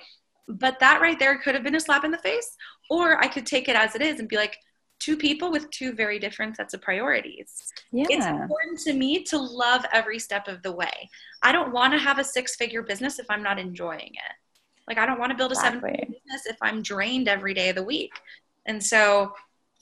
But 0.49 0.79
that 0.81 1.01
right 1.01 1.17
there 1.17 1.37
could 1.37 1.55
have 1.55 1.63
been 1.63 1.75
a 1.75 1.79
slap 1.79 2.03
in 2.03 2.11
the 2.11 2.17
face. 2.17 2.55
Or 2.89 3.21
I 3.23 3.27
could 3.27 3.45
take 3.45 3.69
it 3.69 3.77
as 3.77 3.95
it 3.95 4.01
is 4.01 4.19
and 4.19 4.27
be 4.27 4.35
like, 4.35 4.57
two 5.03 5.17
people 5.17 5.51
with 5.51 5.69
two 5.69 5.91
very 5.91 6.17
different 6.17 6.55
sets 6.55 6.73
of 6.73 6.81
priorities. 6.81 7.73
Yeah. 7.91 8.05
It's 8.09 8.25
important 8.25 8.79
to 8.81 8.93
me 8.93 9.23
to 9.23 9.37
love 9.37 9.85
every 9.91 10.17
step 10.17 10.47
of 10.47 10.61
the 10.63 10.71
way. 10.71 11.09
I 11.41 11.51
don't 11.51 11.73
want 11.73 11.93
to 11.93 11.99
have 11.99 12.19
a 12.19 12.23
six 12.23 12.55
figure 12.55 12.81
business 12.81 13.19
if 13.19 13.25
I'm 13.29 13.43
not 13.43 13.59
enjoying 13.59 13.99
it. 14.13 14.33
Like, 14.87 14.97
I 14.97 15.05
don't 15.05 15.19
want 15.19 15.31
to 15.31 15.37
build 15.37 15.51
a 15.51 15.55
exactly. 15.55 15.79
seven 15.81 15.95
figure 15.95 16.19
business 16.23 16.45
if 16.45 16.57
I'm 16.61 16.81
drained 16.81 17.27
every 17.27 17.53
day 17.53 17.69
of 17.69 17.75
the 17.75 17.83
week. 17.83 18.13
And 18.65 18.81
so, 18.81 19.33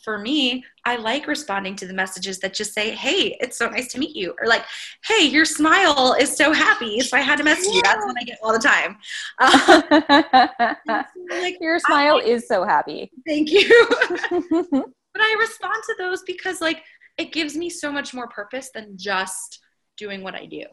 for 0.03 0.17
me, 0.17 0.65
I 0.83 0.95
like 0.95 1.27
responding 1.27 1.75
to 1.75 1.85
the 1.85 1.93
messages 1.93 2.39
that 2.39 2.55
just 2.55 2.73
say, 2.73 2.89
Hey, 2.89 3.37
it's 3.39 3.59
so 3.59 3.69
nice 3.69 3.91
to 3.93 3.99
meet 3.99 4.15
you. 4.15 4.33
Or 4.41 4.47
like, 4.47 4.63
Hey, 5.05 5.25
your 5.25 5.45
smile 5.45 6.15
is 6.19 6.35
so 6.35 6.51
happy. 6.51 6.99
So 7.01 7.15
I 7.15 7.21
had 7.21 7.37
to 7.37 7.43
message 7.43 7.67
yeah. 7.67 7.75
you. 7.75 7.81
That's 7.83 8.05
what 8.05 8.15
I 8.19 8.23
get 8.23 8.39
all 8.41 8.53
the 8.53 8.59
time. 8.59 8.97
Uh, 10.89 11.03
like, 11.29 11.57
your 11.61 11.77
smile 11.79 12.15
I, 12.17 12.27
is 12.27 12.47
so 12.47 12.63
happy. 12.63 13.11
Thank 13.27 13.51
you. 13.51 14.83
but 15.13 15.21
I 15.21 15.35
respond 15.39 15.83
to 15.85 15.95
those 15.97 16.21
because 16.23 16.61
like 16.61 16.83
it 17.17 17.33
gives 17.33 17.55
me 17.55 17.69
so 17.69 17.91
much 17.91 18.13
more 18.13 18.27
purpose 18.27 18.69
than 18.73 18.97
just 18.97 19.59
doing 19.97 20.23
what 20.23 20.35
I 20.35 20.45
do. 20.45 20.63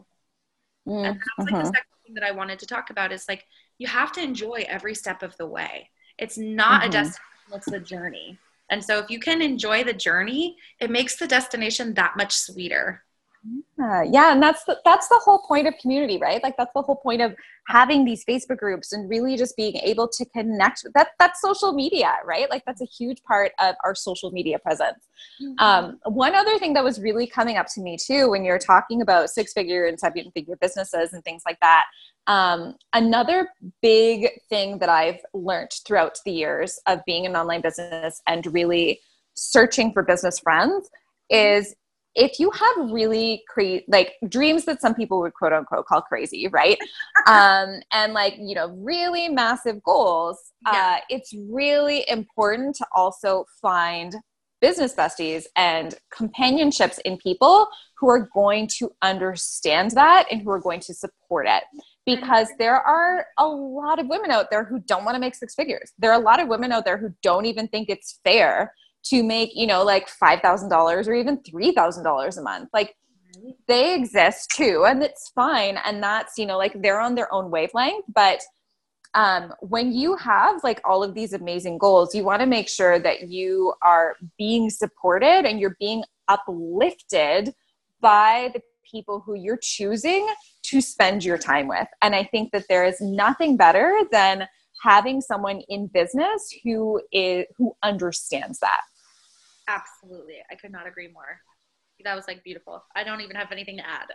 Mm, 0.86 1.06
and 1.06 1.16
that's 1.16 1.38
like 1.38 1.52
uh-huh. 1.52 1.62
the 1.62 1.66
second 1.66 1.96
thing 2.06 2.14
that 2.14 2.24
I 2.24 2.30
wanted 2.30 2.58
to 2.60 2.66
talk 2.66 2.90
about 2.90 3.12
is 3.12 3.26
like 3.28 3.44
you 3.78 3.86
have 3.86 4.12
to 4.12 4.22
enjoy 4.22 4.64
every 4.68 4.94
step 4.94 5.22
of 5.22 5.36
the 5.36 5.46
way. 5.46 5.90
It's 6.18 6.38
not 6.38 6.80
mm-hmm. 6.80 6.88
a 6.88 6.92
destination, 6.92 7.22
it's 7.54 7.70
the 7.70 7.80
journey. 7.80 8.38
And 8.70 8.84
so 8.84 8.98
if 8.98 9.08
you 9.08 9.18
can 9.18 9.40
enjoy 9.40 9.84
the 9.84 9.94
journey, 9.94 10.56
it 10.80 10.90
makes 10.90 11.16
the 11.16 11.26
destination 11.26 11.94
that 11.94 12.16
much 12.16 12.34
sweeter. 12.34 13.02
Yeah, 13.78 14.02
yeah, 14.02 14.32
and 14.32 14.42
that's 14.42 14.64
the, 14.64 14.78
that's 14.84 15.08
the 15.08 15.20
whole 15.22 15.38
point 15.38 15.66
of 15.68 15.74
community, 15.80 16.18
right? 16.18 16.42
Like 16.42 16.56
that's 16.56 16.72
the 16.74 16.82
whole 16.82 16.96
point 16.96 17.22
of 17.22 17.34
having 17.68 18.04
these 18.04 18.24
Facebook 18.24 18.58
groups 18.58 18.92
and 18.92 19.08
really 19.08 19.36
just 19.36 19.56
being 19.56 19.76
able 19.76 20.08
to 20.08 20.24
connect. 20.26 20.84
That 20.94 21.08
that's 21.18 21.40
social 21.40 21.72
media, 21.72 22.16
right? 22.24 22.50
Like 22.50 22.64
that's 22.66 22.80
a 22.80 22.86
huge 22.86 23.22
part 23.22 23.52
of 23.60 23.76
our 23.84 23.94
social 23.94 24.30
media 24.32 24.58
presence. 24.58 25.06
Mm-hmm. 25.40 25.64
Um, 25.64 25.98
one 26.04 26.34
other 26.34 26.58
thing 26.58 26.72
that 26.74 26.84
was 26.84 27.00
really 27.00 27.26
coming 27.26 27.56
up 27.56 27.66
to 27.74 27.80
me 27.80 27.96
too, 27.96 28.30
when 28.30 28.44
you're 28.44 28.58
talking 28.58 29.00
about 29.02 29.30
six 29.30 29.52
figure 29.52 29.86
and 29.86 29.98
seven 29.98 30.30
figure 30.32 30.56
businesses 30.60 31.12
and 31.12 31.22
things 31.24 31.42
like 31.46 31.60
that. 31.60 31.84
Um, 32.26 32.74
another 32.92 33.48
big 33.80 34.28
thing 34.50 34.78
that 34.80 34.88
I've 34.88 35.20
learned 35.32 35.70
throughout 35.86 36.18
the 36.24 36.32
years 36.32 36.78
of 36.86 37.00
being 37.06 37.24
an 37.24 37.36
online 37.36 37.62
business 37.62 38.20
and 38.26 38.44
really 38.52 39.00
searching 39.34 39.92
for 39.92 40.02
business 40.02 40.40
friends 40.40 40.90
is 41.30 41.74
if 42.18 42.38
you 42.38 42.50
have 42.50 42.90
really 42.90 43.42
crazy 43.48 43.84
like 43.88 44.14
dreams 44.28 44.64
that 44.64 44.80
some 44.80 44.94
people 44.94 45.20
would 45.20 45.32
quote 45.34 45.52
unquote 45.52 45.86
call 45.86 46.02
crazy 46.02 46.48
right? 46.48 46.78
Um 47.26 47.80
and 47.92 48.14
like 48.14 48.34
you 48.38 48.54
know 48.54 48.68
really 48.78 49.28
massive 49.28 49.82
goals 49.82 50.52
yeah. 50.66 50.96
uh 50.96 51.00
it's 51.08 51.34
really 51.34 52.08
important 52.08 52.76
to 52.76 52.86
also 52.94 53.44
find 53.60 54.14
business 54.60 54.94
besties 54.94 55.44
and 55.56 55.94
companionships 56.10 56.98
in 56.98 57.16
people 57.18 57.68
who 57.98 58.08
are 58.08 58.28
going 58.34 58.66
to 58.66 58.90
understand 59.02 59.92
that 59.92 60.26
and 60.30 60.42
who 60.42 60.50
are 60.50 60.60
going 60.60 60.80
to 60.80 60.94
support 60.94 61.46
it. 61.48 61.64
Because 62.06 62.48
there 62.58 62.80
are 62.80 63.26
a 63.38 63.46
lot 63.46 63.98
of 63.98 64.08
women 64.08 64.30
out 64.30 64.50
there 64.50 64.64
who 64.64 64.78
don't 64.80 65.04
want 65.04 65.14
to 65.14 65.20
make 65.20 65.34
six 65.34 65.54
figures. 65.54 65.92
There 65.98 66.10
are 66.10 66.20
a 66.20 66.24
lot 66.24 66.40
of 66.40 66.48
women 66.48 66.72
out 66.72 66.84
there 66.84 66.96
who 66.96 67.12
don't 67.22 67.44
even 67.44 67.68
think 67.68 67.88
it's 67.88 68.20
fair 68.24 68.72
to 69.04 69.22
make 69.22 69.50
you 69.54 69.66
know 69.66 69.84
like 69.84 70.08
$5000 70.08 71.06
or 71.06 71.14
even 71.14 71.38
$3000 71.38 72.38
a 72.38 72.42
month. 72.42 72.68
Like 72.72 72.94
they 73.66 73.94
exist 73.94 74.50
too 74.50 74.84
and 74.86 75.02
it's 75.02 75.30
fine 75.34 75.78
and 75.84 76.02
that's 76.02 76.38
you 76.38 76.46
know 76.46 76.58
like 76.58 76.80
they're 76.82 77.00
on 77.00 77.14
their 77.14 77.32
own 77.32 77.50
wavelength 77.50 78.04
but 78.12 78.40
um, 79.14 79.54
when 79.60 79.92
you 79.92 80.16
have 80.16 80.62
like 80.62 80.80
all 80.84 81.02
of 81.02 81.14
these 81.14 81.32
amazing 81.32 81.78
goals 81.78 82.14
you 82.14 82.24
want 82.24 82.40
to 82.40 82.46
make 82.46 82.68
sure 82.68 82.98
that 82.98 83.28
you 83.28 83.72
are 83.82 84.16
being 84.36 84.70
supported 84.70 85.44
and 85.46 85.60
you're 85.60 85.76
being 85.78 86.04
uplifted 86.28 87.54
by 88.00 88.50
the 88.54 88.60
people 88.90 89.20
who 89.20 89.34
you're 89.34 89.58
choosing 89.60 90.26
to 90.62 90.80
spend 90.80 91.24
your 91.24 91.38
time 91.38 91.68
with. 91.68 91.88
And 92.02 92.14
i 92.14 92.24
think 92.24 92.52
that 92.52 92.66
there 92.68 92.84
is 92.84 93.00
nothing 93.00 93.56
better 93.56 94.00
than 94.10 94.48
having 94.82 95.20
someone 95.20 95.62
in 95.68 95.86
business 95.88 96.54
who 96.64 97.00
is 97.12 97.46
who 97.56 97.74
understands 97.82 98.58
that 98.60 98.80
Absolutely. 99.68 100.36
I 100.50 100.54
could 100.54 100.72
not 100.72 100.88
agree 100.88 101.08
more. 101.08 101.40
That 102.04 102.14
was 102.14 102.26
like 102.26 102.42
beautiful. 102.42 102.84
I 102.94 103.04
don't 103.04 103.20
even 103.20 103.36
have 103.36 103.52
anything 103.52 103.78
to 103.78 103.84
add. 103.84 104.08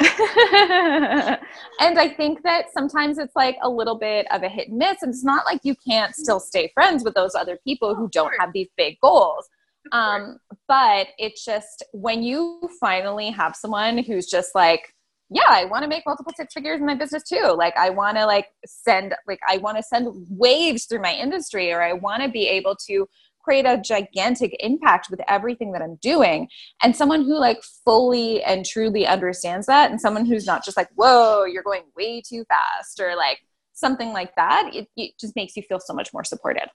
and 1.80 1.98
I 1.98 2.08
think 2.08 2.42
that 2.42 2.72
sometimes 2.72 3.18
it's 3.18 3.36
like 3.36 3.56
a 3.62 3.68
little 3.68 3.98
bit 3.98 4.26
of 4.32 4.42
a 4.42 4.48
hit 4.48 4.68
and 4.68 4.78
miss. 4.78 5.02
And 5.02 5.10
it's 5.10 5.24
not 5.24 5.44
like 5.44 5.60
you 5.62 5.76
can't 5.86 6.14
still 6.14 6.40
stay 6.40 6.70
friends 6.74 7.04
with 7.04 7.14
those 7.14 7.34
other 7.34 7.58
people 7.64 7.94
who 7.94 8.08
don't 8.08 8.32
have 8.40 8.52
these 8.52 8.68
big 8.76 8.98
goals. 9.00 9.46
Um, 9.92 10.38
but 10.66 11.08
it's 11.18 11.44
just 11.44 11.84
when 11.92 12.22
you 12.22 12.60
finally 12.80 13.30
have 13.30 13.54
someone 13.54 13.98
who's 13.98 14.26
just 14.26 14.54
like, 14.54 14.94
yeah, 15.30 15.42
I 15.48 15.66
want 15.66 15.82
to 15.82 15.88
make 15.88 16.04
multiple 16.06 16.32
six 16.34 16.54
figures 16.54 16.80
in 16.80 16.86
my 16.86 16.94
business 16.94 17.22
too. 17.22 17.54
Like 17.56 17.76
I 17.76 17.90
want 17.90 18.16
to 18.16 18.24
like 18.24 18.46
send 18.66 19.14
like 19.26 19.40
I 19.46 19.58
want 19.58 19.76
to 19.76 19.82
send 19.82 20.26
waves 20.30 20.86
through 20.86 21.02
my 21.02 21.12
industry 21.12 21.70
or 21.72 21.82
I 21.82 21.92
want 21.92 22.22
to 22.22 22.28
be 22.28 22.48
able 22.48 22.76
to 22.86 23.06
create 23.42 23.66
a 23.66 23.80
gigantic 23.80 24.54
impact 24.60 25.08
with 25.10 25.20
everything 25.28 25.72
that 25.72 25.82
I'm 25.82 25.96
doing. 25.96 26.48
And 26.82 26.94
someone 26.94 27.24
who 27.24 27.38
like 27.38 27.62
fully 27.84 28.42
and 28.42 28.64
truly 28.64 29.06
understands 29.06 29.66
that, 29.66 29.90
and 29.90 30.00
someone 30.00 30.26
who's 30.26 30.46
not 30.46 30.64
just 30.64 30.76
like, 30.76 30.88
whoa, 30.96 31.44
you're 31.44 31.62
going 31.62 31.84
way 31.96 32.20
too 32.20 32.44
fast, 32.48 33.00
or 33.00 33.16
like 33.16 33.38
something 33.72 34.12
like 34.12 34.34
that, 34.36 34.70
it, 34.74 34.88
it 34.96 35.12
just 35.18 35.36
makes 35.36 35.56
you 35.56 35.62
feel 35.62 35.80
so 35.80 35.94
much 35.94 36.12
more 36.12 36.24
supported. 36.24 36.68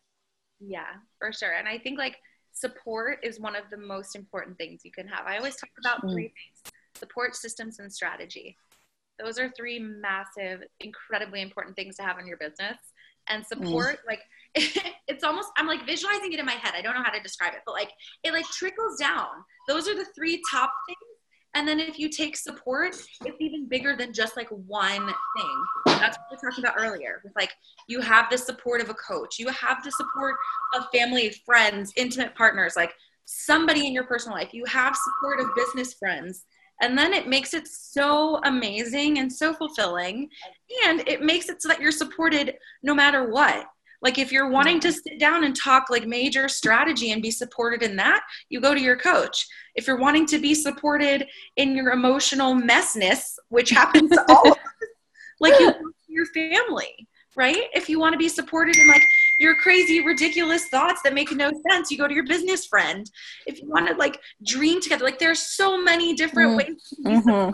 Yeah, 0.59 0.93
for 1.19 1.31
sure. 1.31 1.53
And 1.53 1.67
I 1.67 1.77
think 1.77 1.99
like 1.99 2.17
support 2.53 3.19
is 3.23 3.39
one 3.39 3.55
of 3.55 3.63
the 3.69 3.77
most 3.77 4.15
important 4.15 4.57
things 4.57 4.81
you 4.83 4.91
can 4.91 5.07
have. 5.07 5.27
I 5.27 5.37
always 5.37 5.55
talk 5.55 5.69
about 5.79 6.03
mm. 6.03 6.11
three 6.11 6.33
things 6.33 6.73
support 7.03 7.35
systems 7.35 7.79
and 7.79 7.91
strategy. 7.91 8.57
Those 9.19 9.37
are 9.37 9.49
three 9.49 9.79
massive, 9.79 10.63
incredibly 10.79 11.41
important 11.41 11.75
things 11.75 11.95
to 11.97 12.03
have 12.03 12.19
in 12.19 12.27
your 12.27 12.37
business. 12.37 12.77
And 13.27 13.43
mm. 13.43 13.47
support, 13.47 13.99
mm. 13.99 14.07
like 14.07 14.19
it's 15.07 15.23
almost 15.23 15.49
i'm 15.57 15.67
like 15.67 15.85
visualizing 15.85 16.31
it 16.31 16.39
in 16.39 16.45
my 16.45 16.53
head 16.53 16.73
i 16.75 16.81
don't 16.81 16.93
know 16.93 17.03
how 17.03 17.11
to 17.11 17.21
describe 17.21 17.53
it 17.53 17.61
but 17.65 17.71
like 17.71 17.91
it 18.23 18.31
like 18.33 18.45
trickles 18.45 18.97
down 18.99 19.27
those 19.67 19.87
are 19.87 19.95
the 19.95 20.05
three 20.15 20.41
top 20.49 20.71
things 20.87 20.99
and 21.55 21.67
then 21.67 21.79
if 21.79 21.97
you 21.97 22.09
take 22.09 22.37
support 22.37 22.95
it's 23.25 23.37
even 23.41 23.67
bigger 23.67 23.95
than 23.95 24.13
just 24.13 24.37
like 24.37 24.49
one 24.49 25.07
thing 25.07 25.63
that's 25.85 26.17
what 26.17 26.27
we 26.31 26.35
were 26.35 26.51
talking 26.51 26.63
about 26.63 26.75
earlier 26.77 27.19
with 27.23 27.33
like 27.35 27.51
you 27.87 27.99
have 27.99 28.29
the 28.29 28.37
support 28.37 28.79
of 28.79 28.89
a 28.89 28.93
coach 28.93 29.39
you 29.39 29.47
have 29.49 29.83
the 29.83 29.91
support 29.91 30.35
of 30.75 30.85
family 30.93 31.33
friends 31.45 31.91
intimate 31.95 32.35
partners 32.35 32.73
like 32.75 32.93
somebody 33.25 33.87
in 33.87 33.93
your 33.93 34.03
personal 34.03 34.37
life 34.37 34.53
you 34.53 34.65
have 34.65 34.95
support 34.95 35.39
of 35.39 35.47
business 35.55 35.93
friends 35.95 36.45
and 36.83 36.97
then 36.97 37.13
it 37.13 37.27
makes 37.27 37.53
it 37.53 37.67
so 37.67 38.39
amazing 38.43 39.19
and 39.19 39.31
so 39.31 39.53
fulfilling 39.53 40.29
and 40.85 41.07
it 41.07 41.21
makes 41.21 41.47
it 41.49 41.61
so 41.61 41.69
that 41.69 41.79
you're 41.79 41.91
supported 41.91 42.55
no 42.83 42.93
matter 42.93 43.29
what 43.29 43.65
like 44.03 44.17
if 44.17 44.33
you're 44.33 44.49
wanting 44.49 44.81
to 44.81 44.91
sit 44.91 45.17
down 45.17 45.45
and 45.45 45.55
talk 45.55 45.89
like 45.89 46.05
major 46.05 46.49
strategy 46.49 47.11
and 47.11 47.21
be 47.21 47.31
supported 47.31 47.81
in 47.81 47.95
that, 47.95 48.21
you 48.49 48.59
go 48.59 48.73
to 48.73 48.81
your 48.81 48.97
coach. 48.97 49.47
If 49.75 49.87
you're 49.87 49.97
wanting 49.97 50.25
to 50.27 50.39
be 50.39 50.53
supported 50.53 51.25
in 51.55 51.73
your 51.73 51.91
emotional 51.91 52.53
messness, 52.53 53.39
which 53.47 53.69
happens 53.69 54.11
all 54.27 54.51
of 54.51 54.57
us, 54.57 54.89
like 55.39 55.57
you 55.57 55.71
go 55.71 55.79
to 55.79 55.93
your 56.09 56.25
family, 56.25 57.07
right? 57.37 57.69
If 57.73 57.87
you 57.87 57.97
want 57.97 58.11
to 58.11 58.19
be 58.19 58.27
supported 58.27 58.75
in 58.75 58.89
like 58.89 59.03
your 59.43 59.55
crazy, 59.55 60.03
ridiculous 60.03 60.67
thoughts 60.69 61.01
that 61.03 61.13
make 61.13 61.31
no 61.31 61.51
sense, 61.69 61.91
you 61.91 61.97
go 61.97 62.07
to 62.07 62.13
your 62.13 62.25
business 62.25 62.65
friend. 62.65 63.09
If 63.45 63.61
you 63.61 63.69
want 63.69 63.87
to 63.89 63.93
like 63.95 64.19
dream 64.43 64.81
together, 64.81 65.03
like 65.03 65.19
there 65.19 65.31
are 65.31 65.35
so 65.35 65.79
many 65.79 66.15
different 66.15 66.51
mm-hmm. 66.51 66.71
ways 66.71 66.83
to 66.89 66.95
be 67.03 67.09
mm-hmm. 67.09 67.51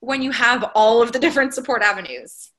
when 0.00 0.22
you 0.22 0.32
have 0.32 0.70
all 0.74 1.02
of 1.02 1.12
the 1.12 1.20
different 1.20 1.54
support 1.54 1.82
avenues. 1.82 2.50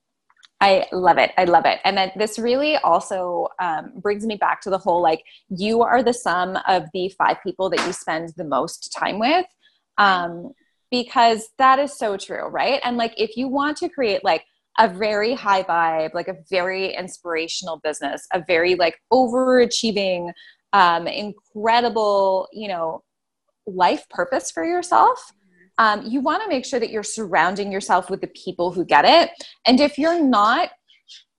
I 0.62 0.88
love 0.92 1.18
it. 1.18 1.32
I 1.38 1.46
love 1.46 1.66
it. 1.66 1.80
And 1.86 1.98
then 1.98 2.12
this 2.18 2.38
really 2.38 2.76
also 2.78 3.48
um, 3.60 3.94
brings 3.96 4.26
me 4.26 4.36
back 4.36 4.62
to 4.62 4.70
the 4.70 4.78
whole 4.78 5.02
like, 5.02 5.24
you 5.50 5.82
are 5.82 6.04
the 6.04 6.14
sum 6.14 6.58
of 6.68 6.84
the 6.94 7.10
five 7.18 7.38
people 7.44 7.70
that 7.70 7.86
you 7.88 7.94
spend 7.94 8.34
the 8.36 8.44
most 8.44 8.94
time 8.98 9.20
with. 9.20 9.46
Um, 9.98 10.52
because 10.92 11.50
that 11.60 11.80
is 11.80 11.98
so 11.98 12.18
true, 12.18 12.48
right? 12.48 12.82
And 12.84 12.98
like, 12.98 13.14
if 13.18 13.38
you 13.38 13.48
want 13.48 13.78
to 13.78 13.90
create 13.90 14.24
like 14.24 14.44
a 14.80 14.88
very 14.88 15.36
high 15.36 15.62
vibe, 15.62 16.14
like 16.14 16.28
a 16.28 16.38
very 16.50 16.96
inspirational 16.96 17.80
business, 17.84 18.26
a 18.34 18.42
very 18.48 18.76
like 18.76 18.96
overachieving, 19.14 20.32
um, 20.74 21.06
incredible, 21.06 22.48
you 22.54 22.68
know, 22.68 23.04
life 23.68 24.08
purpose 24.10 24.50
for 24.50 24.64
yourself, 24.64 25.32
um, 25.78 26.06
you 26.06 26.20
want 26.20 26.44
to 26.44 26.50
make 26.50 26.66
sure 26.66 26.80
that 26.80 26.90
you're 26.90 27.04
surrounding 27.04 27.72
yourself 27.72 28.10
with 28.10 28.22
the 28.22 28.28
people 28.28 28.72
who 28.72 28.84
get 28.84 29.06
it. 29.06 29.32
And 29.66 29.80
if 29.80 29.98
you're 29.98 30.22
not 30.22 30.72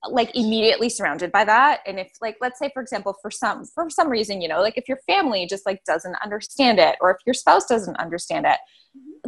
like 0.08 0.34
immediately 0.34 0.88
surrounded 0.88 1.30
by 1.30 1.44
that. 1.44 1.80
And 1.86 1.98
if 1.98 2.10
like 2.20 2.36
let's 2.40 2.58
say 2.58 2.70
for 2.72 2.82
example 2.82 3.16
for 3.20 3.30
some 3.30 3.64
for 3.64 3.90
some 3.90 4.08
reason 4.08 4.40
you 4.40 4.48
know 4.48 4.60
like 4.60 4.78
if 4.78 4.88
your 4.88 4.98
family 5.06 5.46
just 5.46 5.66
like 5.66 5.84
doesn't 5.84 6.16
understand 6.22 6.78
it 6.78 6.96
or 7.00 7.10
if 7.10 7.18
your 7.26 7.34
spouse 7.34 7.66
doesn't 7.66 7.96
understand 7.96 8.46
it 8.46 8.58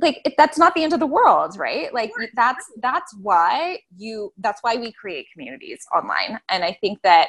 like 0.00 0.20
it, 0.24 0.34
that's 0.38 0.58
not 0.58 0.74
the 0.74 0.82
end 0.82 0.92
of 0.92 1.00
the 1.00 1.06
world 1.06 1.56
right? 1.58 1.92
Like 1.92 2.10
that's 2.34 2.64
that's 2.80 3.14
why 3.16 3.80
you 3.96 4.32
that's 4.38 4.62
why 4.62 4.76
we 4.76 4.92
create 4.92 5.26
communities 5.32 5.84
online. 5.94 6.40
And 6.48 6.64
i 6.64 6.76
think 6.80 7.00
that 7.02 7.28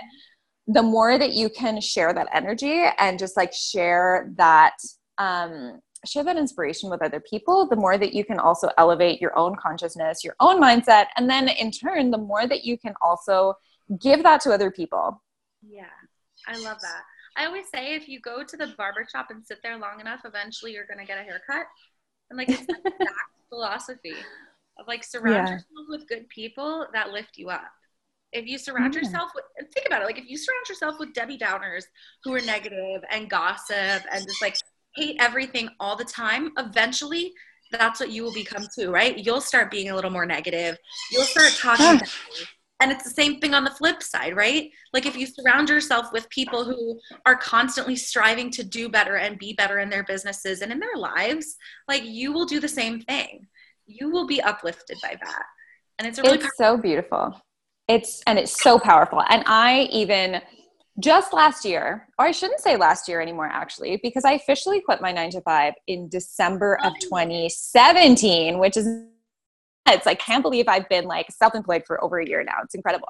the 0.67 0.84
more 0.84 1.17
that 1.17 1.34
you 1.34 1.49
can 1.49 1.82
share 1.82 2.13
that 2.13 2.27
energy 2.33 2.83
and 2.98 3.19
just 3.19 3.35
like 3.35 3.54
share 3.54 4.31
that 4.37 4.75
um 5.17 5.79
share 6.06 6.23
that 6.23 6.37
inspiration 6.37 6.89
with 6.89 7.01
other 7.01 7.19
people, 7.19 7.67
the 7.67 7.75
more 7.75 7.97
that 7.97 8.13
you 8.13 8.25
can 8.25 8.39
also 8.39 8.69
elevate 8.77 9.21
your 9.21 9.37
own 9.37 9.56
consciousness, 9.56 10.23
your 10.23 10.35
own 10.39 10.62
mindset. 10.62 11.08
And 11.17 11.29
then 11.29 11.47
in 11.47 11.71
turn, 11.71 12.12
the 12.12 12.17
more 12.17 12.47
that 12.47 12.63
you 12.63 12.77
can 12.77 12.93
also 13.01 13.56
give 13.99 14.23
that 14.23 14.41
to 14.41 14.51
other 14.51 14.71
people. 14.71 15.21
Yeah, 15.62 15.85
I 16.47 16.58
love 16.58 16.79
that. 16.81 17.04
I 17.35 17.45
always 17.45 17.65
say 17.73 17.95
if 17.95 18.08
you 18.08 18.19
go 18.19 18.43
to 18.43 18.58
the 18.58 18.67
barber 18.77 19.08
shop 19.12 19.27
and 19.29 19.43
sit 19.43 19.60
there 19.63 19.77
long 19.77 19.99
enough, 19.99 20.21
eventually 20.25 20.73
you're 20.73 20.85
going 20.85 20.99
to 20.99 21.06
get 21.06 21.17
a 21.17 21.23
haircut. 21.23 21.65
And 22.29 22.37
like 22.37 22.49
it's 22.49 22.65
the 22.67 22.75
exact 22.75 23.12
philosophy 23.49 24.15
of 24.79 24.87
like 24.87 25.04
surround 25.04 25.47
yeah. 25.47 25.54
yourself 25.54 25.85
with 25.89 26.08
good 26.08 26.27
people 26.29 26.87
that 26.93 27.12
lift 27.12 27.37
you 27.37 27.49
up. 27.49 27.71
If 28.31 28.47
you 28.47 28.58
surround 28.58 28.95
yourself 28.95 29.29
with, 29.35 29.45
think 29.73 29.85
about 29.85 30.01
it, 30.01 30.06
like 30.06 30.17
if 30.17 30.27
you 30.27 30.37
surround 30.37 30.67
yourself 30.67 30.95
with 30.99 31.13
Debbie 31.13 31.37
Downers 31.37 31.83
who 32.23 32.33
are 32.33 32.41
negative 32.41 33.04
and 33.12 33.29
gossip 33.29 34.04
and 34.12 34.23
just 34.23 34.41
like 34.41 34.56
hate 34.96 35.17
everything 35.19 35.69
all 35.79 35.96
the 35.96 36.06
time, 36.06 36.52
eventually 36.58 37.33
that's 37.71 38.00
what 38.00 38.12
you 38.12 38.23
will 38.23 38.33
become 38.33 38.67
too, 38.77 38.91
right? 38.91 39.17
You'll 39.17 39.41
start 39.41 39.71
being 39.71 39.89
a 39.89 39.96
little 39.96 40.12
more 40.12 40.25
negative. 40.25 40.77
You'll 41.12 41.23
start 41.23 41.52
talking 41.60 42.00
and 42.83 42.91
it's 42.91 43.06
the 43.06 43.10
same 43.10 43.39
thing 43.39 43.54
on 43.54 43.63
the 43.63 43.71
flip 43.71 44.04
side, 44.04 44.35
right? 44.35 44.69
Like 44.91 45.06
if 45.06 45.15
you 45.15 45.25
surround 45.25 45.69
yourself 45.69 46.08
with 46.12 46.29
people 46.29 46.65
who 46.65 47.00
are 47.25 47.37
constantly 47.37 47.96
striving 47.96 48.52
to 48.52 48.63
do 48.63 48.89
better 48.89 49.15
and 49.15 49.39
be 49.39 49.54
better 49.54 49.79
in 49.79 49.89
their 49.89 50.04
businesses 50.04 50.62
and 50.62 50.69
in 50.69 50.79
their 50.79 50.98
lives, 50.98 51.56
like 51.87 52.04
you 52.04 52.33
will 52.33 52.46
do 52.46 52.60
the 52.60 52.67
same 52.67 53.00
thing. 53.00 53.48
You 53.85 54.10
will 54.12 54.27
be 54.27 54.41
uplifted 54.41 54.98
by 55.02 55.15
that. 55.23 55.44
And 55.98 56.08
it's 56.08 56.19
really 56.19 56.39
It's 56.39 56.58
so 56.58 56.75
beautiful. 56.75 57.41
It's 57.87 58.21
and 58.27 58.37
it's 58.37 58.62
so 58.62 58.79
powerful. 58.79 59.21
And 59.29 59.44
I 59.46 59.87
even 59.91 60.41
just 61.00 61.33
last 61.33 61.65
year, 61.65 62.08
or 62.19 62.25
I 62.25 62.31
shouldn't 62.31 62.62
say 62.62 62.77
last 62.77 63.08
year 63.08 63.19
anymore 63.19 63.50
actually, 63.52 64.00
because 64.04 64.25
I 64.25 64.33
officially 64.33 64.81
quit 64.81 65.02
my 65.02 65.12
9 65.12 65.31
to 65.31 65.41
5 65.41 65.73
in 65.87 66.10
December 66.10 66.77
of 66.83 66.94
2017, 67.00 68.60
which 68.60 68.77
is 68.77 68.87
it's 69.87 70.06
like 70.06 70.19
can't 70.19 70.44
believe 70.44 70.67
I've 70.67 70.87
been 70.89 71.06
like 71.06 71.29
self-employed 71.31 71.83
for 71.85 72.02
over 72.04 72.19
a 72.19 72.27
year 72.27 72.44
now. 72.44 72.54
It's 72.63 72.75
incredible. 72.75 73.10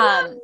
Um, 0.00 0.38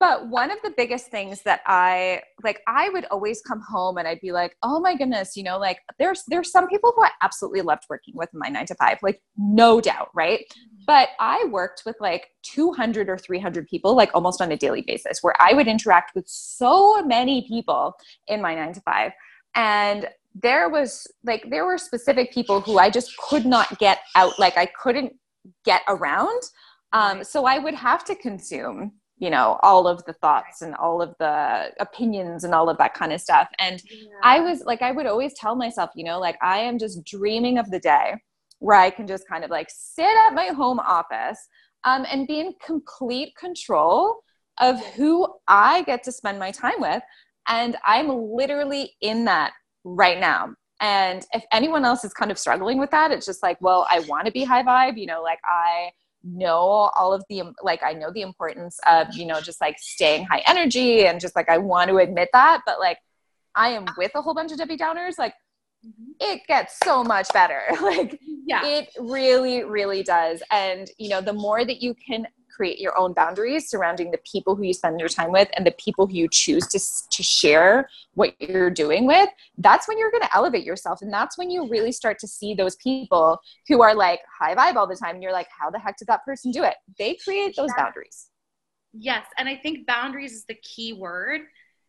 but 0.00 0.28
one 0.28 0.50
of 0.50 0.58
the 0.62 0.72
biggest 0.76 1.06
things 1.06 1.42
that 1.42 1.60
I 1.66 2.22
like, 2.42 2.60
I 2.66 2.90
would 2.90 3.06
always 3.06 3.40
come 3.42 3.60
home 3.60 3.96
and 3.96 4.06
I'd 4.08 4.20
be 4.20 4.32
like, 4.32 4.56
oh 4.62 4.80
my 4.80 4.96
goodness, 4.96 5.36
you 5.36 5.42
know, 5.42 5.58
like 5.58 5.78
there's 5.98 6.22
there's 6.28 6.50
some 6.50 6.68
people 6.68 6.92
who 6.94 7.02
I 7.02 7.10
absolutely 7.22 7.62
loved 7.62 7.84
working 7.88 8.14
with 8.16 8.28
in 8.32 8.38
my 8.38 8.48
nine 8.48 8.66
to 8.66 8.74
five, 8.74 8.98
like 9.02 9.20
no 9.36 9.80
doubt, 9.80 10.08
right? 10.14 10.44
But 10.86 11.10
I 11.20 11.44
worked 11.50 11.82
with 11.86 11.96
like 12.00 12.30
200 12.42 13.08
or 13.08 13.16
300 13.16 13.66
people, 13.68 13.94
like 13.94 14.10
almost 14.14 14.40
on 14.40 14.52
a 14.52 14.56
daily 14.56 14.82
basis, 14.82 15.22
where 15.22 15.34
I 15.40 15.54
would 15.54 15.68
interact 15.68 16.14
with 16.14 16.28
so 16.28 17.02
many 17.04 17.46
people 17.48 17.94
in 18.28 18.42
my 18.42 18.54
nine 18.54 18.72
to 18.74 18.80
five. 18.80 19.12
And 19.54 20.08
there 20.34 20.68
was 20.68 21.06
like 21.22 21.48
there 21.50 21.64
were 21.64 21.78
specific 21.78 22.32
people 22.32 22.60
who 22.60 22.78
I 22.78 22.90
just 22.90 23.16
could 23.18 23.46
not 23.46 23.78
get 23.78 24.00
out 24.16 24.38
like 24.38 24.56
I 24.58 24.66
couldn't 24.66 25.14
get 25.64 25.82
around 25.88 26.42
um, 26.92 27.24
so 27.24 27.44
I 27.44 27.58
would 27.58 27.74
have 27.74 28.04
to 28.06 28.14
consume 28.16 28.92
you 29.18 29.30
know 29.30 29.58
all 29.62 29.86
of 29.86 30.04
the 30.06 30.12
thoughts 30.14 30.60
and 30.60 30.74
all 30.74 31.00
of 31.00 31.14
the 31.20 31.70
opinions 31.78 32.42
and 32.42 32.52
all 32.52 32.68
of 32.68 32.78
that 32.78 32.94
kind 32.94 33.12
of 33.12 33.20
stuff 33.20 33.48
and 33.60 33.80
yeah. 33.88 34.08
I 34.22 34.40
was 34.40 34.64
like 34.64 34.82
I 34.82 34.90
would 34.90 35.06
always 35.06 35.34
tell 35.34 35.54
myself 35.54 35.90
you 35.94 36.04
know 36.04 36.18
like 36.18 36.36
I 36.42 36.58
am 36.58 36.78
just 36.78 37.04
dreaming 37.04 37.58
of 37.58 37.70
the 37.70 37.78
day 37.78 38.14
where 38.58 38.78
I 38.78 38.90
can 38.90 39.06
just 39.06 39.28
kind 39.28 39.44
of 39.44 39.50
like 39.50 39.68
sit 39.70 40.08
at 40.26 40.34
my 40.34 40.46
home 40.46 40.78
office 40.78 41.38
um, 41.84 42.06
and 42.10 42.26
be 42.26 42.40
in 42.40 42.54
complete 42.64 43.36
control 43.36 44.20
of 44.60 44.84
who 44.94 45.26
I 45.48 45.82
get 45.82 46.02
to 46.04 46.12
spend 46.12 46.38
my 46.38 46.50
time 46.50 46.80
with 46.80 47.02
and 47.48 47.76
I'm 47.84 48.08
literally 48.08 48.94
in 49.00 49.24
that 49.26 49.52
right 49.84 50.18
now. 50.18 50.54
And 50.80 51.24
if 51.32 51.44
anyone 51.52 51.84
else 51.84 52.04
is 52.04 52.12
kind 52.12 52.30
of 52.30 52.38
struggling 52.38 52.78
with 52.78 52.90
that, 52.90 53.10
it's 53.10 53.26
just 53.26 53.42
like, 53.42 53.58
well, 53.60 53.86
I 53.90 54.00
want 54.00 54.26
to 54.26 54.32
be 54.32 54.44
high 54.44 54.62
vibe, 54.62 54.98
you 54.98 55.06
know, 55.06 55.22
like 55.22 55.38
I 55.44 55.90
know 56.22 56.90
all 56.94 57.12
of 57.12 57.22
the 57.28 57.42
like 57.62 57.82
I 57.82 57.92
know 57.92 58.10
the 58.12 58.22
importance 58.22 58.78
of, 58.88 59.14
you 59.14 59.26
know, 59.26 59.40
just 59.40 59.60
like 59.60 59.78
staying 59.78 60.24
high 60.24 60.42
energy 60.46 61.06
and 61.06 61.20
just 61.20 61.36
like 61.36 61.48
I 61.48 61.58
want 61.58 61.90
to 61.90 61.98
admit 61.98 62.30
that, 62.32 62.62
but 62.66 62.80
like 62.80 62.98
I 63.54 63.70
am 63.70 63.86
with 63.96 64.10
a 64.14 64.22
whole 64.22 64.34
bunch 64.34 64.52
of 64.52 64.58
Debbie 64.58 64.76
Downers, 64.76 65.18
like 65.18 65.34
mm-hmm. 65.86 66.12
it 66.20 66.42
gets 66.46 66.78
so 66.84 67.04
much 67.04 67.28
better. 67.32 67.62
like 67.82 68.20
yeah. 68.46 68.64
it 68.64 68.90
really, 68.98 69.64
really 69.64 70.02
does. 70.02 70.42
And 70.50 70.90
you 70.98 71.08
know, 71.08 71.20
the 71.20 71.32
more 71.32 71.64
that 71.64 71.82
you 71.82 71.94
can 71.94 72.26
create 72.54 72.78
your 72.78 72.96
own 72.96 73.12
boundaries 73.12 73.68
surrounding 73.68 74.10
the 74.10 74.18
people 74.18 74.54
who 74.54 74.62
you 74.62 74.72
spend 74.72 75.00
your 75.00 75.08
time 75.08 75.32
with 75.32 75.48
and 75.56 75.66
the 75.66 75.72
people 75.72 76.06
who 76.06 76.14
you 76.14 76.28
choose 76.30 76.66
to, 76.68 76.78
to 77.10 77.22
share 77.22 77.88
what 78.14 78.40
you're 78.40 78.70
doing 78.70 79.06
with, 79.06 79.28
that's 79.58 79.88
when 79.88 79.98
you're 79.98 80.10
going 80.10 80.22
to 80.22 80.36
elevate 80.36 80.64
yourself. 80.64 81.02
And 81.02 81.12
that's 81.12 81.36
when 81.36 81.50
you 81.50 81.68
really 81.68 81.92
start 81.92 82.18
to 82.20 82.28
see 82.28 82.54
those 82.54 82.76
people 82.76 83.40
who 83.68 83.82
are 83.82 83.94
like 83.94 84.20
high 84.38 84.54
vibe 84.54 84.76
all 84.76 84.86
the 84.86 84.96
time. 84.96 85.14
And 85.14 85.22
you're 85.22 85.32
like, 85.32 85.48
how 85.50 85.70
the 85.70 85.78
heck 85.78 85.98
did 85.98 86.08
that 86.08 86.24
person 86.24 86.52
do 86.52 86.62
it? 86.62 86.74
They 86.98 87.16
create 87.24 87.56
those 87.56 87.70
boundaries. 87.76 88.30
Yes. 88.92 89.26
And 89.36 89.48
I 89.48 89.56
think 89.56 89.86
boundaries 89.86 90.32
is 90.32 90.44
the 90.44 90.54
key 90.54 90.92
word 90.92 91.40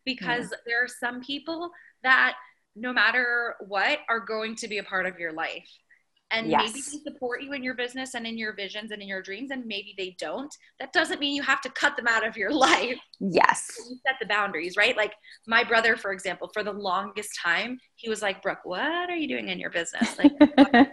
because 0.04 0.46
mm. 0.46 0.54
there 0.66 0.82
are 0.82 0.88
some 0.88 1.20
people 1.20 1.70
that 2.02 2.34
no 2.76 2.92
matter 2.92 3.56
what 3.66 4.00
are 4.08 4.20
going 4.20 4.54
to 4.56 4.68
be 4.68 4.78
a 4.78 4.84
part 4.84 5.06
of 5.06 5.18
your 5.18 5.32
life. 5.32 5.68
And 6.32 6.50
yes. 6.50 6.60
maybe 6.66 6.80
they 6.80 7.10
support 7.10 7.42
you 7.42 7.52
in 7.52 7.62
your 7.62 7.74
business 7.74 8.14
and 8.14 8.26
in 8.26 8.36
your 8.36 8.52
visions 8.52 8.90
and 8.90 9.00
in 9.00 9.06
your 9.06 9.22
dreams 9.22 9.52
and 9.52 9.64
maybe 9.64 9.94
they 9.96 10.16
don't. 10.18 10.54
That 10.80 10.92
doesn't 10.92 11.20
mean 11.20 11.36
you 11.36 11.42
have 11.42 11.60
to 11.62 11.70
cut 11.70 11.96
them 11.96 12.08
out 12.08 12.26
of 12.26 12.36
your 12.36 12.50
life. 12.52 12.98
Yes. 13.20 13.72
You 13.88 13.96
set 14.06 14.16
the 14.20 14.26
boundaries 14.26 14.76
right? 14.76 14.96
Like 14.96 15.14
my 15.46 15.64
brother 15.64 15.96
for 15.96 16.12
example 16.12 16.50
for 16.52 16.62
the 16.62 16.72
longest 16.72 17.38
time 17.42 17.78
he 17.94 18.08
was 18.08 18.22
like 18.22 18.42
brooke 18.42 18.64
what 18.64 19.08
are 19.08 19.16
you 19.16 19.28
doing 19.28 19.48
in 19.48 19.58
your 19.58 19.70
business? 19.70 20.18
Like 20.18 20.32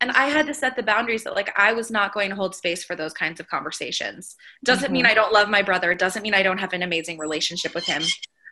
and 0.00 0.12
i 0.12 0.26
had 0.26 0.46
to 0.46 0.54
set 0.54 0.76
the 0.76 0.82
boundaries 0.82 1.24
that 1.24 1.34
like 1.34 1.52
i 1.56 1.72
was 1.72 1.90
not 1.90 2.14
going 2.14 2.30
to 2.30 2.36
hold 2.36 2.54
space 2.54 2.84
for 2.84 2.96
those 2.96 3.12
kinds 3.12 3.40
of 3.40 3.48
conversations. 3.48 4.34
Doesn't 4.64 4.86
mm-hmm. 4.86 4.92
mean 4.94 5.06
i 5.06 5.14
don't 5.14 5.32
love 5.32 5.50
my 5.50 5.60
brother. 5.60 5.92
It 5.92 5.98
doesn't 5.98 6.22
mean 6.22 6.34
i 6.34 6.42
don't 6.42 6.58
have 6.58 6.72
an 6.72 6.82
amazing 6.82 7.18
relationship 7.18 7.74
with 7.74 7.84
him 7.84 8.02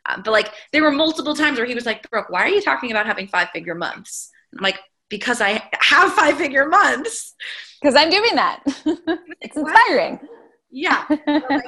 um, 0.08 0.22
but 0.22 0.30
like 0.30 0.52
there 0.72 0.82
were 0.82 0.92
multiple 0.92 1.34
times 1.34 1.58
where 1.58 1.66
he 1.66 1.74
was 1.74 1.86
like 1.86 2.08
brooke 2.10 2.30
why 2.30 2.42
are 2.42 2.48
you 2.48 2.62
talking 2.62 2.90
about 2.90 3.06
having 3.06 3.26
five 3.26 3.48
figure 3.50 3.74
months 3.74 4.30
I'm 4.56 4.62
like 4.62 4.78
because 5.08 5.40
I 5.40 5.62
have 5.74 6.12
five 6.12 6.36
figure 6.36 6.68
months. 6.68 7.34
Because 7.80 7.94
I'm 7.94 8.10
doing 8.10 8.34
that. 8.34 8.62
it's 9.40 9.56
inspiring. 9.56 10.20
Yeah. 10.70 11.04
like, 11.26 11.64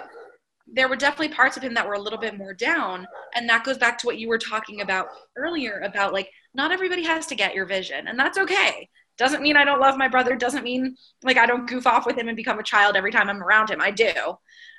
there 0.66 0.88
were 0.88 0.96
definitely 0.96 1.34
parts 1.34 1.56
of 1.56 1.62
him 1.62 1.74
that 1.74 1.86
were 1.86 1.94
a 1.94 2.00
little 2.00 2.18
bit 2.18 2.36
more 2.36 2.52
down. 2.52 3.06
And 3.34 3.48
that 3.48 3.64
goes 3.64 3.78
back 3.78 3.98
to 3.98 4.06
what 4.06 4.18
you 4.18 4.28
were 4.28 4.38
talking 4.38 4.80
about 4.80 5.08
earlier 5.36 5.80
about 5.84 6.12
like, 6.12 6.30
not 6.54 6.72
everybody 6.72 7.04
has 7.04 7.26
to 7.26 7.34
get 7.34 7.54
your 7.54 7.66
vision, 7.66 8.08
and 8.08 8.18
that's 8.18 8.38
okay. 8.38 8.88
Doesn't 9.18 9.42
mean 9.42 9.56
I 9.56 9.64
don't 9.64 9.80
love 9.80 9.96
my 9.96 10.08
brother, 10.08 10.36
doesn't 10.36 10.64
mean 10.64 10.96
like 11.22 11.36
I 11.36 11.46
don't 11.46 11.68
goof 11.68 11.86
off 11.86 12.06
with 12.06 12.16
him 12.16 12.28
and 12.28 12.36
become 12.36 12.58
a 12.58 12.62
child 12.62 12.96
every 12.96 13.12
time 13.12 13.28
I'm 13.28 13.42
around 13.42 13.70
him. 13.70 13.80
I 13.80 13.90
do. 13.90 14.12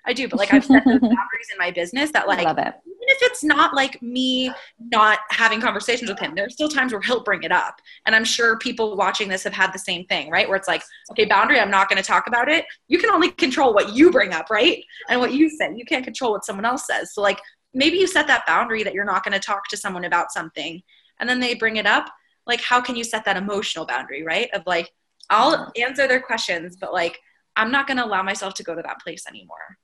I 0.05 0.13
do, 0.13 0.27
but 0.27 0.39
like 0.39 0.53
I've 0.53 0.65
set 0.65 0.85
those 0.85 0.99
boundaries 1.01 1.49
in 1.51 1.57
my 1.57 1.71
business 1.71 2.11
that 2.11 2.27
like 2.27 2.39
even 2.39 2.73
if 2.85 3.17
it's 3.21 3.43
not 3.43 3.73
like 3.73 4.01
me 4.01 4.51
not 4.79 5.19
having 5.29 5.59
conversations 5.59 6.09
with 6.09 6.19
him, 6.19 6.33
there's 6.35 6.53
still 6.53 6.69
times 6.69 6.93
where 6.93 7.01
he'll 7.01 7.23
bring 7.23 7.43
it 7.43 7.51
up. 7.51 7.81
And 8.05 8.15
I'm 8.15 8.23
sure 8.23 8.57
people 8.57 8.95
watching 8.95 9.27
this 9.27 9.43
have 9.43 9.53
had 9.53 9.73
the 9.73 9.79
same 9.79 10.05
thing, 10.05 10.29
right? 10.29 10.47
Where 10.47 10.57
it's 10.57 10.67
like, 10.67 10.83
okay, 11.11 11.25
boundary, 11.25 11.59
I'm 11.59 11.71
not 11.71 11.89
going 11.89 12.01
to 12.01 12.07
talk 12.07 12.27
about 12.27 12.49
it. 12.49 12.65
You 12.87 12.97
can 12.97 13.09
only 13.09 13.31
control 13.31 13.73
what 13.73 13.93
you 13.93 14.09
bring 14.09 14.33
up, 14.33 14.49
right? 14.49 14.81
And 15.09 15.19
what 15.19 15.33
you 15.33 15.49
say. 15.49 15.73
You 15.75 15.85
can't 15.85 16.03
control 16.03 16.31
what 16.31 16.45
someone 16.45 16.65
else 16.65 16.87
says. 16.87 17.13
So 17.13 17.21
like 17.21 17.39
maybe 17.73 17.97
you 17.97 18.07
set 18.07 18.27
that 18.27 18.45
boundary 18.47 18.83
that 18.83 18.93
you're 18.93 19.05
not 19.05 19.23
going 19.23 19.33
to 19.33 19.45
talk 19.45 19.67
to 19.69 19.77
someone 19.77 20.05
about 20.05 20.31
something 20.31 20.81
and 21.19 21.29
then 21.29 21.39
they 21.39 21.55
bring 21.55 21.77
it 21.77 21.85
up. 21.85 22.09
Like 22.49 22.61
how 22.61 22.81
can 22.81 22.97
you 22.97 23.05
set 23.05 23.23
that 23.25 23.37
emotional 23.37 23.85
boundary, 23.85 24.23
right? 24.23 24.49
Of 24.53 24.63
like 24.65 24.91
I'll 25.29 25.71
answer 25.79 26.07
their 26.07 26.19
questions, 26.19 26.75
but 26.75 26.91
like 26.91 27.19
I'm 27.55 27.71
not 27.71 27.87
going 27.87 27.97
to 27.97 28.05
allow 28.05 28.23
myself 28.23 28.53
to 28.55 28.63
go 28.63 28.75
to 28.75 28.81
that 28.81 28.99
place 29.01 29.25
anymore. 29.27 29.77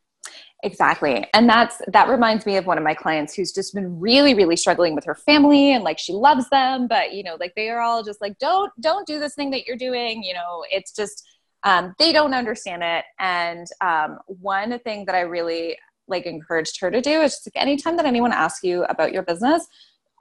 Exactly. 0.63 1.27
And 1.33 1.47
that's 1.47 1.79
that 1.93 2.09
reminds 2.09 2.45
me 2.45 2.57
of 2.57 2.65
one 2.65 2.77
of 2.77 2.83
my 2.83 2.95
clients 2.95 3.35
who's 3.35 3.51
just 3.51 3.75
been 3.75 3.99
really 3.99 4.33
really 4.33 4.55
struggling 4.55 4.95
with 4.95 5.05
her 5.05 5.13
family 5.13 5.73
and 5.73 5.83
like 5.83 5.99
she 5.99 6.13
loves 6.13 6.49
them 6.49 6.87
but 6.87 7.13
you 7.13 7.23
know 7.23 7.37
like 7.39 7.53
they 7.55 7.69
are 7.69 7.81
all 7.81 8.03
just 8.03 8.19
like 8.19 8.37
don't 8.39 8.71
don't 8.79 9.05
do 9.05 9.19
this 9.19 9.35
thing 9.35 9.51
that 9.51 9.67
you're 9.67 9.77
doing, 9.77 10.23
you 10.23 10.33
know, 10.33 10.65
it's 10.71 10.91
just 10.91 11.23
um, 11.63 11.93
they 11.99 12.11
don't 12.11 12.33
understand 12.33 12.83
it 12.83 13.05
and 13.19 13.67
um, 13.81 14.19
one 14.27 14.79
thing 14.79 15.05
that 15.05 15.15
I 15.15 15.21
really 15.21 15.77
like 16.07 16.25
encouraged 16.25 16.79
her 16.81 16.89
to 16.89 17.01
do 17.01 17.21
is 17.21 17.33
just 17.33 17.47
like 17.47 17.61
anytime 17.61 17.97
that 17.97 18.05
anyone 18.05 18.31
asks 18.31 18.63
you 18.63 18.83
about 18.85 19.11
your 19.11 19.23
business, 19.23 19.67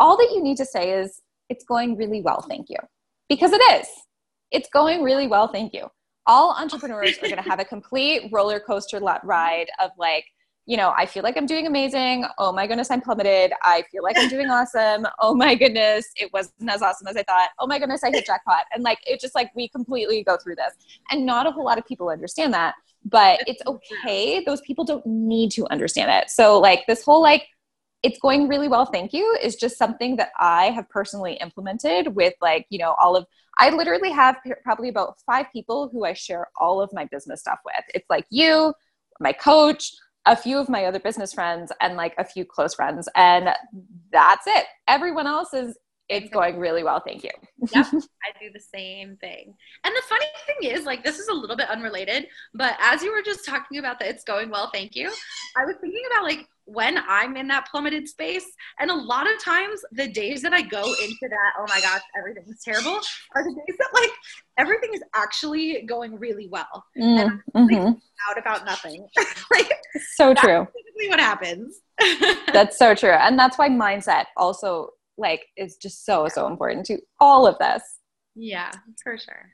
all 0.01 0.17
that 0.17 0.31
you 0.35 0.43
need 0.43 0.57
to 0.57 0.65
say 0.65 0.93
is 0.93 1.23
it's 1.49 1.65
going 1.65 1.97
really 1.97 2.21
well, 2.21 2.45
thank 2.49 2.69
you. 2.71 2.79
Because 3.29 3.53
it 3.53 3.63
is. 3.81 3.87
It's 4.51 4.69
going 4.73 5.03
really 5.03 5.27
well, 5.27 5.49
thank 5.49 5.73
you. 5.73 5.89
All 6.27 6.55
entrepreneurs 6.55 7.19
are 7.19 7.29
going 7.29 7.37
to 7.37 7.43
have 7.43 7.61
a 7.61 7.65
complete 7.65 8.31
roller 8.33 8.61
coaster 8.61 9.01
ride 9.25 9.67
of 9.83 9.91
like 9.99 10.25
you 10.67 10.79
know 10.79 10.95
i 10.97 11.05
feel 11.05 11.23
like 11.23 11.37
i'm 11.37 11.45
doing 11.45 11.67
amazing. 11.67 12.25
Oh 12.39 12.51
my 12.51 12.67
goodness 12.67 12.91
i'm 12.91 13.03
plummeted. 13.03 13.53
I 13.63 13.85
feel 13.93 14.03
like 14.03 14.17
i'm 14.17 14.31
doing 14.31 14.49
awesome. 14.49 15.07
Oh 15.21 15.35
my 15.35 15.55
goodness 15.55 16.07
it 16.17 16.33
wasn't 16.33 16.71
as 16.71 16.81
awesome 16.81 17.07
as 17.07 17.17
i 17.17 17.23
thought. 17.25 17.51
Oh 17.59 17.67
my 17.67 17.79
goodness 17.79 18.03
i 18.03 18.11
hit 18.11 18.25
jackpot. 18.25 18.65
And 18.73 18.83
like 18.83 18.99
it 19.07 19.21
just 19.21 19.35
like 19.35 19.51
we 19.55 19.69
completely 19.69 20.23
go 20.25 20.39
through 20.39 20.55
this. 20.55 20.73
And 21.11 21.27
not 21.27 21.47
a 21.47 21.51
whole 21.51 21.65
lot 21.65 21.77
of 21.77 21.85
people 21.85 22.09
understand 22.09 22.55
that 22.55 22.75
but 23.05 23.41
it's 23.47 23.63
okay. 23.67 24.43
Those 24.45 24.61
people 24.63 24.85
don't 24.85 25.05
need 25.07 25.51
to 25.53 25.67
understand 25.71 26.11
it. 26.11 26.31
So 26.31 26.59
like 26.59 26.87
this 26.87 27.03
whole 27.03 27.21
like 27.21 27.47
it's 28.05 28.19
going 28.21 28.47
really 28.47 28.69
well 28.69 28.87
thank 28.87 29.13
you. 29.13 29.37
Is 29.43 29.57
just 29.57 29.77
something 29.77 30.17
that 30.17 30.31
i 30.39 30.67
have 30.67 30.89
personally 30.89 31.35
implemented 31.47 32.15
with 32.15 32.35
like 32.41 32.67
you 32.71 32.79
know 32.79 32.95
all 33.03 33.17
of 33.17 33.27
i 33.59 33.71
literally 33.71 34.11
have 34.11 34.37
probably 34.63 34.89
about 34.89 35.17
five 35.27 35.47
people 35.53 35.89
who 35.91 36.05
i 36.05 36.13
share 36.13 36.47
all 36.61 36.81
of 36.81 36.91
my 36.93 37.05
business 37.07 37.41
stuff 37.41 37.61
with. 37.65 37.85
It's 37.97 38.09
like 38.09 38.27
you 38.31 38.75
my 39.21 39.33
coach 39.33 39.93
a 40.27 40.37
few 40.37 40.59
of 40.59 40.69
my 40.69 40.87
other 40.87 40.99
business 40.99 41.33
friends 41.33 41.73
and 41.81 41.97
like 41.97 42.15
a 42.19 42.25
few 42.25 42.45
close 42.45 42.75
friends 42.75 43.09
and 43.15 43.51
that's 44.13 44.47
it. 44.47 44.65
Everyone 44.89 45.27
else 45.27 45.53
is 45.53 45.77
It's 46.09 46.31
going 46.31 46.59
really 46.59 46.85
well, 46.89 47.01
thank 47.01 47.25
you. 47.25 47.31
Yep, 47.73 47.87
I 47.93 48.39
do 48.41 48.51
the 48.53 48.61
same 48.61 49.17
thing. 49.17 49.55
And 49.85 49.95
the 49.95 50.03
funny 50.09 50.27
thing 50.47 50.71
is, 50.71 50.85
like, 50.85 51.05
this 51.05 51.19
is 51.19 51.29
a 51.29 51.33
little 51.33 51.57
bit 51.57 51.69
unrelated, 51.69 52.27
but 52.55 52.77
as 52.81 53.03
you 53.03 53.13
were 53.13 53.23
just 53.23 53.45
talking 53.45 53.79
about 53.79 53.99
that 54.01 54.09
it's 54.09 54.25
going 54.25 54.51
well, 54.51 54.71
thank 54.73 54.97
you, 54.97 55.11
I 55.57 55.65
was 55.65 55.77
thinking 55.81 56.03
about 56.11 56.25
like 56.25 56.47
when 56.67 56.99
I'm 57.09 57.37
in 57.37 57.49
that 57.49 57.69
plummeted 57.71 58.09
space. 58.09 58.47
And 58.79 58.91
a 58.91 58.95
lot 58.95 59.27
of 59.33 59.43
times, 59.43 59.81
the 59.93 60.09
days 60.09 60.43
that 60.43 60.53
I 60.53 60.63
go 60.63 60.83
into 60.83 61.29
that, 61.29 61.53
oh 61.59 61.67
my 61.69 61.81
gosh, 61.81 62.01
everything 62.19 62.45
is 62.49 62.61
terrible, 62.65 63.01
are 63.35 63.45
the 63.45 63.55
days 63.55 63.77
that 63.79 63.89
like 63.95 64.11
everything 64.59 64.91
is 64.95 65.03
actually 65.15 65.83
going 65.83 66.19
really 66.19 66.49
well. 66.49 66.85
Mm, 66.99 67.21
and 67.21 67.41
I'm 67.55 67.69
mm-hmm. 67.69 67.93
out 68.31 68.39
about 68.39 68.65
nothing. 68.65 69.07
like, 69.51 69.71
so 70.15 70.35
true. 70.35 70.67
Typically, 70.67 71.09
what 71.09 71.21
happens. 71.21 71.81
that's 72.53 72.79
so 72.79 72.95
true. 72.95 73.11
And 73.11 73.39
that's 73.39 73.59
why 73.59 73.69
mindset 73.69 74.25
also 74.37 74.91
like 75.19 75.47
is 75.57 75.77
just 75.77 76.05
so 76.05 76.29
so 76.29 76.47
important 76.47 76.87
to 76.87 76.99
all 77.21 77.47
of 77.47 77.59
this. 77.59 77.83
Yeah 78.35 78.71
for 79.03 79.17
sure. 79.19 79.51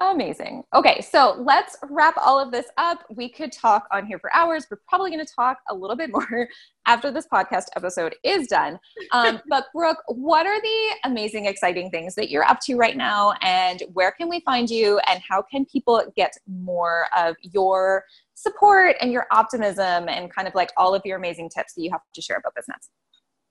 Amazing. 0.00 0.64
Okay 0.74 1.00
so 1.00 1.36
let's 1.38 1.76
wrap 1.88 2.14
all 2.16 2.40
of 2.40 2.50
this 2.50 2.66
up. 2.76 3.04
We 3.14 3.28
could 3.28 3.52
talk 3.52 3.86
on 3.92 4.04
here 4.04 4.18
for 4.18 4.34
hours. 4.34 4.66
We're 4.68 4.80
probably 4.88 5.10
going 5.10 5.24
to 5.24 5.32
talk 5.32 5.58
a 5.70 5.74
little 5.74 5.96
bit 5.96 6.10
more 6.12 6.48
after 6.86 7.12
this 7.12 7.26
podcast 7.32 7.66
episode 7.76 8.14
is 8.24 8.48
done. 8.48 8.78
Um, 9.12 9.40
but 9.48 9.66
brooke 9.72 10.02
what 10.08 10.46
are 10.46 10.60
the 10.60 10.96
amazing 11.04 11.46
exciting 11.46 11.90
things 11.90 12.16
that 12.16 12.30
you're 12.30 12.44
up 12.44 12.58
to 12.62 12.76
right 12.76 12.96
now? 12.96 13.34
And 13.42 13.82
where 13.92 14.10
can 14.12 14.28
we 14.28 14.40
find 14.40 14.68
you? 14.68 14.98
And 15.08 15.22
how 15.28 15.42
can 15.42 15.64
people 15.66 16.02
get 16.16 16.32
more 16.48 17.06
of 17.16 17.36
your 17.42 18.04
support 18.34 18.96
and 19.00 19.12
your 19.12 19.26
optimism 19.30 20.08
and 20.08 20.34
kind 20.34 20.48
of 20.48 20.54
like 20.54 20.70
all 20.76 20.94
of 20.94 21.02
your 21.04 21.16
amazing 21.16 21.48
tips 21.48 21.74
that 21.74 21.82
you 21.82 21.90
have 21.92 22.00
to 22.12 22.20
share 22.20 22.38
about 22.38 22.54
business 22.56 22.90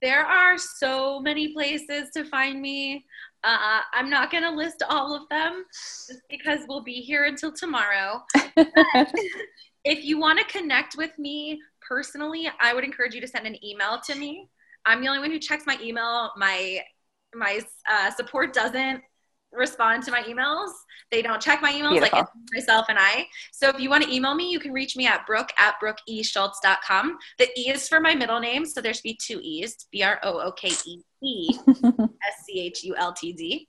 there 0.02 0.26
are 0.26 0.58
so 0.58 1.20
many 1.20 1.54
places 1.54 2.10
to 2.16 2.26
find 2.26 2.62
me. 2.62 3.06
Uh, 3.44 3.82
I'm 3.94 4.10
not 4.10 4.32
going 4.32 4.44
to 4.44 4.52
list 4.52 4.84
all 4.90 5.16
of 5.16 5.28
them 5.30 5.66
just 6.08 6.22
because 6.30 6.60
we'll 6.68 6.84
be 6.84 7.02
here 7.02 7.26
until 7.26 7.52
tomorrow. 7.52 8.24
if 9.84 10.04
you 10.04 10.20
want 10.20 10.40
to 10.40 10.46
connect 10.46 10.96
with 10.98 11.12
me 11.18 11.60
personally, 11.88 12.50
I 12.60 12.74
would 12.74 12.84
encourage 12.84 13.16
you 13.16 13.22
to 13.22 13.28
send 13.28 13.48
an 13.48 13.64
email 13.64 14.00
to 14.06 14.16
me. 14.16 14.50
I'm 14.86 15.02
the 15.02 15.08
only 15.08 15.20
one 15.20 15.32
who 15.32 15.40
checks 15.40 15.66
my 15.66 15.78
email. 15.82 16.32
My 16.38 16.82
my 17.34 17.62
uh, 17.90 18.12
support 18.12 18.54
doesn't 18.54 19.02
respond 19.52 20.04
to 20.04 20.12
my 20.12 20.24
emails. 20.24 20.72
They 21.12 21.22
don't 21.22 21.42
check 21.42 21.62
my 21.62 21.72
emails 21.72 21.92
Beautiful. 21.92 22.20
like 22.20 22.28
myself 22.54 22.86
and 22.90 22.98
I. 23.00 23.28
So 23.52 23.70
if 23.70 23.80
you 23.80 23.90
want 23.90 24.04
to 24.04 24.14
email 24.14 24.34
me, 24.34 24.50
you 24.50 24.60
can 24.60 24.72
reach 24.72 24.96
me 24.96 25.08
at 25.08 25.26
brooke 25.28 25.52
at 25.58 25.76
brookeeschultz.com. 25.84 27.18
The 27.38 27.50
E 27.60 27.70
is 27.70 27.88
for 27.88 28.00
my 28.00 28.16
middle 28.16 28.40
name, 28.40 28.66
so 28.66 28.82
there 28.82 28.94
should 28.94 29.04
be 29.04 29.20
two 29.22 29.40
E's, 29.44 29.88
B-R-O-O-K-E-E 29.92 31.60
S-C-H-U-L-T-Z. 32.28 33.68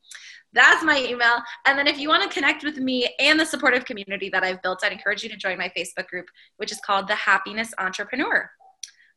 That's 0.55 0.85
my 0.85 0.99
email. 1.03 1.37
And 1.66 1.78
then 1.78 1.87
if 1.87 1.99
you 1.99 2.09
want 2.09 2.22
to 2.22 2.28
connect 2.28 2.62
with 2.62 2.76
me 2.76 3.09
and 3.18 3.41
the 3.41 3.47
supportive 3.47 3.85
community 3.85 4.28
that 4.30 4.45
I've 4.45 4.62
built, 4.62 4.80
I'd 4.85 4.93
encourage 4.93 5.22
you 5.22 5.30
to 5.30 5.37
join 5.37 5.57
my 5.57 5.72
Facebook 5.76 6.09
group, 6.09 6.26
which 6.59 6.70
is 6.70 6.80
called 6.80 7.09
The 7.09 7.14
Happiness 7.14 7.72
Entrepreneur. 7.78 8.51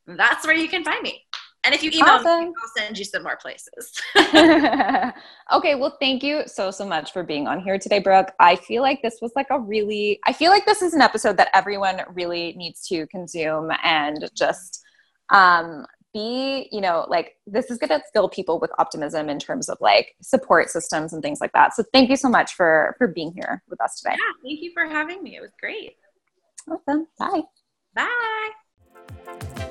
That's 0.08 0.46
where 0.46 0.56
you 0.56 0.70
can 0.70 0.84
find 0.84 1.02
me. 1.02 1.25
And 1.66 1.74
if 1.74 1.82
you 1.82 1.90
email 1.92 2.16
awesome. 2.16 2.50
me, 2.50 2.54
I'll 2.62 2.72
send 2.78 2.98
you 2.98 3.04
some 3.04 3.24
more 3.24 3.38
places. 3.38 3.92
okay, 4.16 5.76
well, 5.76 5.98
thank 6.00 6.22
you 6.22 6.44
so, 6.46 6.70
so 6.70 6.86
much 6.86 7.12
for 7.12 7.24
being 7.24 7.48
on 7.48 7.60
here 7.60 7.80
today, 7.80 8.00
Brooke. 8.00 8.32
I 8.40 8.56
feel 8.56 8.84
like 8.84 9.02
this 9.02 9.18
was 9.22 9.32
like 9.36 9.48
a 9.50 9.60
really, 9.60 10.20
I 10.26 10.34
feel 10.34 10.52
like 10.52 10.66
this 10.66 10.82
is 10.82 10.94
an 10.94 11.02
episode 11.02 11.38
that 11.38 11.50
everyone 11.54 12.02
really 12.14 12.54
needs 12.56 12.88
to 12.88 13.08
consume 13.08 13.72
and 13.84 14.30
just 14.36 14.84
um, 15.30 15.86
be, 16.14 16.70
you 16.72 16.82
know, 16.82 17.06
like 17.10 17.36
this 17.48 17.70
is 17.72 17.78
going 17.78 17.90
to 17.90 18.02
fill 18.14 18.30
people 18.30 18.60
with 18.60 18.72
optimism 18.78 19.28
in 19.28 19.40
terms 19.40 19.68
of 19.68 19.78
like 19.82 20.16
support 20.22 20.70
systems 20.70 21.14
and 21.14 21.22
things 21.24 21.42
like 21.42 21.52
that. 21.54 21.74
So 21.74 21.84
thank 21.92 22.10
you 22.10 22.16
so 22.16 22.30
much 22.30 22.54
for 22.54 22.96
for 22.98 23.08
being 23.08 23.34
here 23.36 23.64
with 23.68 23.82
us 23.82 24.00
today. 24.00 24.16
Yeah, 24.16 24.50
thank 24.50 24.62
you 24.62 24.72
for 24.74 24.86
having 24.86 25.22
me. 25.22 25.36
It 25.36 25.42
was 25.42 25.52
great. 25.60 25.98
Awesome. 26.70 27.08
Bye. 27.20 27.42
Bye. 27.96 29.65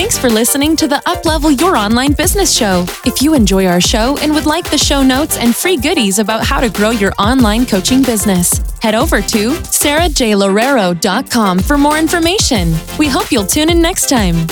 Thanks 0.00 0.16
for 0.16 0.30
listening 0.30 0.76
to 0.76 0.88
the 0.88 1.02
Uplevel 1.04 1.60
Your 1.60 1.76
Online 1.76 2.12
Business 2.12 2.56
Show. 2.56 2.86
If 3.04 3.20
you 3.20 3.34
enjoy 3.34 3.66
our 3.66 3.82
show 3.82 4.16
and 4.22 4.32
would 4.32 4.46
like 4.46 4.70
the 4.70 4.78
show 4.78 5.02
notes 5.02 5.36
and 5.36 5.54
free 5.54 5.76
goodies 5.76 6.18
about 6.18 6.42
how 6.42 6.58
to 6.58 6.70
grow 6.70 6.88
your 6.88 7.12
online 7.18 7.66
coaching 7.66 8.02
business, 8.02 8.62
head 8.80 8.94
over 8.94 9.20
to 9.20 9.50
sarajloureiro.com 9.50 11.58
for 11.58 11.76
more 11.76 11.98
information. 11.98 12.74
We 12.98 13.08
hope 13.08 13.30
you'll 13.30 13.46
tune 13.46 13.68
in 13.68 13.82
next 13.82 14.08
time. 14.08 14.46